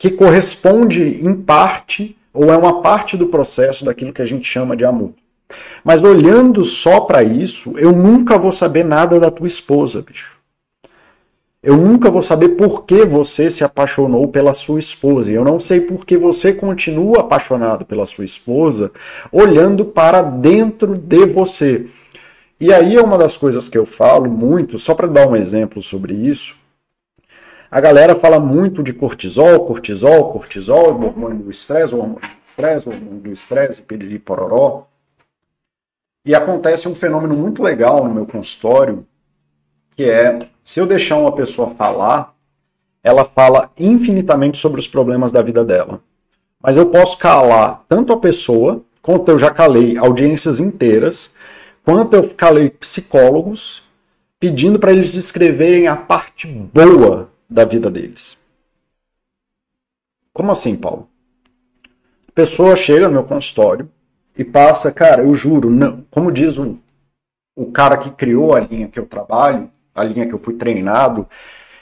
que 0.00 0.10
corresponde 0.10 1.22
em 1.22 1.34
parte, 1.34 2.16
ou 2.32 2.50
é 2.50 2.56
uma 2.56 2.80
parte 2.80 3.18
do 3.18 3.26
processo 3.26 3.84
daquilo 3.84 4.14
que 4.14 4.22
a 4.22 4.26
gente 4.26 4.48
chama 4.48 4.74
de 4.74 4.82
amor. 4.82 5.12
Mas 5.84 6.02
olhando 6.02 6.64
só 6.64 7.00
para 7.00 7.22
isso, 7.22 7.74
eu 7.76 7.92
nunca 7.92 8.38
vou 8.38 8.50
saber 8.50 8.82
nada 8.82 9.20
da 9.20 9.30
tua 9.30 9.46
esposa, 9.46 10.00
bicho. 10.00 10.32
Eu 11.62 11.76
nunca 11.76 12.10
vou 12.10 12.22
saber 12.22 12.50
por 12.50 12.86
que 12.86 13.04
você 13.04 13.50
se 13.50 13.62
apaixonou 13.62 14.26
pela 14.28 14.54
sua 14.54 14.78
esposa. 14.78 15.30
E 15.30 15.34
eu 15.34 15.44
não 15.44 15.60
sei 15.60 15.82
por 15.82 16.06
que 16.06 16.16
você 16.16 16.54
continua 16.54 17.20
apaixonado 17.20 17.84
pela 17.84 18.06
sua 18.06 18.24
esposa, 18.24 18.90
olhando 19.30 19.84
para 19.84 20.22
dentro 20.22 20.96
de 20.96 21.26
você. 21.26 21.88
E 22.58 22.72
aí 22.72 22.96
é 22.96 23.02
uma 23.02 23.18
das 23.18 23.36
coisas 23.36 23.68
que 23.68 23.76
eu 23.76 23.84
falo 23.84 24.30
muito, 24.30 24.78
só 24.78 24.94
para 24.94 25.06
dar 25.06 25.28
um 25.28 25.36
exemplo 25.36 25.82
sobre 25.82 26.14
isso, 26.14 26.54
a 27.70 27.80
galera 27.80 28.16
fala 28.16 28.40
muito 28.40 28.82
de 28.82 28.92
cortisol, 28.92 29.64
cortisol, 29.64 30.32
cortisol, 30.32 30.88
hormônio 30.88 31.44
do 31.44 31.50
estresse, 31.50 31.94
hormônio 31.94 32.20
do 32.20 32.44
estresse, 32.44 32.88
hormônio 32.88 33.20
do 33.20 33.32
estresse, 33.32 33.82
piriri 33.82 34.18
pororó. 34.18 34.86
E 36.24 36.34
acontece 36.34 36.88
um 36.88 36.94
fenômeno 36.94 37.36
muito 37.36 37.62
legal 37.62 38.02
no 38.02 38.12
meu 38.12 38.26
consultório, 38.26 39.06
que 39.94 40.02
é, 40.02 40.40
se 40.64 40.80
eu 40.80 40.86
deixar 40.86 41.16
uma 41.16 41.32
pessoa 41.32 41.70
falar, 41.70 42.34
ela 43.04 43.24
fala 43.24 43.70
infinitamente 43.78 44.58
sobre 44.58 44.80
os 44.80 44.88
problemas 44.88 45.30
da 45.30 45.40
vida 45.40 45.64
dela. 45.64 46.00
Mas 46.60 46.76
eu 46.76 46.86
posso 46.86 47.16
calar 47.18 47.84
tanto 47.88 48.12
a 48.12 48.18
pessoa, 48.18 48.82
quanto 49.00 49.30
eu 49.30 49.38
já 49.38 49.50
calei 49.50 49.96
audiências 49.96 50.58
inteiras, 50.58 51.30
quanto 51.84 52.14
eu 52.14 52.28
calei 52.30 52.68
psicólogos, 52.68 53.82
pedindo 54.40 54.78
para 54.78 54.92
eles 54.92 55.12
descreverem 55.12 55.86
a 55.86 55.96
parte 55.96 56.48
boa 56.48 57.29
da 57.50 57.64
vida 57.64 57.90
deles. 57.90 58.38
Como 60.32 60.52
assim, 60.52 60.76
Paulo? 60.76 61.08
A 62.28 62.32
pessoa 62.32 62.76
chega 62.76 63.08
no 63.08 63.14
meu 63.14 63.24
consultório 63.24 63.90
e 64.38 64.44
passa, 64.44 64.92
cara, 64.92 65.22
eu 65.22 65.34
juro, 65.34 65.68
não, 65.68 66.04
como 66.10 66.30
diz 66.30 66.56
o, 66.56 66.78
o 67.56 67.66
cara 67.72 67.96
que 67.96 68.10
criou 68.10 68.54
a 68.54 68.60
linha 68.60 68.88
que 68.88 69.00
eu 69.00 69.04
trabalho, 69.04 69.68
a 69.94 70.04
linha 70.04 70.26
que 70.26 70.32
eu 70.32 70.38
fui 70.38 70.54
treinado, 70.54 71.26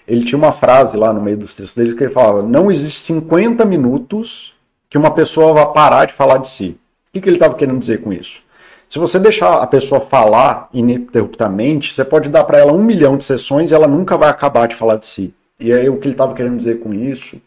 ele 0.06 0.24
tinha 0.24 0.38
uma 0.38 0.52
frase 0.52 0.96
lá 0.96 1.12
no 1.12 1.20
meio 1.20 1.36
dos 1.36 1.54
textos 1.54 1.74
dele 1.74 1.94
que 1.94 2.02
ele 2.02 2.12
falava: 2.12 2.42
não 2.42 2.70
existe 2.70 3.00
50 3.02 3.64
minutos 3.66 4.54
que 4.88 4.96
uma 4.96 5.10
pessoa 5.10 5.52
vá 5.52 5.66
parar 5.66 6.06
de 6.06 6.14
falar 6.14 6.38
de 6.38 6.48
si. 6.48 6.80
O 7.08 7.12
que, 7.12 7.20
que 7.20 7.28
ele 7.28 7.36
estava 7.36 7.54
querendo 7.54 7.78
dizer 7.78 8.02
com 8.02 8.10
isso? 8.10 8.42
Se 8.88 8.98
você 8.98 9.18
deixar 9.18 9.62
a 9.62 9.66
pessoa 9.66 10.00
falar 10.00 10.70
ininterruptamente, 10.72 11.92
você 11.92 12.02
pode 12.02 12.30
dar 12.30 12.44
para 12.44 12.58
ela 12.58 12.72
um 12.72 12.82
milhão 12.82 13.18
de 13.18 13.24
sessões 13.24 13.70
e 13.70 13.74
ela 13.74 13.86
nunca 13.86 14.16
vai 14.16 14.30
acabar 14.30 14.66
de 14.66 14.74
falar 14.74 14.96
de 14.96 15.04
si. 15.04 15.34
E 15.60 15.72
aí 15.72 15.88
o 15.88 15.98
que 15.98 16.06
ele 16.06 16.14
estava 16.14 16.34
querendo 16.34 16.56
dizer 16.56 16.80
com 16.80 16.94
isso 16.94 17.40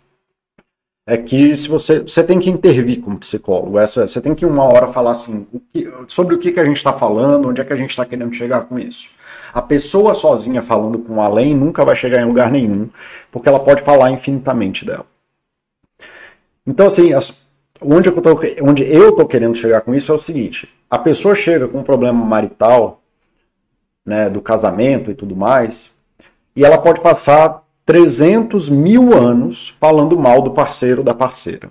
é 1.05 1.17
que 1.17 1.55
se 1.57 1.67
você, 1.67 1.99
você 1.99 2.23
tem 2.23 2.39
que 2.39 2.49
intervir 2.49 3.01
como 3.01 3.19
psicólogo. 3.19 3.79
Essa, 3.79 4.07
você 4.07 4.21
tem 4.21 4.35
que 4.35 4.45
uma 4.45 4.63
hora 4.63 4.91
falar 4.91 5.11
assim 5.11 5.47
o 5.51 5.59
que, 5.59 5.91
sobre 6.07 6.35
o 6.35 6.39
que, 6.39 6.51
que 6.51 6.59
a 6.59 6.65
gente 6.65 6.77
está 6.77 6.93
falando, 6.93 7.49
onde 7.49 7.61
é 7.61 7.65
que 7.65 7.73
a 7.73 7.77
gente 7.77 7.89
está 7.89 8.05
querendo 8.05 8.33
chegar 8.33 8.61
com 8.65 8.77
isso. 8.77 9.09
A 9.53 9.61
pessoa 9.61 10.13
sozinha 10.13 10.61
falando 10.61 10.99
com 10.99 11.21
além 11.21 11.55
nunca 11.55 11.83
vai 11.83 11.95
chegar 11.95 12.21
em 12.21 12.25
lugar 12.25 12.51
nenhum, 12.51 12.89
porque 13.31 13.49
ela 13.49 13.59
pode 13.59 13.81
falar 13.81 14.11
infinitamente 14.11 14.85
dela. 14.85 15.05
Então, 16.65 16.87
assim, 16.87 17.13
as, 17.13 17.45
onde, 17.81 18.07
eu 18.07 18.21
tô, 18.21 18.39
onde 18.61 18.83
eu 18.83 19.09
estou 19.09 19.25
querendo 19.25 19.55
chegar 19.55 19.81
com 19.81 19.93
isso 19.93 20.11
é 20.11 20.15
o 20.15 20.19
seguinte: 20.19 20.69
a 20.89 20.97
pessoa 20.97 21.35
chega 21.35 21.67
com 21.67 21.79
um 21.79 21.83
problema 21.83 22.23
marital, 22.23 23.01
né, 24.05 24.29
do 24.29 24.41
casamento 24.41 25.11
e 25.11 25.15
tudo 25.15 25.35
mais, 25.35 25.91
e 26.55 26.63
ela 26.63 26.77
pode 26.77 27.01
passar 27.01 27.63
300 27.91 28.69
mil 28.69 29.13
anos 29.13 29.75
falando 29.77 30.17
mal 30.17 30.41
do 30.41 30.51
parceiro 30.51 31.03
da 31.03 31.13
parceira. 31.13 31.69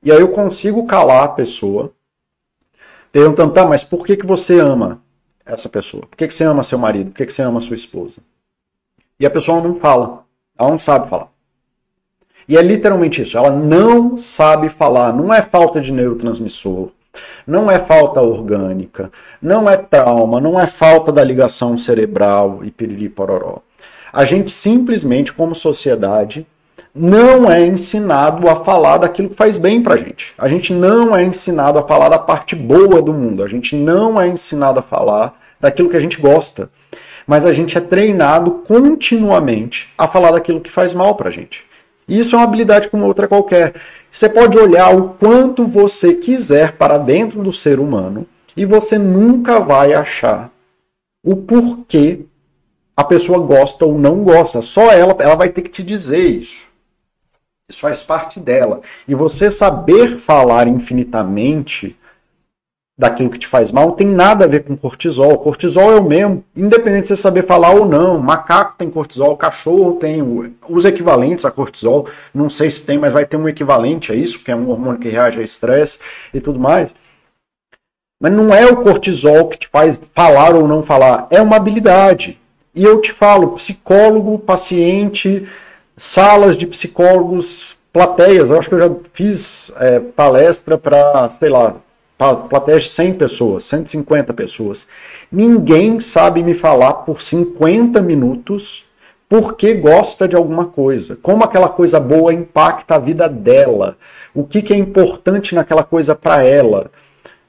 E 0.00 0.12
aí 0.12 0.20
eu 0.20 0.28
consigo 0.28 0.86
calar 0.86 1.24
a 1.24 1.28
pessoa, 1.28 1.90
perguntando, 3.10 3.52
tá, 3.52 3.66
mas 3.66 3.82
por 3.82 4.06
que, 4.06 4.16
que 4.16 4.24
você 4.24 4.60
ama 4.60 5.02
essa 5.44 5.68
pessoa? 5.68 6.06
Por 6.06 6.16
que, 6.16 6.28
que 6.28 6.34
você 6.34 6.44
ama 6.44 6.62
seu 6.62 6.78
marido? 6.78 7.10
Por 7.10 7.16
que, 7.16 7.26
que 7.26 7.32
você 7.32 7.42
ama 7.42 7.60
sua 7.60 7.74
esposa? 7.74 8.20
E 9.18 9.26
a 9.26 9.30
pessoa 9.30 9.60
não 9.60 9.74
fala. 9.74 10.22
Ela 10.56 10.70
não 10.70 10.78
sabe 10.78 11.10
falar. 11.10 11.26
E 12.48 12.56
é 12.56 12.62
literalmente 12.62 13.22
isso. 13.22 13.36
Ela 13.36 13.50
não 13.50 14.16
sabe 14.16 14.68
falar. 14.68 15.12
Não 15.12 15.34
é 15.34 15.42
falta 15.42 15.80
de 15.80 15.90
neurotransmissor. 15.90 16.90
Não 17.44 17.68
é 17.68 17.80
falta 17.80 18.22
orgânica. 18.22 19.10
Não 19.42 19.68
é 19.68 19.76
trauma. 19.76 20.40
Não 20.40 20.60
é 20.60 20.68
falta 20.68 21.10
da 21.10 21.24
ligação 21.24 21.76
cerebral 21.76 22.60
e 22.62 22.70
piriri 22.70 23.08
pororó. 23.08 23.60
A 24.12 24.24
gente 24.24 24.50
simplesmente, 24.50 25.32
como 25.32 25.54
sociedade, 25.54 26.46
não 26.94 27.50
é 27.50 27.64
ensinado 27.64 28.48
a 28.48 28.56
falar 28.64 28.98
daquilo 28.98 29.28
que 29.30 29.36
faz 29.36 29.56
bem 29.56 29.82
pra 29.82 29.96
gente. 29.96 30.32
A 30.36 30.48
gente 30.48 30.72
não 30.72 31.14
é 31.14 31.22
ensinado 31.22 31.78
a 31.78 31.86
falar 31.86 32.08
da 32.08 32.18
parte 32.18 32.56
boa 32.56 33.00
do 33.00 33.12
mundo. 33.12 33.42
A 33.42 33.48
gente 33.48 33.76
não 33.76 34.20
é 34.20 34.26
ensinado 34.26 34.80
a 34.80 34.82
falar 34.82 35.38
daquilo 35.60 35.90
que 35.90 35.96
a 35.96 36.00
gente 36.00 36.20
gosta. 36.20 36.70
Mas 37.26 37.44
a 37.44 37.52
gente 37.52 37.76
é 37.76 37.80
treinado 37.80 38.62
continuamente 38.66 39.88
a 39.96 40.08
falar 40.08 40.32
daquilo 40.32 40.60
que 40.60 40.70
faz 40.70 40.94
mal 40.94 41.14
pra 41.14 41.30
gente. 41.30 41.62
E 42.08 42.18
isso 42.18 42.34
é 42.34 42.38
uma 42.38 42.44
habilidade 42.44 42.88
como 42.88 43.04
outra 43.04 43.28
qualquer. 43.28 43.74
Você 44.10 44.28
pode 44.28 44.58
olhar 44.58 44.96
o 44.96 45.10
quanto 45.10 45.66
você 45.66 46.14
quiser 46.14 46.72
para 46.72 46.96
dentro 46.96 47.42
do 47.42 47.52
ser 47.52 47.78
humano 47.78 48.26
e 48.56 48.64
você 48.64 48.98
nunca 48.98 49.60
vai 49.60 49.92
achar 49.92 50.50
o 51.22 51.36
porquê 51.36 52.20
a 52.98 53.04
pessoa 53.04 53.38
gosta 53.38 53.86
ou 53.86 53.96
não 53.96 54.24
gosta. 54.24 54.60
Só 54.60 54.90
ela, 54.90 55.14
ela 55.20 55.36
vai 55.36 55.50
ter 55.50 55.62
que 55.62 55.68
te 55.68 55.84
dizer 55.84 56.18
isso. 56.18 56.66
Isso 57.68 57.78
faz 57.78 58.02
parte 58.02 58.40
dela. 58.40 58.80
E 59.06 59.14
você 59.14 59.52
saber 59.52 60.18
falar 60.18 60.66
infinitamente 60.66 61.96
daquilo 62.98 63.30
que 63.30 63.38
te 63.38 63.46
faz 63.46 63.70
mal 63.70 63.92
tem 63.92 64.04
nada 64.04 64.46
a 64.46 64.48
ver 64.48 64.64
com 64.64 64.76
cortisol. 64.76 65.38
Cortisol 65.38 65.92
é 65.92 66.00
o 66.00 66.02
mesmo, 66.02 66.42
independente 66.56 67.02
de 67.02 67.08
você 67.10 67.16
saber 67.16 67.46
falar 67.46 67.70
ou 67.70 67.86
não. 67.86 68.18
Macaco 68.18 68.74
tem 68.76 68.90
cortisol, 68.90 69.36
cachorro 69.36 69.94
tem 69.94 70.20
os 70.68 70.84
equivalentes 70.84 71.44
a 71.44 71.52
cortisol. 71.52 72.08
Não 72.34 72.50
sei 72.50 72.68
se 72.68 72.82
tem, 72.82 72.98
mas 72.98 73.12
vai 73.12 73.24
ter 73.24 73.36
um 73.36 73.48
equivalente 73.48 74.10
a 74.10 74.16
isso, 74.16 74.42
que 74.42 74.50
é 74.50 74.56
um 74.56 74.68
hormônio 74.70 74.98
que 74.98 75.08
reage 75.08 75.38
a 75.38 75.44
estresse 75.44 76.00
e 76.34 76.40
tudo 76.40 76.58
mais. 76.58 76.92
Mas 78.20 78.32
não 78.32 78.52
é 78.52 78.66
o 78.66 78.78
cortisol 78.78 79.46
que 79.46 79.58
te 79.58 79.68
faz 79.68 80.02
falar 80.12 80.56
ou 80.56 80.66
não 80.66 80.82
falar, 80.82 81.28
é 81.30 81.40
uma 81.40 81.54
habilidade. 81.54 82.40
E 82.78 82.84
eu 82.84 83.00
te 83.00 83.10
falo, 83.10 83.48
psicólogo, 83.56 84.38
paciente, 84.38 85.48
salas 85.96 86.56
de 86.56 86.64
psicólogos, 86.64 87.76
plateias. 87.92 88.50
Eu 88.50 88.56
acho 88.56 88.68
que 88.68 88.76
eu 88.76 88.78
já 88.78 88.90
fiz 89.12 89.72
é, 89.80 89.98
palestra 89.98 90.78
para, 90.78 91.28
sei 91.40 91.48
lá, 91.48 91.74
plateias 92.48 92.84
de 92.84 92.90
100 92.90 93.14
pessoas, 93.14 93.64
150 93.64 94.32
pessoas. 94.32 94.86
Ninguém 95.30 95.98
sabe 95.98 96.40
me 96.40 96.54
falar 96.54 96.92
por 96.92 97.20
50 97.20 98.00
minutos 98.00 98.84
por 99.28 99.56
que 99.56 99.74
gosta 99.74 100.28
de 100.28 100.36
alguma 100.36 100.66
coisa, 100.66 101.18
como 101.20 101.42
aquela 101.42 101.68
coisa 101.68 101.98
boa 101.98 102.32
impacta 102.32 102.94
a 102.94 102.98
vida 102.98 103.28
dela, 103.28 103.98
o 104.32 104.44
que, 104.44 104.62
que 104.62 104.72
é 104.72 104.76
importante 104.76 105.52
naquela 105.52 105.82
coisa 105.82 106.14
para 106.14 106.44
ela. 106.44 106.92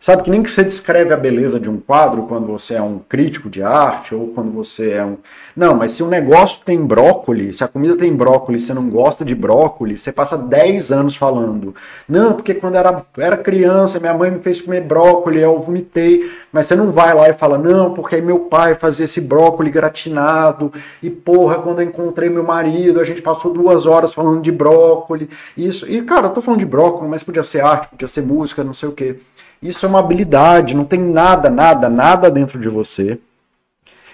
Sabe 0.02 0.24
que 0.24 0.32
nem 0.32 0.41
que 0.41 0.50
você 0.50 0.64
descreve 0.64 1.14
a 1.14 1.18
beleza 1.18 1.60
de 1.60 1.70
um 1.70 1.78
quadro 1.78 2.24
quando 2.24 2.47
você 2.47 2.76
é 2.76 2.82
um 2.82 3.00
crítico 3.00 3.50
de 3.50 3.62
arte 3.62 4.16
ou 4.16 4.28
quando 4.28 4.50
você 4.50 4.91
é 4.91 5.04
um. 5.04 5.18
Não, 5.54 5.76
mas 5.76 5.91
se 5.91 6.02
o 6.02 6.06
um 6.06 6.10
negócio 6.10 6.62
tem 6.64 6.82
brócolis, 6.82 7.58
se 7.58 7.66
a 7.66 7.68
comida 7.68 7.97
tem 7.97 8.16
brócolis, 8.16 8.64
você 8.64 8.74
não 8.74 8.89
gosta 8.89 9.26
de 9.26 9.36
brócolis, 9.36 10.02
você 10.02 10.14
passa 10.14 10.38
10 10.38 10.93
anos 10.93 11.18
falando. 11.18 11.76
Não, 12.08 12.32
porque 12.32 12.54
quando 12.54 12.76
era, 12.76 13.06
era 13.18 13.36
criança, 13.36 14.00
minha 14.00 14.14
mãe 14.14 14.32
me 14.32 14.39
fez 14.39 14.62
comer 14.62 14.80
brócolis, 14.80 15.41
eu 15.41 15.60
vomitei. 15.60 16.32
Mas 16.50 16.68
você 16.68 16.78
não 16.78 16.93
vai 16.93 17.14
lá 17.14 17.28
e 17.28 17.34
fala, 17.34 17.58
não, 17.58 17.93
porque 17.93 18.16
aí 18.16 18.22
meu 18.22 18.39
pai 18.39 18.76
fazia 18.76 19.04
esse 19.04 19.20
brócolis 19.20 19.74
gratinado. 19.74 20.72
E 21.04 21.10
porra, 21.10 21.56
quando 21.56 21.82
eu 21.82 21.86
encontrei 21.86 22.30
meu 22.30 22.43
marido, 22.43 23.02
a 23.02 23.04
gente 23.04 23.22
passou 23.22 23.52
duas 23.52 23.86
horas 23.86 24.14
falando 24.14 24.41
de 24.41 24.52
brócolis. 24.52 25.28
Isso. 25.58 25.86
E 25.91 26.02
cara, 26.04 26.28
eu 26.28 26.32
tô 26.32 26.41
falando 26.41 26.62
de 26.62 26.66
brócolis, 26.66 27.10
mas 27.10 27.22
podia 27.22 27.43
ser 27.43 27.60
arte, 27.60 27.89
podia 27.89 28.08
ser 28.08 28.22
música, 28.22 28.64
não 28.64 28.74
sei 28.74 28.88
o 28.88 28.93
quê. 28.93 29.18
Isso 29.62 29.86
é 29.86 29.89
uma 29.89 29.99
habilidade, 29.99 30.76
não 30.76 30.86
tem 30.86 30.99
nada, 30.99 31.49
nada, 31.49 31.89
nada 31.89 32.32
dentro 32.32 32.60
de 32.60 32.70
você 32.70 33.20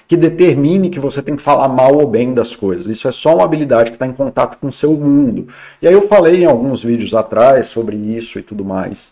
que 0.07 0.15
determine 0.15 0.89
que 0.89 0.99
você 0.99 1.21
tem 1.21 1.35
que 1.35 1.41
falar 1.41 1.67
mal 1.67 1.95
ou 1.95 2.07
bem 2.07 2.33
das 2.33 2.55
coisas. 2.55 2.87
Isso 2.87 3.07
é 3.07 3.11
só 3.11 3.35
uma 3.35 3.43
habilidade 3.43 3.89
que 3.89 3.95
está 3.95 4.05
em 4.05 4.13
contato 4.13 4.57
com 4.57 4.67
o 4.67 4.71
seu 4.71 4.93
mundo. 4.93 5.47
E 5.81 5.87
aí 5.87 5.93
eu 5.93 6.07
falei 6.07 6.43
em 6.43 6.45
alguns 6.45 6.83
vídeos 6.83 7.13
atrás 7.13 7.67
sobre 7.67 7.95
isso 7.95 8.37
e 8.37 8.41
tudo 8.41 8.63
mais. 8.63 9.11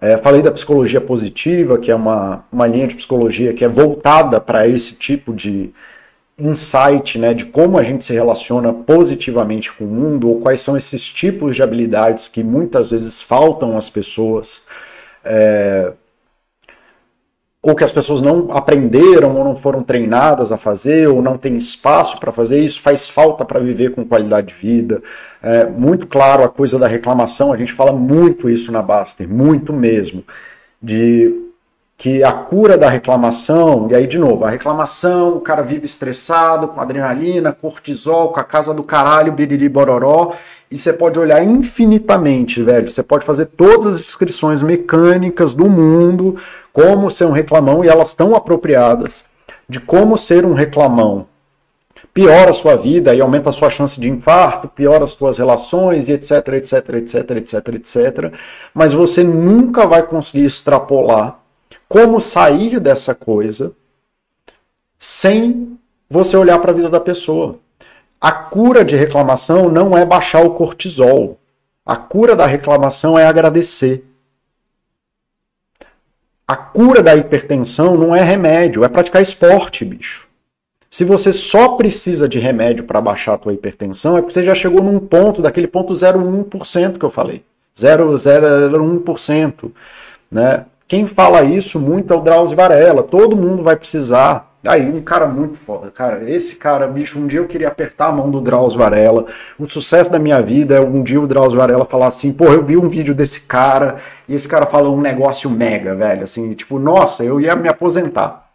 É, 0.00 0.16
falei 0.16 0.40
da 0.40 0.50
psicologia 0.50 1.00
positiva, 1.00 1.76
que 1.76 1.90
é 1.90 1.94
uma, 1.94 2.42
uma 2.50 2.66
linha 2.66 2.86
de 2.86 2.94
psicologia 2.94 3.52
que 3.52 3.64
é 3.64 3.68
voltada 3.68 4.40
para 4.40 4.66
esse 4.66 4.94
tipo 4.94 5.34
de 5.34 5.70
insight, 6.38 7.18
né, 7.18 7.34
de 7.34 7.44
como 7.44 7.76
a 7.76 7.82
gente 7.82 8.02
se 8.02 8.14
relaciona 8.14 8.72
positivamente 8.72 9.70
com 9.70 9.84
o 9.84 9.88
mundo, 9.88 10.26
ou 10.26 10.40
quais 10.40 10.62
são 10.62 10.74
esses 10.74 11.04
tipos 11.04 11.54
de 11.54 11.62
habilidades 11.62 12.28
que 12.28 12.42
muitas 12.42 12.90
vezes 12.90 13.20
faltam 13.20 13.76
às 13.76 13.90
pessoas 13.90 14.62
é, 15.24 15.92
ou 17.62 17.74
que 17.74 17.84
as 17.84 17.92
pessoas 17.92 18.22
não 18.22 18.50
aprenderam 18.52 19.36
ou 19.36 19.44
não 19.44 19.54
foram 19.54 19.82
treinadas 19.82 20.50
a 20.50 20.56
fazer, 20.56 21.08
ou 21.08 21.20
não 21.20 21.36
tem 21.36 21.56
espaço 21.56 22.18
para 22.18 22.32
fazer, 22.32 22.60
isso 22.60 22.80
faz 22.80 23.08
falta 23.08 23.44
para 23.44 23.60
viver 23.60 23.94
com 23.94 24.04
qualidade 24.04 24.48
de 24.48 24.54
vida. 24.54 25.02
É, 25.42 25.66
muito 25.66 26.06
claro 26.06 26.42
a 26.42 26.48
coisa 26.48 26.78
da 26.78 26.86
reclamação, 26.86 27.52
a 27.52 27.56
gente 27.56 27.72
fala 27.72 27.92
muito 27.92 28.48
isso 28.48 28.72
na 28.72 28.80
Baster, 28.80 29.28
muito 29.28 29.74
mesmo, 29.74 30.24
de 30.82 31.50
que 31.98 32.24
a 32.24 32.32
cura 32.32 32.78
da 32.78 32.88
reclamação, 32.88 33.88
e 33.90 33.94
aí 33.94 34.06
de 34.06 34.18
novo, 34.18 34.46
a 34.46 34.48
reclamação, 34.48 35.36
o 35.36 35.40
cara 35.40 35.60
vive 35.60 35.84
estressado, 35.84 36.68
com 36.68 36.80
adrenalina, 36.80 37.52
cortisol, 37.52 38.32
com 38.32 38.40
a 38.40 38.44
casa 38.44 38.72
do 38.72 38.82
caralho, 38.82 39.32
biriri 39.32 39.68
bororó, 39.68 40.32
e 40.70 40.78
você 40.78 40.92
pode 40.92 41.18
olhar 41.18 41.42
infinitamente, 41.42 42.62
velho. 42.62 42.90
Você 42.90 43.02
pode 43.02 43.24
fazer 43.24 43.46
todas 43.46 43.94
as 43.94 44.00
descrições 44.00 44.62
mecânicas 44.62 45.52
do 45.52 45.68
mundo, 45.68 46.36
como 46.72 47.10
ser 47.10 47.24
um 47.24 47.32
reclamão, 47.32 47.84
e 47.84 47.88
elas 47.88 48.10
estão 48.10 48.36
apropriadas, 48.36 49.24
de 49.68 49.80
como 49.80 50.16
ser 50.16 50.44
um 50.44 50.54
reclamão. 50.54 51.26
Piora 52.14 52.50
a 52.50 52.54
sua 52.54 52.76
vida 52.76 53.14
e 53.14 53.20
aumenta 53.20 53.50
a 53.50 53.52
sua 53.52 53.70
chance 53.70 54.00
de 54.00 54.08
infarto, 54.08 54.68
piora 54.68 55.04
as 55.04 55.10
suas 55.12 55.38
relações, 55.38 56.08
etc, 56.08 56.48
etc, 56.54 56.88
etc, 56.94 57.30
etc, 57.30 57.68
etc. 57.74 58.34
Mas 58.72 58.92
você 58.92 59.24
nunca 59.24 59.86
vai 59.86 60.02
conseguir 60.04 60.44
extrapolar 60.44 61.40
como 61.88 62.20
sair 62.20 62.78
dessa 62.78 63.14
coisa 63.14 63.72
sem 64.98 65.78
você 66.08 66.36
olhar 66.36 66.58
para 66.58 66.70
a 66.70 66.74
vida 66.74 66.88
da 66.88 67.00
pessoa. 67.00 67.58
A 68.20 68.32
cura 68.32 68.84
de 68.84 68.94
reclamação 68.96 69.70
não 69.70 69.96
é 69.96 70.04
baixar 70.04 70.44
o 70.44 70.50
cortisol. 70.50 71.38
A 71.86 71.96
cura 71.96 72.36
da 72.36 72.46
reclamação 72.46 73.18
é 73.18 73.24
agradecer. 73.24 74.04
A 76.46 76.56
cura 76.56 77.02
da 77.02 77.14
hipertensão 77.14 77.96
não 77.96 78.14
é 78.14 78.22
remédio, 78.22 78.84
é 78.84 78.88
praticar 78.88 79.22
esporte, 79.22 79.84
bicho. 79.84 80.28
Se 80.90 81.04
você 81.04 81.32
só 81.32 81.76
precisa 81.76 82.28
de 82.28 82.40
remédio 82.40 82.82
para 82.82 83.00
baixar 83.00 83.34
a 83.34 83.38
tua 83.38 83.54
hipertensão, 83.54 84.18
é 84.18 84.20
porque 84.20 84.34
você 84.34 84.42
já 84.42 84.54
chegou 84.56 84.82
num 84.82 84.98
ponto, 84.98 85.40
daquele 85.40 85.68
ponto 85.68 85.92
0,1% 85.92 86.98
que 86.98 87.04
eu 87.04 87.10
falei. 87.10 87.44
0,01%. 87.78 89.70
Né? 90.28 90.66
Quem 90.88 91.06
fala 91.06 91.44
isso 91.44 91.78
muito 91.78 92.12
é 92.12 92.16
o 92.16 92.20
Drauzio 92.20 92.56
Varela. 92.56 93.04
Todo 93.04 93.36
mundo 93.36 93.62
vai 93.62 93.76
precisar. 93.76 94.49
Aí, 94.66 94.86
um 94.90 95.00
cara 95.00 95.26
muito 95.26 95.56
foda, 95.56 95.90
cara. 95.90 96.30
Esse 96.30 96.54
cara, 96.56 96.86
bicho, 96.86 97.18
um 97.18 97.26
dia 97.26 97.40
eu 97.40 97.48
queria 97.48 97.68
apertar 97.68 98.08
a 98.08 98.12
mão 98.12 98.30
do 98.30 98.42
Drauzio 98.42 98.78
Varela. 98.78 99.26
O 99.58 99.66
sucesso 99.66 100.10
da 100.12 100.18
minha 100.18 100.42
vida 100.42 100.74
é 100.76 100.80
um 100.80 101.02
dia 101.02 101.20
o 101.20 101.26
Drauzio 101.26 101.58
Varela 101.58 101.86
falar 101.86 102.08
assim: 102.08 102.30
pô, 102.32 102.44
eu 102.52 102.62
vi 102.62 102.76
um 102.76 102.88
vídeo 102.88 103.14
desse 103.14 103.40
cara 103.40 103.96
e 104.28 104.34
esse 104.34 104.46
cara 104.46 104.66
falou 104.66 104.96
um 104.96 105.00
negócio 105.00 105.48
mega, 105.48 105.94
velho. 105.94 106.24
Assim, 106.24 106.52
tipo, 106.52 106.78
nossa, 106.78 107.24
eu 107.24 107.40
ia 107.40 107.56
me 107.56 107.68
aposentar. 107.68 108.50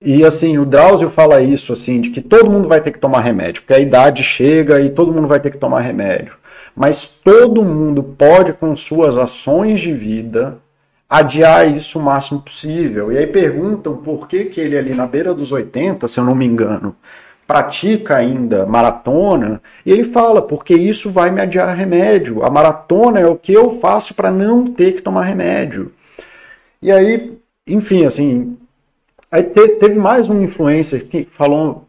E 0.00 0.24
assim, 0.24 0.58
o 0.58 0.64
Drauzio 0.64 1.10
fala 1.10 1.40
isso, 1.40 1.72
assim, 1.72 2.00
de 2.00 2.10
que 2.10 2.20
todo 2.20 2.50
mundo 2.50 2.68
vai 2.68 2.80
ter 2.80 2.92
que 2.92 3.00
tomar 3.00 3.20
remédio, 3.20 3.62
porque 3.62 3.74
a 3.74 3.80
idade 3.80 4.22
chega 4.22 4.80
e 4.80 4.90
todo 4.90 5.12
mundo 5.12 5.26
vai 5.26 5.40
ter 5.40 5.50
que 5.50 5.58
tomar 5.58 5.80
remédio. 5.80 6.34
Mas 6.74 7.04
todo 7.08 7.64
mundo 7.64 8.02
pode, 8.02 8.52
com 8.52 8.76
suas 8.76 9.16
ações 9.16 9.80
de 9.80 9.92
vida, 9.92 10.58
adiar 11.08 11.68
isso 11.70 11.98
o 11.98 12.02
máximo 12.02 12.40
possível. 12.42 13.12
E 13.12 13.18
aí 13.18 13.26
perguntam 13.26 13.96
por 13.96 14.28
que, 14.28 14.46
que 14.46 14.60
ele 14.60 14.76
ali 14.76 14.94
na 14.94 15.06
beira 15.06 15.34
dos 15.34 15.52
80, 15.52 16.06
se 16.08 16.20
eu 16.20 16.24
não 16.24 16.34
me 16.34 16.46
engano, 16.46 16.94
pratica 17.46 18.16
ainda 18.16 18.66
maratona, 18.66 19.62
e 19.86 19.90
ele 19.90 20.04
fala, 20.04 20.42
porque 20.42 20.74
isso 20.74 21.10
vai 21.10 21.30
me 21.30 21.40
adiar 21.40 21.74
remédio. 21.74 22.44
A 22.44 22.50
maratona 22.50 23.20
é 23.20 23.26
o 23.26 23.36
que 23.36 23.52
eu 23.52 23.80
faço 23.80 24.14
para 24.14 24.30
não 24.30 24.66
ter 24.66 24.92
que 24.92 25.02
tomar 25.02 25.22
remédio. 25.22 25.92
E 26.82 26.92
aí, 26.92 27.38
enfim, 27.66 28.04
assim, 28.04 28.56
Aí 29.30 29.42
te, 29.42 29.68
teve 29.76 29.98
mais 29.98 30.28
um 30.28 30.42
influencer 30.42 31.06
que 31.06 31.28
falou. 31.32 31.86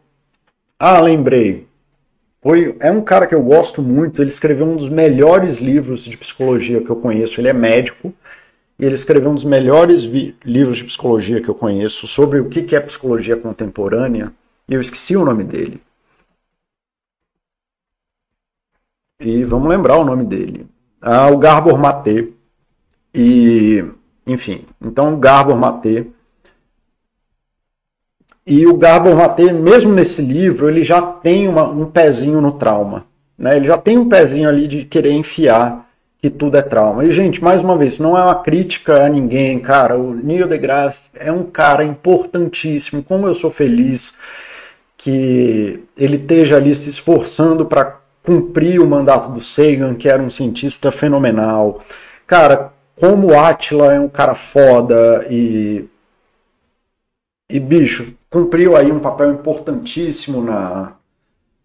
Ah, 0.78 1.00
lembrei. 1.00 1.66
Foi, 2.42 2.76
é 2.80 2.90
um 2.90 3.02
cara 3.02 3.26
que 3.26 3.34
eu 3.34 3.42
gosto 3.42 3.80
muito. 3.80 4.20
Ele 4.20 4.28
escreveu 4.28 4.66
um 4.66 4.76
dos 4.76 4.90
melhores 4.90 5.58
livros 5.58 6.04
de 6.04 6.16
psicologia 6.18 6.82
que 6.82 6.90
eu 6.90 6.96
conheço. 6.96 7.40
Ele 7.40 7.48
é 7.48 7.52
médico. 7.52 8.12
E 8.80 8.84
ele 8.86 8.94
escreveu 8.94 9.30
um 9.30 9.34
dos 9.34 9.44
melhores 9.44 10.04
livros 10.42 10.78
de 10.78 10.84
psicologia 10.84 11.42
que 11.42 11.50
eu 11.50 11.54
conheço 11.54 12.06
sobre 12.06 12.40
o 12.40 12.48
que, 12.48 12.62
que 12.62 12.74
é 12.74 12.80
psicologia 12.80 13.36
contemporânea. 13.36 14.32
E 14.66 14.72
eu 14.72 14.80
esqueci 14.80 15.14
o 15.14 15.24
nome 15.24 15.44
dele. 15.44 15.82
E 19.20 19.44
vamos 19.44 19.68
lembrar 19.68 19.98
o 19.98 20.04
nome 20.04 20.24
dele. 20.24 20.66
Ah, 20.98 21.28
o 21.28 21.36
Garbor 21.36 21.78
Maté. 21.78 22.28
E, 23.12 23.84
enfim, 24.26 24.64
então 24.80 25.12
o 25.12 25.18
Garbor 25.18 25.56
Maté 25.56 26.06
e 28.46 28.66
o 28.66 28.78
Gabor 28.78 29.14
Maté, 29.14 29.52
mesmo 29.52 29.92
nesse 29.92 30.22
livro, 30.22 30.70
ele 30.70 30.82
já 30.82 31.02
tem 31.02 31.46
uma, 31.46 31.68
um 31.68 31.90
pezinho 31.90 32.40
no 32.40 32.52
trauma. 32.52 33.04
Né? 33.36 33.56
Ele 33.56 33.66
já 33.66 33.76
tem 33.76 33.98
um 33.98 34.08
pezinho 34.08 34.48
ali 34.48 34.66
de 34.66 34.86
querer 34.86 35.12
enfiar 35.12 35.89
que 36.20 36.28
tudo 36.28 36.56
é 36.56 36.62
trauma. 36.62 37.04
E, 37.04 37.12
gente, 37.12 37.42
mais 37.42 37.62
uma 37.62 37.76
vez, 37.76 37.98
não 37.98 38.16
é 38.16 38.22
uma 38.22 38.34
crítica 38.34 39.04
a 39.04 39.08
ninguém, 39.08 39.58
cara. 39.58 39.98
O 39.98 40.14
Neil 40.14 40.46
deGrasse 40.46 41.08
é 41.14 41.32
um 41.32 41.44
cara 41.44 41.82
importantíssimo. 41.82 43.02
Como 43.02 43.26
eu 43.26 43.34
sou 43.34 43.50
feliz 43.50 44.14
que 44.96 45.82
ele 45.96 46.16
esteja 46.16 46.56
ali 46.56 46.74
se 46.74 46.90
esforçando 46.90 47.64
para 47.64 47.98
cumprir 48.22 48.80
o 48.80 48.86
mandato 48.86 49.30
do 49.30 49.40
Sagan, 49.40 49.94
que 49.94 50.08
era 50.08 50.22
um 50.22 50.28
cientista 50.30 50.92
fenomenal. 50.92 51.82
Cara, 52.26 52.72
como 52.98 53.38
Atila 53.38 53.94
é 53.94 53.98
um 54.00 54.08
cara 54.08 54.34
foda 54.34 55.26
e 55.30 55.88
e, 57.50 57.58
bicho, 57.58 58.14
cumpriu 58.30 58.76
aí 58.76 58.92
um 58.92 59.00
papel 59.00 59.32
importantíssimo 59.32 60.40
na, 60.40 60.92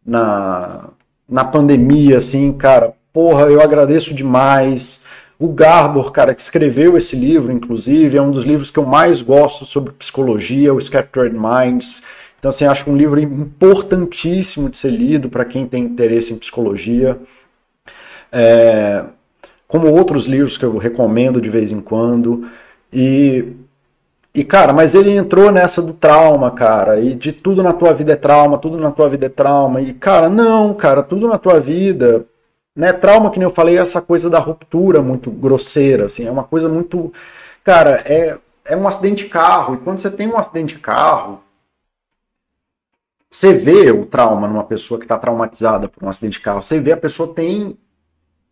na, 0.03 0.89
na 1.29 1.45
pandemia, 1.45 2.17
assim, 2.17 2.51
cara. 2.53 2.95
Porra, 3.15 3.45
eu 3.45 3.61
agradeço 3.61 4.13
demais. 4.13 4.99
O 5.39 5.47
Garbor, 5.47 6.11
cara, 6.11 6.35
que 6.35 6.41
escreveu 6.41 6.97
esse 6.97 7.15
livro, 7.15 7.49
inclusive, 7.49 8.17
é 8.17 8.21
um 8.21 8.29
dos 8.29 8.43
livros 8.43 8.69
que 8.69 8.77
eu 8.77 8.85
mais 8.85 9.21
gosto 9.21 9.65
sobre 9.65 9.93
psicologia, 9.93 10.73
o 10.73 10.81
Scattered 10.81 11.33
Minds. 11.33 12.03
Então, 12.37 12.49
assim, 12.49 12.65
acho 12.65 12.89
um 12.89 12.97
livro 12.97 13.17
importantíssimo 13.17 14.69
de 14.69 14.75
ser 14.75 14.89
lido 14.89 15.29
para 15.29 15.45
quem 15.45 15.65
tem 15.65 15.85
interesse 15.85 16.33
em 16.33 16.37
psicologia. 16.37 17.17
É, 18.29 19.05
como 19.65 19.87
outros 19.89 20.25
livros 20.25 20.57
que 20.57 20.65
eu 20.65 20.75
recomendo 20.77 21.39
de 21.39 21.49
vez 21.49 21.71
em 21.71 21.79
quando. 21.79 22.49
E 22.91 23.45
e, 24.33 24.43
cara, 24.43 24.73
mas 24.73 24.93
ele 24.93 25.15
entrou 25.15 25.49
nessa 25.53 25.81
do 25.81 25.93
trauma, 25.93 26.51
cara, 26.51 26.99
e 26.99 27.15
de 27.15 27.31
tudo 27.31 27.63
na 27.63 27.71
tua 27.71 27.93
vida 27.93 28.11
é 28.11 28.17
trauma, 28.17 28.57
tudo 28.57 28.77
na 28.77 28.91
tua 28.91 29.07
vida 29.07 29.27
é 29.27 29.29
trauma. 29.29 29.79
E, 29.79 29.93
cara, 29.93 30.27
não, 30.29 30.73
cara, 30.73 31.01
tudo 31.01 31.29
na 31.29 31.37
tua 31.37 31.61
vida. 31.61 32.25
Né, 32.75 32.91
trauma, 32.91 33.31
que 33.31 33.39
nem 33.39 33.47
eu 33.47 33.53
falei, 33.53 33.77
é 33.77 33.81
essa 33.81 34.01
coisa 34.01 34.29
da 34.29 34.39
ruptura 34.39 35.01
muito 35.01 35.31
grosseira, 35.31 36.05
assim, 36.05 36.25
é 36.25 36.31
uma 36.31 36.43
coisa 36.43 36.67
muito. 36.67 37.13
Cara, 37.63 38.03
é, 38.05 38.37
é 38.65 38.75
um 38.75 38.87
acidente 38.87 39.23
de 39.23 39.29
carro, 39.29 39.75
e 39.75 39.77
quando 39.77 39.97
você 39.99 40.11
tem 40.11 40.27
um 40.27 40.37
acidente 40.37 40.75
de 40.75 40.81
carro, 40.81 41.41
você 43.29 43.53
vê 43.53 43.91
o 43.91 44.05
trauma 44.05 44.47
numa 44.47 44.63
pessoa 44.63 44.99
que 44.99 45.05
está 45.05 45.17
traumatizada 45.17 45.87
por 45.87 46.03
um 46.03 46.09
acidente 46.09 46.33
de 46.33 46.41
carro, 46.41 46.61
você 46.61 46.79
vê 46.79 46.91
a 46.91 46.97
pessoa 46.97 47.33
tem 47.33 47.77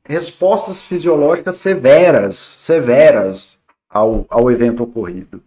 respostas 0.05 0.81
fisiológicas 0.81 1.57
severas, 1.57 2.35
severas 2.35 3.59
ao, 3.89 4.25
ao 4.29 4.51
evento 4.51 4.83
ocorrido. 4.83 5.41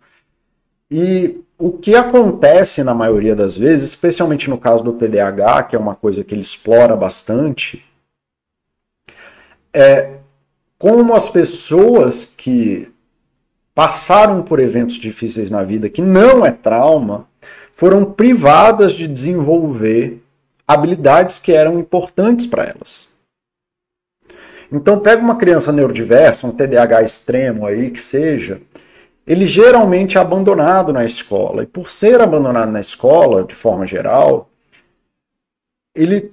E 0.91 1.41
o 1.59 1.73
que 1.73 1.95
acontece 1.95 2.83
na 2.83 2.95
maioria 2.95 3.35
das 3.35 3.57
vezes, 3.57 3.91
especialmente 3.91 4.49
no 4.49 4.59
caso 4.59 4.85
do 4.85 4.93
TDAH, 4.93 5.65
que 5.65 5.77
é 5.77 5.79
uma 5.79 5.95
coisa 5.95 6.23
que 6.23 6.35
ele 6.35 6.43
explora 6.43 6.95
bastante, 6.95 7.85
é 9.79 10.21
como 10.79 11.15
as 11.15 11.29
pessoas 11.29 12.25
que 12.25 12.91
passaram 13.75 14.43
por 14.43 14.59
eventos 14.59 14.97
difíceis 14.97 15.51
na 15.51 15.63
vida, 15.63 15.91
que 15.91 16.01
não 16.01 16.47
é 16.47 16.51
trauma, 16.51 17.29
foram 17.75 18.03
privadas 18.07 18.93
de 18.93 19.07
desenvolver 19.07 20.23
habilidades 20.67 21.39
que 21.39 21.53
eram 21.53 21.79
importantes 21.79 22.47
para 22.47 22.65
elas. 22.65 23.07
Então, 24.73 24.99
pega 24.99 25.23
uma 25.23 25.37
criança 25.37 25.71
neurodiversa, 25.71 26.47
um 26.47 26.53
TDAH 26.53 27.03
extremo 27.03 27.67
aí 27.67 27.91
que 27.91 28.01
seja, 28.01 28.63
ele 29.27 29.45
geralmente 29.45 30.17
é 30.17 30.21
abandonado 30.21 30.91
na 30.91 31.05
escola. 31.05 31.65
E 31.65 31.67
por 31.67 31.91
ser 31.91 32.23
abandonado 32.23 32.73
na 32.73 32.81
escola, 32.81 33.45
de 33.45 33.55
forma 33.55 33.87
geral, 33.87 34.49
ele 35.95 36.33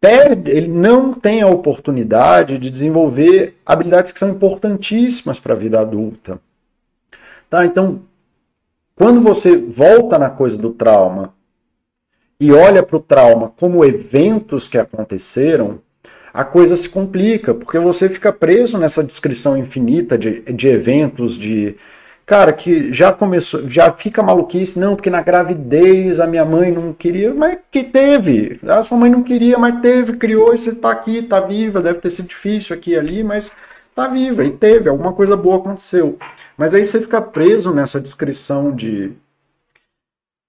perde, 0.00 0.50
ele 0.50 0.68
não 0.68 1.12
tem 1.12 1.42
a 1.42 1.46
oportunidade 1.46 2.58
de 2.58 2.70
desenvolver 2.70 3.58
habilidades 3.64 4.12
que 4.12 4.18
são 4.18 4.30
importantíssimas 4.30 5.38
para 5.38 5.52
a 5.52 5.56
vida 5.56 5.78
adulta. 5.78 6.40
Tá? 7.48 7.66
Então, 7.66 8.02
quando 8.94 9.20
você 9.20 9.56
volta 9.56 10.18
na 10.18 10.30
coisa 10.30 10.56
do 10.56 10.70
trauma 10.70 11.34
e 12.38 12.52
olha 12.52 12.82
para 12.82 12.96
o 12.96 13.00
trauma 13.00 13.52
como 13.58 13.84
eventos 13.84 14.68
que 14.68 14.78
aconteceram, 14.78 15.80
a 16.32 16.44
coisa 16.44 16.76
se 16.76 16.88
complica, 16.88 17.52
porque 17.52 17.78
você 17.78 18.08
fica 18.08 18.32
preso 18.32 18.78
nessa 18.78 19.02
descrição 19.02 19.58
infinita 19.58 20.16
de, 20.16 20.40
de 20.40 20.68
eventos, 20.68 21.34
de 21.34 21.76
cara, 22.30 22.52
que 22.52 22.92
já 22.92 23.12
começou, 23.12 23.68
já 23.68 23.90
fica 23.90 24.22
maluquice, 24.22 24.78
não, 24.78 24.94
porque 24.94 25.10
na 25.10 25.20
gravidez 25.20 26.20
a 26.20 26.28
minha 26.28 26.44
mãe 26.44 26.70
não 26.70 26.92
queria, 26.92 27.34
mas 27.34 27.58
que 27.72 27.82
teve. 27.82 28.60
A 28.68 28.84
sua 28.84 28.96
mãe 28.96 29.10
não 29.10 29.20
queria, 29.20 29.58
mas 29.58 29.80
teve, 29.80 30.12
criou 30.12 30.54
e 30.54 30.58
você 30.58 30.72
tá 30.72 30.92
aqui, 30.92 31.22
tá 31.22 31.40
viva, 31.40 31.82
deve 31.82 31.98
ter 31.98 32.08
sido 32.08 32.28
difícil 32.28 32.76
aqui 32.76 32.92
e 32.92 32.96
ali, 32.96 33.24
mas 33.24 33.50
tá 33.96 34.06
viva 34.06 34.44
e 34.44 34.52
teve, 34.52 34.88
alguma 34.88 35.12
coisa 35.12 35.36
boa 35.36 35.56
aconteceu. 35.56 36.16
Mas 36.56 36.72
aí 36.72 36.86
você 36.86 37.00
fica 37.00 37.20
preso 37.20 37.74
nessa 37.74 38.00
descrição 38.00 38.70
de 38.72 39.10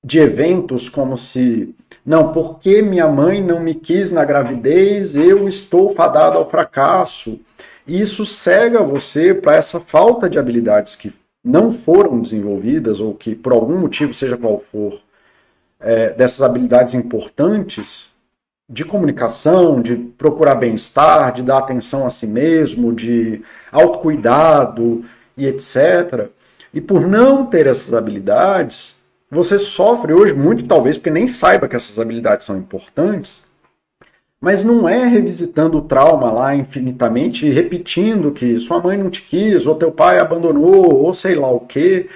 de 0.03 0.19
eventos 0.19 0.87
como 0.87 1.17
se 1.17 1.73
não, 2.05 2.31
porque 2.31 2.83
minha 2.83 3.07
mãe 3.07 3.41
não 3.43 3.59
me 3.59 3.73
quis 3.73 4.11
na 4.11 4.23
gravidez, 4.23 5.15
eu 5.15 5.47
estou 5.47 5.95
fadado 5.95 6.37
ao 6.37 6.47
fracasso. 6.49 7.39
E 7.87 7.99
isso 7.99 8.23
cega 8.23 8.83
você 8.83 9.33
para 9.33 9.55
essa 9.55 9.79
falta 9.79 10.29
de 10.29 10.37
habilidades 10.37 10.95
que 10.95 11.11
não 11.43 11.71
foram 11.71 12.21
desenvolvidas, 12.21 12.99
ou 12.99 13.13
que 13.15 13.35
por 13.35 13.53
algum 13.53 13.77
motivo, 13.79 14.13
seja 14.13 14.37
qual 14.37 14.59
for, 14.59 14.99
é, 15.79 16.11
dessas 16.11 16.41
habilidades 16.41 16.93
importantes 16.93 18.11
de 18.69 18.85
comunicação, 18.85 19.81
de 19.81 19.95
procurar 19.95 20.55
bem-estar, 20.55 21.33
de 21.33 21.43
dar 21.43 21.57
atenção 21.57 22.05
a 22.05 22.09
si 22.09 22.25
mesmo, 22.25 22.93
de 22.93 23.41
autocuidado 23.71 25.03
e 25.35 25.45
etc. 25.45 26.29
E 26.73 26.79
por 26.79 27.05
não 27.05 27.45
ter 27.45 27.67
essas 27.67 27.93
habilidades, 27.93 29.01
você 29.29 29.59
sofre 29.59 30.13
hoje 30.13 30.33
muito, 30.33 30.65
talvez 30.67 30.97
porque 30.97 31.09
nem 31.09 31.27
saiba 31.27 31.67
que 31.67 31.75
essas 31.75 31.99
habilidades 31.99 32.45
são 32.45 32.57
importantes, 32.57 33.41
mas 34.41 34.63
não 34.63 34.89
é 34.89 35.05
revisitando 35.05 35.77
o 35.77 35.83
trauma 35.83 36.31
lá 36.31 36.55
infinitamente 36.55 37.45
e 37.45 37.51
repetindo 37.51 38.31
que 38.31 38.59
sua 38.59 38.81
mãe 38.81 38.97
não 38.97 39.11
te 39.11 39.21
quis, 39.21 39.67
ou 39.67 39.75
teu 39.75 39.91
pai 39.91 40.17
abandonou, 40.17 41.03
ou 41.03 41.13
sei 41.13 41.35
lá 41.35 41.51
o 41.51 41.59
quê. 41.59 42.09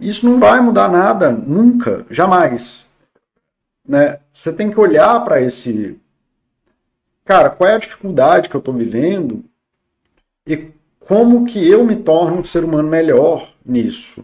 Isso 0.00 0.28
não 0.28 0.40
vai 0.40 0.60
mudar 0.60 0.90
nada, 0.90 1.30
nunca, 1.30 2.04
jamais. 2.10 2.84
né, 3.86 4.18
você 4.32 4.52
tem 4.52 4.70
que 4.70 4.80
olhar 4.80 5.24
para 5.24 5.40
esse. 5.40 5.96
Cara, 7.24 7.50
qual 7.50 7.70
é 7.70 7.74
a 7.74 7.78
dificuldade 7.78 8.48
que 8.48 8.56
eu 8.56 8.60
estou 8.60 8.74
vivendo 8.74 9.44
e 10.46 10.72
como 11.00 11.46
que 11.46 11.66
eu 11.68 11.84
me 11.84 11.94
torno 11.96 12.40
um 12.40 12.44
ser 12.44 12.64
humano 12.64 12.88
melhor 12.88 13.52
nisso? 13.64 14.22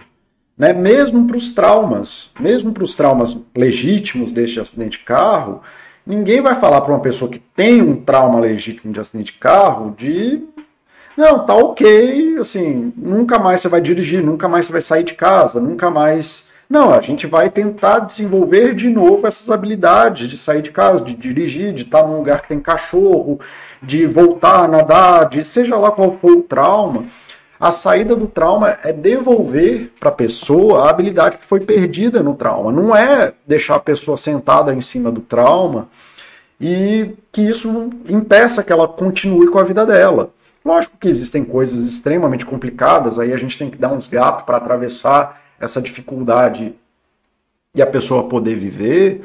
Né? 0.58 0.72
Mesmo 0.72 1.26
para 1.26 1.36
os 1.36 1.54
traumas, 1.54 2.30
mesmo 2.38 2.72
para 2.72 2.84
os 2.84 2.94
traumas 2.94 3.36
legítimos 3.54 4.32
deste 4.32 4.58
acidente 4.60 4.98
de 4.98 5.04
carro, 5.04 5.62
ninguém 6.06 6.40
vai 6.40 6.58
falar 6.60 6.80
para 6.80 6.92
uma 6.92 7.00
pessoa 7.00 7.30
que 7.30 7.38
tem 7.38 7.82
um 7.82 7.96
trauma 7.96 8.40
legítimo 8.40 8.92
de 8.92 9.00
acidente 9.00 9.32
de 9.32 9.38
carro 9.38 9.94
de 9.96 10.42
não, 11.16 11.46
tá 11.46 11.54
ok, 11.54 12.38
assim, 12.40 12.92
nunca 12.96 13.38
mais 13.38 13.60
você 13.60 13.68
vai 13.68 13.80
dirigir, 13.80 14.22
nunca 14.22 14.48
mais 14.48 14.66
você 14.66 14.72
vai 14.72 14.80
sair 14.80 15.04
de 15.04 15.14
casa, 15.14 15.60
nunca 15.60 15.88
mais. 15.88 16.48
Não, 16.68 16.92
a 16.92 17.00
gente 17.00 17.26
vai 17.26 17.48
tentar 17.50 18.00
desenvolver 18.00 18.74
de 18.74 18.88
novo 18.88 19.26
essas 19.26 19.48
habilidades 19.48 20.28
de 20.28 20.36
sair 20.36 20.60
de 20.60 20.72
casa, 20.72 21.04
de 21.04 21.14
dirigir, 21.14 21.72
de 21.72 21.82
estar 21.82 22.02
num 22.02 22.16
lugar 22.18 22.42
que 22.42 22.48
tem 22.48 22.58
cachorro, 22.58 23.38
de 23.80 24.06
voltar 24.06 24.64
a 24.64 24.68
nadar, 24.68 25.28
de 25.28 25.44
seja 25.44 25.76
lá 25.76 25.92
qual 25.92 26.10
for 26.18 26.32
o 26.32 26.42
trauma. 26.42 27.04
A 27.64 27.72
saída 27.72 28.14
do 28.14 28.26
trauma 28.26 28.76
é 28.84 28.92
devolver 28.92 29.90
para 29.98 30.10
a 30.10 30.12
pessoa 30.12 30.82
a 30.82 30.90
habilidade 30.90 31.38
que 31.38 31.46
foi 31.46 31.60
perdida 31.60 32.22
no 32.22 32.34
trauma. 32.34 32.70
Não 32.70 32.94
é 32.94 33.32
deixar 33.46 33.76
a 33.76 33.80
pessoa 33.80 34.18
sentada 34.18 34.74
em 34.74 34.82
cima 34.82 35.10
do 35.10 35.22
trauma 35.22 35.88
e 36.60 37.12
que 37.32 37.40
isso 37.40 37.88
impeça 38.06 38.62
que 38.62 38.70
ela 38.70 38.86
continue 38.86 39.46
com 39.46 39.58
a 39.58 39.62
vida 39.62 39.86
dela. 39.86 40.28
Lógico 40.62 40.98
que 41.00 41.08
existem 41.08 41.42
coisas 41.42 41.86
extremamente 41.90 42.44
complicadas, 42.44 43.18
aí 43.18 43.32
a 43.32 43.38
gente 43.38 43.56
tem 43.56 43.70
que 43.70 43.78
dar 43.78 43.94
uns 43.94 44.06
gatos 44.06 44.44
para 44.44 44.58
atravessar 44.58 45.40
essa 45.58 45.80
dificuldade 45.80 46.74
e 47.74 47.80
a 47.80 47.86
pessoa 47.86 48.28
poder 48.28 48.56
viver, 48.56 49.22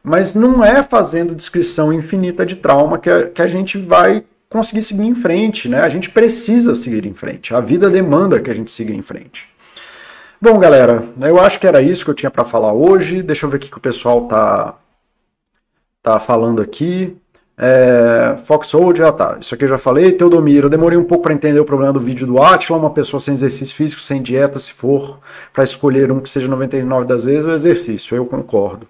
mas 0.00 0.32
não 0.32 0.64
é 0.64 0.80
fazendo 0.84 1.34
descrição 1.34 1.92
infinita 1.92 2.46
de 2.46 2.54
trauma 2.54 2.98
que 2.98 3.10
a, 3.10 3.28
que 3.28 3.42
a 3.42 3.48
gente 3.48 3.78
vai 3.78 4.22
conseguir 4.50 4.82
seguir 4.82 5.04
em 5.04 5.14
frente, 5.14 5.68
né? 5.68 5.80
A 5.80 5.88
gente 5.88 6.10
precisa 6.10 6.74
seguir 6.74 7.06
em 7.06 7.14
frente. 7.14 7.54
A 7.54 7.60
vida 7.60 7.88
demanda 7.88 8.40
que 8.40 8.50
a 8.50 8.54
gente 8.54 8.70
siga 8.70 8.92
em 8.92 9.00
frente. 9.00 9.48
Bom, 10.42 10.58
galera, 10.58 11.04
eu 11.20 11.40
acho 11.40 11.60
que 11.60 11.66
era 11.66 11.80
isso 11.80 12.04
que 12.04 12.10
eu 12.10 12.14
tinha 12.14 12.30
para 12.30 12.44
falar 12.44 12.72
hoje. 12.72 13.22
Deixa 13.22 13.46
eu 13.46 13.50
ver 13.50 13.58
o 13.58 13.60
que 13.60 13.76
o 13.76 13.80
pessoal 13.80 14.26
tá 14.26 14.74
tá 16.02 16.18
falando 16.18 16.60
aqui. 16.60 17.16
É, 17.56 18.38
Foxhold, 18.46 18.98
já 18.98 19.12
tá. 19.12 19.36
Isso 19.38 19.54
aqui 19.54 19.64
eu 19.64 19.68
já 19.68 19.78
falei. 19.78 20.12
Teodomiro, 20.12 20.66
eu 20.66 20.70
demorei 20.70 20.98
um 20.98 21.04
pouco 21.04 21.24
para 21.24 21.34
entender 21.34 21.60
o 21.60 21.64
problema 21.64 21.92
do 21.92 22.00
vídeo 22.00 22.26
do 22.26 22.42
Atila. 22.42 22.78
Uma 22.78 22.90
pessoa 22.90 23.20
sem 23.20 23.34
exercício 23.34 23.76
físico, 23.76 24.00
sem 24.00 24.22
dieta, 24.22 24.58
se 24.58 24.72
for 24.72 25.20
para 25.52 25.62
escolher 25.62 26.10
um 26.10 26.20
que 26.20 26.30
seja 26.30 26.48
99 26.48 27.06
das 27.06 27.22
vezes, 27.22 27.44
o 27.44 27.52
exercício. 27.52 28.16
Eu 28.16 28.24
concordo. 28.26 28.88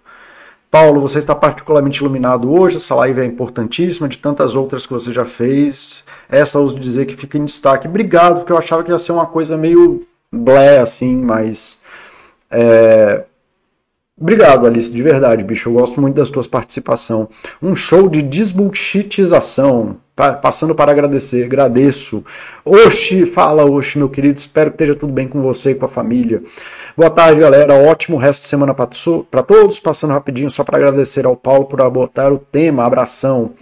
Paulo, 0.70 1.00
você 1.00 1.18
está 1.18 1.34
particularmente 1.34 1.98
iluminado 1.98 2.52
hoje. 2.52 2.76
Essa 2.76 2.94
live 2.94 3.20
é 3.20 3.24
importantíssima, 3.24 4.08
de 4.08 4.18
tantas 4.18 4.54
outras 4.54 4.86
que 4.86 4.92
você 4.92 5.12
já 5.12 5.24
fez. 5.24 6.04
Essa 6.28 6.58
ouso 6.58 6.78
dizer 6.78 7.06
que 7.06 7.16
fica 7.16 7.36
em 7.36 7.44
destaque. 7.44 7.88
Obrigado, 7.88 8.36
porque 8.36 8.52
eu 8.52 8.58
achava 8.58 8.84
que 8.84 8.90
ia 8.90 8.98
ser 8.98 9.12
uma 9.12 9.26
coisa 9.26 9.56
meio 9.56 10.06
blé, 10.32 10.78
assim, 10.78 11.16
mas. 11.16 11.78
É, 12.50 13.24
Obrigado, 14.20 14.66
Alice, 14.66 14.90
de 14.90 15.02
verdade, 15.02 15.42
bicho. 15.42 15.70
Eu 15.70 15.72
gosto 15.72 15.98
muito 15.98 16.16
das 16.16 16.28
tuas 16.28 16.46
participação. 16.46 17.26
Um 17.62 17.74
show 17.74 18.06
de 18.06 18.20
desbullshitização. 18.20 19.96
Passando 20.42 20.74
para 20.74 20.92
agradecer, 20.92 21.44
agradeço. 21.44 22.24
Oxi, 22.64 23.26
fala, 23.26 23.64
Oxi, 23.64 23.98
meu 23.98 24.08
querido. 24.08 24.38
Espero 24.38 24.70
que 24.70 24.74
esteja 24.74 24.94
tudo 24.94 25.12
bem 25.12 25.26
com 25.26 25.40
você 25.40 25.70
e 25.70 25.74
com 25.74 25.86
a 25.86 25.88
família. 25.88 26.42
Boa 26.96 27.10
tarde, 27.10 27.40
galera. 27.40 27.74
Ótimo 27.74 28.16
resto 28.16 28.42
de 28.42 28.48
semana 28.48 28.74
para 28.74 29.42
todos. 29.42 29.80
Passando 29.80 30.12
rapidinho 30.12 30.50
só 30.50 30.62
para 30.62 30.76
agradecer 30.76 31.24
ao 31.24 31.36
Paulo 31.36 31.64
por 31.64 31.80
abotar 31.80 32.32
o 32.32 32.38
tema. 32.38 32.84
Abração. 32.84 33.52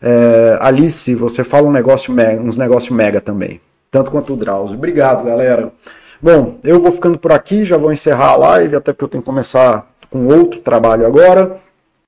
É, 0.00 0.58
Alice, 0.60 1.14
você 1.14 1.42
fala 1.42 1.66
um 1.66 1.72
negócio 1.72 2.12
mega, 2.12 2.40
uns 2.42 2.56
negócios 2.56 2.94
mega 2.94 3.20
também. 3.20 3.60
Tanto 3.90 4.10
quanto 4.10 4.34
o 4.34 4.36
Drauzio. 4.36 4.76
Obrigado, 4.76 5.24
galera. 5.24 5.72
Bom, 6.20 6.58
eu 6.64 6.80
vou 6.80 6.92
ficando 6.92 7.18
por 7.18 7.32
aqui, 7.32 7.64
já 7.64 7.76
vou 7.76 7.92
encerrar 7.92 8.32
a 8.32 8.36
live, 8.36 8.76
até 8.76 8.92
porque 8.92 9.04
eu 9.04 9.08
tenho 9.08 9.22
que 9.22 9.26
começar 9.26 9.86
com 10.10 10.26
outro 10.26 10.60
trabalho 10.60 11.06
agora. 11.06 11.56